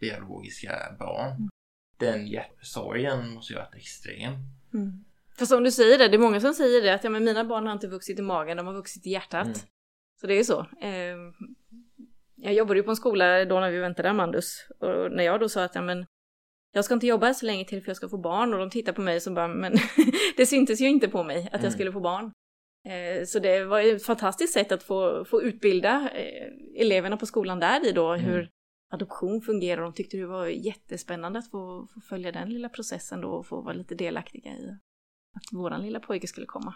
biologiska 0.00 0.96
barn. 0.98 1.30
Mm. 1.30 1.48
Den 1.96 2.26
hjärtsorgen 2.26 3.34
måste 3.34 3.52
ju 3.52 3.58
ha 3.58 3.64
varit 3.64 3.74
extrem. 3.74 4.32
Mm. 4.74 5.04
För 5.38 5.46
som 5.46 5.64
du 5.64 5.70
säger 5.70 5.98
det, 5.98 6.08
det 6.08 6.16
är 6.16 6.18
många 6.18 6.40
som 6.40 6.54
säger 6.54 6.82
det 6.82 6.94
att 6.94 7.04
ja, 7.04 7.10
men 7.10 7.24
mina 7.24 7.44
barn 7.44 7.66
har 7.66 7.72
inte 7.72 7.88
vuxit 7.88 8.18
i 8.18 8.22
magen, 8.22 8.56
de 8.56 8.66
har 8.66 8.74
vuxit 8.74 9.06
i 9.06 9.10
hjärtat. 9.10 9.46
Mm. 9.46 9.58
Så 10.20 10.26
det 10.26 10.34
är 10.34 10.36
ju 10.38 10.44
så. 10.44 10.66
Ehm, 10.80 11.32
jag 12.36 12.54
jobbade 12.54 12.78
ju 12.78 12.82
på 12.82 12.90
en 12.90 12.96
skola 12.96 13.44
då 13.44 13.60
när 13.60 13.70
vi 13.70 13.78
väntade 13.78 14.10
Amandus. 14.10 14.66
Och 14.78 15.12
när 15.12 15.24
jag 15.24 15.40
då 15.40 15.48
sa 15.48 15.64
att 15.64 15.74
ja, 15.74 15.82
men, 15.82 16.06
jag 16.74 16.84
ska 16.84 16.94
inte 16.94 17.06
jobba 17.06 17.34
så 17.34 17.46
länge 17.46 17.64
till 17.64 17.82
för 17.82 17.88
jag 17.88 17.96
ska 17.96 18.08
få 18.08 18.18
barn. 18.18 18.52
Och 18.54 18.58
de 18.58 18.70
tittade 18.70 18.96
på 18.96 19.02
mig 19.02 19.20
och 19.26 19.32
bara, 19.32 19.48
men 19.48 19.76
det 20.36 20.46
syntes 20.46 20.80
ju 20.80 20.88
inte 20.88 21.08
på 21.08 21.24
mig 21.24 21.38
att 21.38 21.52
jag 21.52 21.60
mm. 21.60 21.72
skulle 21.72 21.92
få 21.92 22.00
barn. 22.00 22.32
Ehm, 22.88 23.26
så 23.26 23.38
det 23.38 23.64
var 23.64 23.80
ett 23.80 24.04
fantastiskt 24.04 24.52
sätt 24.52 24.72
att 24.72 24.82
få, 24.82 25.24
få 25.24 25.42
utbilda 25.42 26.10
eh, 26.14 26.52
eleverna 26.76 27.16
på 27.16 27.26
skolan 27.26 27.60
där 27.60 27.88
i 27.88 27.92
då 27.92 28.12
mm. 28.12 28.26
hur 28.26 28.48
adoption 28.92 29.40
fungerar. 29.40 29.82
De 29.82 29.92
tyckte 29.92 30.16
det 30.16 30.26
var 30.26 30.46
jättespännande 30.46 31.38
att 31.38 31.50
få, 31.50 31.86
få 31.94 32.00
följa 32.00 32.32
den 32.32 32.48
lilla 32.48 32.68
processen 32.68 33.20
då 33.20 33.28
och 33.28 33.46
få 33.46 33.60
vara 33.60 33.74
lite 33.74 33.94
delaktiga 33.94 34.50
i 34.50 34.78
att 35.36 35.52
våran 35.52 35.82
lilla 35.82 36.00
pojke 36.00 36.26
skulle 36.26 36.46
komma. 36.46 36.74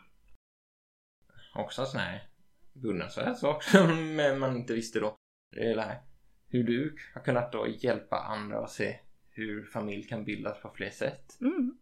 Också 1.54 1.84
sån 1.84 2.00
här 2.00 2.28
beundransvärd 2.72 3.36
sak 3.36 3.62
som 3.62 4.16
man 4.40 4.56
inte 4.56 4.74
visste 4.74 5.00
då. 5.00 5.16
Det 5.56 5.70
är 5.70 5.76
det 5.76 5.82
här, 5.82 6.02
hur 6.48 6.64
du 6.64 6.96
har 7.14 7.22
kunnat 7.22 7.52
då 7.52 7.66
hjälpa 7.68 8.16
andra 8.16 8.58
att 8.58 8.70
se 8.70 9.00
hur 9.38 9.64
familj 9.64 10.02
kan 10.02 10.24
bildas 10.24 10.62
på 10.62 10.70
fler 10.70 10.90
sätt. 10.90 11.38
Mm. 11.40 11.78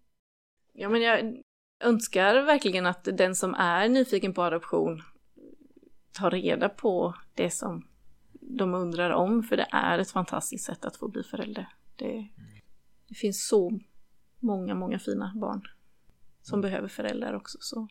Ja, 0.72 0.88
men 0.88 1.02
jag 1.02 1.42
önskar 1.84 2.42
verkligen 2.42 2.86
att 2.86 3.04
den 3.04 3.34
som 3.34 3.54
är 3.54 3.88
nyfiken 3.88 4.34
på 4.34 4.42
adoption 4.42 5.02
tar 6.12 6.30
reda 6.30 6.68
på 6.68 7.14
det 7.34 7.50
som 7.50 7.88
de 8.40 8.74
undrar 8.74 9.11
om, 9.11 9.42
för 9.42 9.57
det 9.57 9.66
är 9.72 9.98
ett 9.98 10.11
fantastiskt 10.11 10.64
sätt 10.64 10.84
att 10.84 10.96
få 10.96 11.09
bli 11.09 11.22
förälder. 11.22 11.68
Det, 11.96 12.28
det 13.09 13.14
finns 13.14 13.48
så 13.48 13.80
många, 14.40 14.74
många 14.74 14.98
fina 14.98 15.32
barn 15.34 15.62
som 16.42 16.59
mm. 16.59 16.70
behöver 16.70 16.88
föräldrar 16.88 17.34
också. 17.34 17.59
Så 17.61 17.88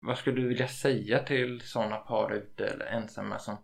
vad 0.00 0.18
skulle 0.18 0.40
du 0.40 0.48
vilja 0.48 0.68
säga 0.68 1.22
till 1.22 1.60
sådana 1.60 1.96
par 1.96 2.32
ute 2.32 2.66
eller 2.66 2.86
ensamma 2.86 3.38
som 3.38 3.56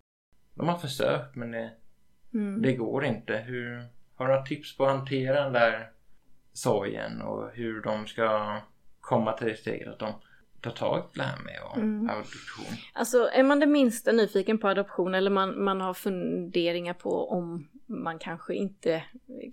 de 0.55 0.69
har 0.69 0.79
försökt 0.79 1.37
men 1.37 1.51
det, 1.51 1.73
mm. 2.35 2.63
det 2.63 2.77
går 2.77 3.05
inte. 3.05 3.37
Hur, 3.37 3.89
har 4.19 4.27
du 4.27 4.33
några 4.33 4.47
tips 4.47 4.77
på 4.77 4.87
att 4.87 4.97
hantera 4.97 5.45
den 5.45 5.53
där 5.53 5.91
sorgen 6.53 7.23
och 7.23 7.51
hur 7.51 7.83
de 7.83 8.07
ska 8.07 8.61
komma 9.01 9.33
till 9.33 9.47
det 9.47 9.57
steget 9.57 9.89
att 9.89 9.99
de 9.99 10.13
tar 10.61 10.71
tag 10.71 10.99
i 10.99 11.19
det 11.19 11.23
här 11.23 11.39
med 11.43 11.83
mm. 11.83 12.11
adoption? 12.11 12.77
Alltså 12.93 13.29
är 13.33 13.43
man 13.43 13.61
det 13.61 13.67
minsta 13.67 14.13
nyfiken 14.13 14.59
på 14.59 14.69
adoption 14.69 15.15
eller 15.15 15.31
man, 15.31 15.65
man 15.65 15.81
har 15.81 15.95
funderingar 15.95 16.95
på 16.95 17.31
om 17.31 17.69
man 17.87 18.19
kanske 18.19 18.55
inte 18.55 19.05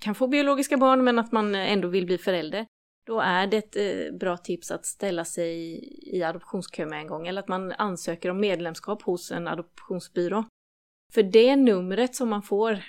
kan 0.02 0.16
få 0.16 0.28
biologiska 0.28 0.78
barn 0.78 1.04
men 1.04 1.20
att 1.20 1.32
man 1.32 1.56
ändå 1.56 1.88
vill 1.88 2.06
bli 2.06 2.18
förälder. 2.18 2.66
Då 3.08 3.20
är 3.20 3.48
det 3.48 3.58
ett 3.58 3.76
eh, 3.76 4.18
bra 4.18 4.38
tips 4.38 4.72
att 4.72 4.86
ställa 4.86 5.26
sig 5.26 5.80
i 6.16 6.24
adoptionskö 6.24 6.86
med 6.86 7.00
en 7.00 7.08
gång 7.08 7.28
eller 7.28 7.42
att 7.42 7.48
man 7.48 7.72
ansöker 7.72 8.30
om 8.30 8.40
medlemskap 8.40 9.02
hos 9.02 9.32
en 9.32 9.48
adoptionsbyrå. 9.48 10.46
För 11.14 11.24
det 11.24 11.56
numret 11.56 12.16
som 12.16 12.30
man 12.30 12.42
får, 12.42 12.84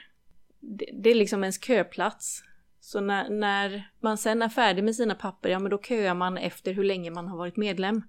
det 0.93 1.11
är 1.11 1.15
liksom 1.15 1.45
ens 1.45 1.65
köplats. 1.65 2.43
Så 2.81 3.01
när, 3.01 3.31
när, 3.31 3.91
man 4.01 4.19
sen 4.19 4.43
är 4.43 4.49
färdig 4.49 4.85
med 4.85 4.97
sina 4.97 5.15
papper, 5.15 5.49
ja 5.49 5.59
men 5.59 5.71
då 5.71 5.79
köar 5.79 6.15
man 6.15 6.39
efter 6.39 6.73
hur 6.73 6.85
länge 6.85 7.11
man 7.11 7.29
har 7.29 7.37
varit 7.37 7.57
medlem. 7.57 8.03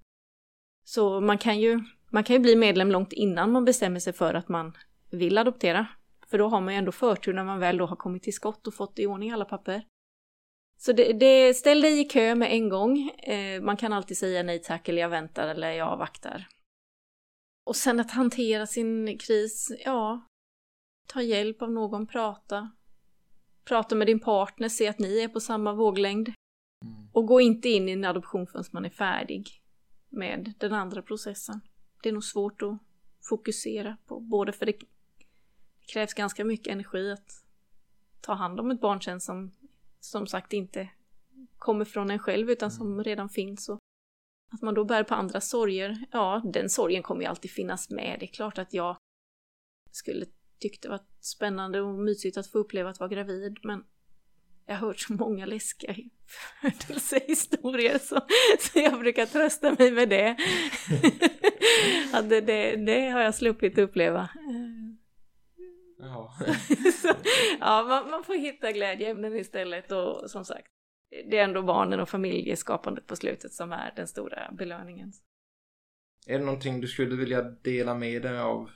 Så 0.84 1.22
man 1.22 1.38
kan 1.38 1.60
ju, 1.60 1.80
man 2.10 2.24
kan 2.24 2.36
ju 2.36 2.39
bli 2.39 2.56
medlem 2.56 2.91
långt 2.91 3.14
innan 3.14 3.52
man 3.52 3.66
bestämmer 3.66 4.00
sig 4.00 4.14
för 4.14 4.34
att 4.34 4.50
man 4.50 4.74
vill 5.10 5.38
adoptera. 5.38 5.88
För 6.28 6.38
då 6.38 6.48
har 6.48 6.62
man 6.62 6.74
ju 6.74 6.78
ändå 6.78 6.91
förtur 6.91 7.34
när 7.34 7.43
man 7.43 7.60
väl 7.60 7.78
då 7.78 7.86
har 7.86 7.95
kommit 7.95 8.24
till 8.24 8.34
skott 8.34 8.68
och 8.68 8.74
fått 8.74 9.00
i 9.00 9.06
ordning 9.06 9.32
alla 9.32 9.45
papper. 9.45 9.84
Så 10.78 10.91
det, 10.91 11.14
det, 11.14 11.54
ställ 11.54 11.82
dig 11.82 12.00
i 12.00 12.04
kö 12.04 12.36
med 12.36 12.52
en 12.52 12.70
gång. 12.70 13.10
Eh, 13.10 13.62
man 13.62 13.78
kan 13.78 13.93
alltid 13.93 14.18
säga 14.18 14.43
nej 14.43 14.62
tack 14.62 14.89
eller 14.89 15.02
jag 15.02 15.10
väntar 15.10 15.48
eller 15.48 15.72
jag 15.72 15.88
avvaktar. 15.88 16.48
Och 17.66 17.76
sen 17.76 18.00
att 18.00 18.12
hantera 18.12 18.68
sin 18.68 19.18
kris, 19.18 19.72
ja, 19.86 20.28
ta 21.08 21.22
hjälp 21.22 21.62
av 21.62 21.72
någon, 21.72 22.08
prata. 22.08 22.72
Prata 23.66 23.95
med 23.95 24.08
din 24.08 24.20
partner, 24.20 24.70
se 24.70 24.88
att 24.88 24.99
ni 24.99 25.20
är 25.20 25.28
på 25.28 25.39
samma 25.39 25.74
våglängd. 25.74 26.28
Mm. 26.86 27.08
Och 27.12 27.26
gå 27.26 27.41
inte 27.41 27.70
in 27.70 27.89
i 27.89 27.91
en 27.91 28.05
adoption 28.05 28.47
förrän 28.47 28.66
man 28.72 28.86
är 28.86 28.89
färdig 28.89 29.62
med 30.10 30.53
den 30.58 30.74
andra 30.74 31.01
processen. 31.01 31.62
Det 32.03 32.10
är 32.10 32.14
nog 32.14 32.24
svårt 32.24 32.62
att 32.62 32.78
fokusera 33.30 33.97
på, 34.05 34.20
både 34.20 34.51
för 34.51 34.66
det 34.66 34.80
krävs 35.88 36.14
ganska 36.14 36.45
mycket 36.45 36.74
energi 36.74 37.12
att 37.12 37.43
ta 38.22 38.34
hand 38.34 38.60
om 38.60 38.72
ett 38.72 38.82
barn 38.82 39.01
sen 39.01 39.22
som 39.22 39.51
som 39.99 40.28
sagt 40.28 40.53
inte 40.53 40.89
kommer 41.58 41.86
från 41.86 42.12
en 42.12 42.20
själv 42.20 42.49
utan 42.49 42.72
som 42.72 42.88
mm. 42.88 43.03
redan 43.03 43.30
finns. 43.30 43.70
Och 43.70 43.80
att 44.53 44.62
man 44.62 44.74
då 44.74 44.86
bär 44.86 45.03
på 45.03 45.16
andra 45.16 45.41
sorger, 45.41 46.05
ja 46.12 46.41
den 46.53 46.70
sorgen 46.70 47.03
kommer 47.03 47.22
ju 47.22 47.28
alltid 47.28 47.51
finnas 47.51 47.89
med. 47.89 48.20
Det 48.20 48.26
är 48.26 48.34
klart 48.34 48.58
att 48.58 48.74
jag 48.74 48.97
skulle 49.91 50.26
tyckt 50.60 50.84
det 50.84 50.89
var 50.89 50.99
spännande 51.20 51.82
och 51.82 51.93
mysigt 51.93 52.38
att 52.38 52.47
få 52.47 52.58
uppleva 52.58 52.89
att 52.89 52.99
vara 52.99 53.10
gravid 53.10 53.58
men 53.64 53.84
jag 54.66 54.76
har 54.76 54.88
hört 54.88 54.99
så 54.99 55.14
många 55.14 55.45
läskiga 55.45 55.95
födelsehistorier 56.62 57.97
så, 57.97 58.22
så 58.60 58.80
jag 58.80 58.99
brukar 58.99 59.26
trösta 59.26 59.76
mig 59.80 59.91
med 59.91 60.10
det. 60.10 60.30
att 62.14 62.30
det, 62.30 62.41
det, 62.41 62.76
det 62.76 63.10
har 63.10 63.22
jag 63.22 63.36
sluppit 63.36 63.78
uppleva. 63.78 64.30
Ja. 65.99 66.34
så, 67.01 67.14
ja, 67.60 67.84
man, 67.84 68.10
man, 68.10 68.24
får 68.24 68.36
hitta 68.36 68.72
glädjeämnen 68.72 69.36
istället 69.36 69.91
och 69.91 70.30
som 70.30 70.45
sagt, 70.45 70.68
det 71.30 71.38
är 71.38 71.43
ändå 71.43 71.62
barnen 71.62 71.99
och 71.99 72.10
familjeskapandet 72.10 73.08
på 73.08 73.16
slutet 73.16 73.53
som 73.53 73.72
är 73.72 73.93
den 73.95 74.08
stora 74.08 74.51
belöningen. 74.51 75.14
Är 76.28 76.39
det 76.39 76.45
någonting 76.45 76.82
du 76.82 76.88
skulle 76.88 77.16
vilja 77.16 77.41
dela 77.41 77.95
med 77.95 78.22
dig 78.22 78.39
av 78.39 78.70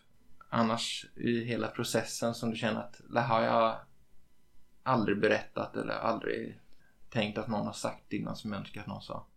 annars 0.52 1.06
i 1.16 1.44
hela 1.44 1.68
processen 1.68 2.34
som 2.34 2.50
du 2.50 2.56
känner 2.56 2.80
att 2.80 3.02
det 3.10 3.22
har 3.22 3.42
jag 3.42 3.76
aldrig 4.84 5.20
berättat 5.20 5.76
eller 5.76 5.94
aldrig 5.94 6.60
tänkt 7.10 7.38
att 7.38 7.48
någon 7.48 7.66
har 7.66 7.74
sagt 7.74 8.14
innan 8.14 8.36
som 8.36 8.52
jag 8.52 8.60
önskar 8.60 8.82
att 8.82 8.88
någon 8.88 9.02
sa? 9.02 9.28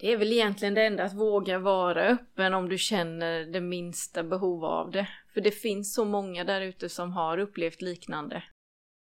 Det 0.00 0.12
är 0.12 0.16
väl 0.16 0.32
egentligen 0.32 0.74
det 0.74 0.86
enda 0.86 1.04
att 1.04 1.14
våga 1.14 1.58
vara 1.58 2.04
öppen 2.04 2.54
om 2.54 2.68
du 2.68 2.78
känner 2.78 3.44
det 3.44 3.60
minsta 3.60 4.22
behov 4.22 4.64
av 4.64 4.90
det. 4.90 5.08
För 5.34 5.40
det 5.40 5.50
finns 5.50 5.94
så 5.94 6.04
många 6.04 6.44
där 6.44 6.60
ute 6.60 6.88
som 6.88 7.12
har 7.12 7.38
upplevt 7.38 7.82
liknande. 7.82 8.42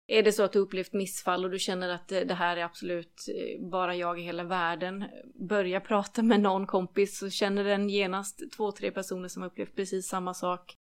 Är 0.07 0.22
det 0.22 0.33
så 0.33 0.43
att 0.43 0.53
du 0.53 0.59
upplevt 0.59 0.93
missfall 0.93 1.45
och 1.45 1.51
du 1.51 1.59
känner 1.59 1.89
att 1.89 2.09
det 2.09 2.35
här 2.35 2.57
är 2.57 2.64
absolut 2.64 3.26
eh, 3.28 3.70
bara 3.70 3.97
jag 3.97 4.20
i 4.20 4.22
hela 4.22 4.45
världen, 4.45 5.05
börja 5.35 5.80
prata 5.80 6.22
med 6.22 6.41
någon 6.41 6.66
kompis 6.66 7.18
så 7.18 7.30
känner 7.30 7.64
den 7.64 7.89
genast 7.89 8.43
två, 8.57 8.72
tre 8.72 8.91
personer 8.91 9.28
som 9.28 9.43
upplevt 9.43 9.76
precis 9.76 10.09
samma 10.09 10.35
sak. 10.35 10.76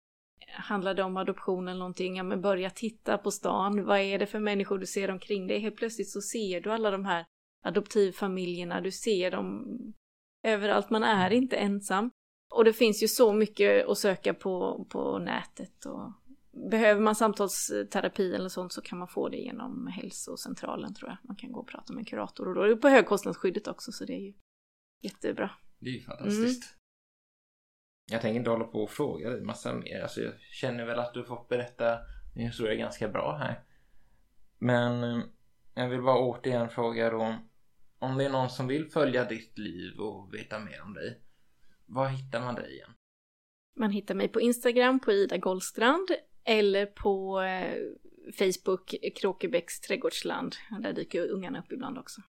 Handlar 0.47 0.93
det 0.93 1.03
om 1.03 1.17
adoption 1.17 1.67
eller 1.67 1.79
någonting, 1.79 2.17
ja 2.17 2.23
men 2.23 2.41
börja 2.41 2.69
titta 2.69 3.17
på 3.17 3.31
stan, 3.31 3.85
vad 3.85 3.99
är 3.99 4.19
det 4.19 4.25
för 4.25 4.39
människor 4.39 4.77
du 4.77 4.85
ser 4.85 5.11
omkring 5.11 5.47
dig? 5.47 5.59
Helt 5.59 5.75
plötsligt 5.75 6.09
så 6.09 6.21
ser 6.21 6.61
du 6.61 6.71
alla 6.71 6.91
de 6.91 7.05
här 7.05 7.25
adoptivfamiljerna, 7.65 8.81
du 8.81 8.91
ser 8.91 9.31
dem 9.31 9.67
överallt, 10.43 10.89
man 10.89 11.03
är 11.03 11.33
inte 11.33 11.55
ensam. 11.55 12.11
Och 12.53 12.65
det 12.65 12.73
finns 12.73 13.03
ju 13.03 13.07
så 13.07 13.33
mycket 13.33 13.87
att 13.87 13.97
söka 13.97 14.33
på, 14.33 14.85
på 14.89 15.19
nätet 15.19 15.85
och 15.85 16.11
behöver 16.69 17.01
man 17.01 17.15
samtalsterapi 17.15 18.35
eller 18.35 18.49
sånt 18.49 18.73
så 18.73 18.81
kan 18.81 18.99
man 18.99 19.07
få 19.07 19.29
det 19.29 19.37
genom 19.37 19.87
hälsocentralen 19.87 20.93
tror 20.93 21.09
jag. 21.09 21.17
Man 21.23 21.35
kan 21.35 21.51
gå 21.51 21.59
och 21.59 21.67
prata 21.67 21.93
med 21.93 21.99
en 22.01 22.05
kurator 22.05 22.47
och 22.47 22.55
då 22.55 22.61
är 22.61 22.67
det 22.67 22.75
på 22.75 22.87
högkostnadsskyddet 22.87 23.67
också 23.67 23.91
så 23.91 24.05
det 24.05 24.13
är 24.13 24.21
ju 24.21 24.33
jättebra. 25.01 25.51
Det 25.79 25.89
är 25.89 25.93
ju 25.93 26.01
fantastiskt. 26.01 26.63
Mm. 26.63 26.76
Jag 28.11 28.21
tänker 28.21 28.39
inte 28.39 28.49
hålla 28.49 28.65
på 28.65 28.83
och 28.83 28.89
fråga 28.89 29.29
dig 29.29 29.41
massa 29.41 29.73
mer. 29.73 30.01
Alltså 30.01 30.21
jag 30.21 30.33
känner 30.39 30.85
väl 30.85 30.99
att 30.99 31.13
du 31.13 31.23
fått 31.23 31.49
berätta 31.49 31.99
din 32.33 32.45
historia 32.45 32.75
ganska 32.75 33.07
bra 33.07 33.37
här. 33.37 33.63
Men 34.59 35.03
eh, 35.03 35.23
jag 35.73 35.89
vill 35.89 36.01
bara 36.01 36.19
återigen 36.19 36.69
fråga 36.69 37.09
då. 37.09 37.35
Om 37.99 38.17
det 38.17 38.25
är 38.25 38.29
någon 38.29 38.49
som 38.49 38.67
vill 38.67 38.85
följa 38.85 39.25
ditt 39.25 39.57
liv 39.57 39.99
och 39.99 40.33
veta 40.33 40.59
mer 40.59 40.81
om 40.81 40.93
dig. 40.93 41.21
Var 41.85 42.07
hittar 42.07 42.41
man 42.41 42.55
dig 42.55 42.73
igen? 42.73 42.89
Man 43.79 43.91
hittar 43.91 44.15
mig 44.15 44.27
på 44.27 44.41
Instagram 44.41 44.99
på 44.99 45.11
Ida 45.11 45.37
Goldstrand 45.37 46.07
eller 46.43 46.85
på 46.85 47.41
eh, 47.41 47.77
Facebook 48.39 48.95
Kråkebäcks 49.15 49.81
trädgårdsland. 49.81 50.55
Där 50.79 50.93
dyker 50.93 51.29
ungarna 51.29 51.59
upp 51.59 51.71
ibland 51.71 51.97
också. 51.97 52.21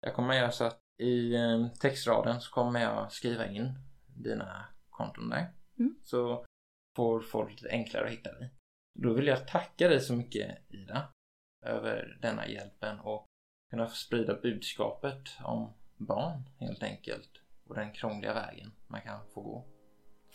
Jag 0.00 0.14
kommer 0.14 0.34
göra 0.34 0.50
så 0.50 0.64
att 0.64 0.80
i 0.98 1.34
eh, 1.34 1.66
textraden 1.80 2.40
så 2.40 2.50
kommer 2.50 2.80
jag 2.80 3.12
skriva 3.12 3.46
in 3.46 3.74
dina 4.16 4.66
konton 5.00 5.28
där. 5.28 5.46
Mm. 5.78 5.94
Så 6.04 6.46
får 6.96 7.20
folk 7.20 7.50
lite 7.50 7.70
enklare 7.70 8.04
att 8.06 8.12
hitta 8.12 8.32
dig. 8.32 8.50
Då 8.98 9.12
vill 9.12 9.26
jag 9.26 9.48
tacka 9.48 9.88
dig 9.88 10.00
så 10.00 10.12
mycket 10.12 10.58
Ida 10.68 11.08
över 11.66 12.18
denna 12.22 12.48
hjälpen 12.48 13.00
och 13.00 13.26
kunna 13.70 13.88
sprida 13.88 14.34
budskapet 14.34 15.22
om 15.44 15.74
barn 15.96 16.48
helt 16.58 16.82
enkelt 16.82 17.30
och 17.68 17.74
den 17.74 17.92
krångliga 17.92 18.34
vägen 18.34 18.72
man 18.86 19.00
kan 19.00 19.20
få 19.34 19.40
gå. 19.40 19.66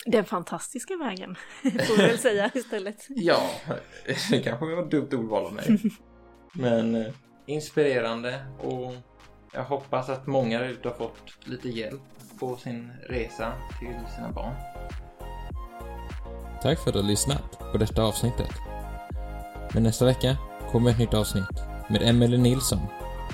Den 0.06 0.24
fantastiska 0.24 0.96
vägen, 0.96 1.34
får 1.62 1.96
vi 1.96 2.06
väl 2.06 2.18
säga 2.18 2.50
istället. 2.54 3.06
ja, 3.08 3.50
det 4.30 4.42
kanske 4.42 4.66
var 4.66 4.82
ett 4.82 4.90
dumt 4.90 5.08
ordval 5.12 5.46
av 5.46 5.52
mig. 5.52 5.80
Men 6.54 6.94
eh, 6.94 7.14
inspirerande 7.46 8.46
och 8.58 8.94
jag 9.56 9.64
hoppas 9.64 10.08
att 10.08 10.26
många 10.26 10.64
ute 10.64 10.88
har 10.88 10.94
fått 10.94 11.32
lite 11.44 11.68
hjälp 11.68 12.02
på 12.40 12.56
sin 12.56 12.92
resa 13.08 13.52
till 13.78 14.14
sina 14.16 14.32
barn. 14.32 14.54
Tack 16.62 16.78
för 16.78 16.90
att 16.90 16.94
du 16.94 17.00
har 17.00 17.08
lyssnat 17.08 17.58
på 17.72 17.78
detta 17.78 18.02
avsnittet. 18.02 18.50
Men 19.74 19.82
nästa 19.82 20.04
vecka 20.04 20.36
kommer 20.72 20.90
ett 20.90 20.98
nytt 20.98 21.14
avsnitt 21.14 21.62
med 21.88 22.02
Emelie 22.02 22.38
Nilsson 22.38 22.80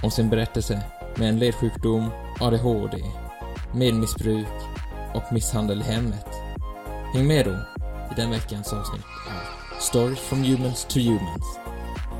om 0.02 0.10
sin 0.10 0.30
berättelse 0.30 0.82
med 1.16 1.28
en 1.28 1.38
ledsjukdom, 1.38 2.10
ADHD, 2.40 3.04
medmissbruk 3.74 4.46
och 5.14 5.32
misshandel 5.32 5.80
i 5.80 5.84
hemmet. 5.84 6.26
Häng 7.14 7.26
med 7.26 7.44
då 7.44 7.52
i 8.12 8.14
den 8.16 8.30
veckans 8.30 8.72
avsnitt 8.72 9.04
av 9.28 9.80
Stories 9.80 10.20
from 10.20 10.44
Humans 10.44 10.84
to 10.84 10.98
Humans. 10.98 11.58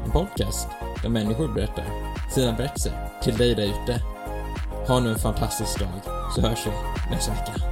En 0.05 0.11
podcast 0.11 0.69
där 1.03 1.09
människor 1.09 1.49
berättar 1.49 1.85
sina 2.31 2.53
berättelser 2.53 3.02
till 3.23 3.37
dig 3.37 3.55
där 3.55 3.65
ute. 3.65 4.01
Ha 4.89 5.01
nu 5.01 5.11
en 5.11 5.19
fantastisk 5.19 5.79
dag 5.79 5.89
så 6.35 6.41
hörs 6.41 6.67
vi 6.67 6.71
nästa 7.11 7.33
vecka. 7.33 7.72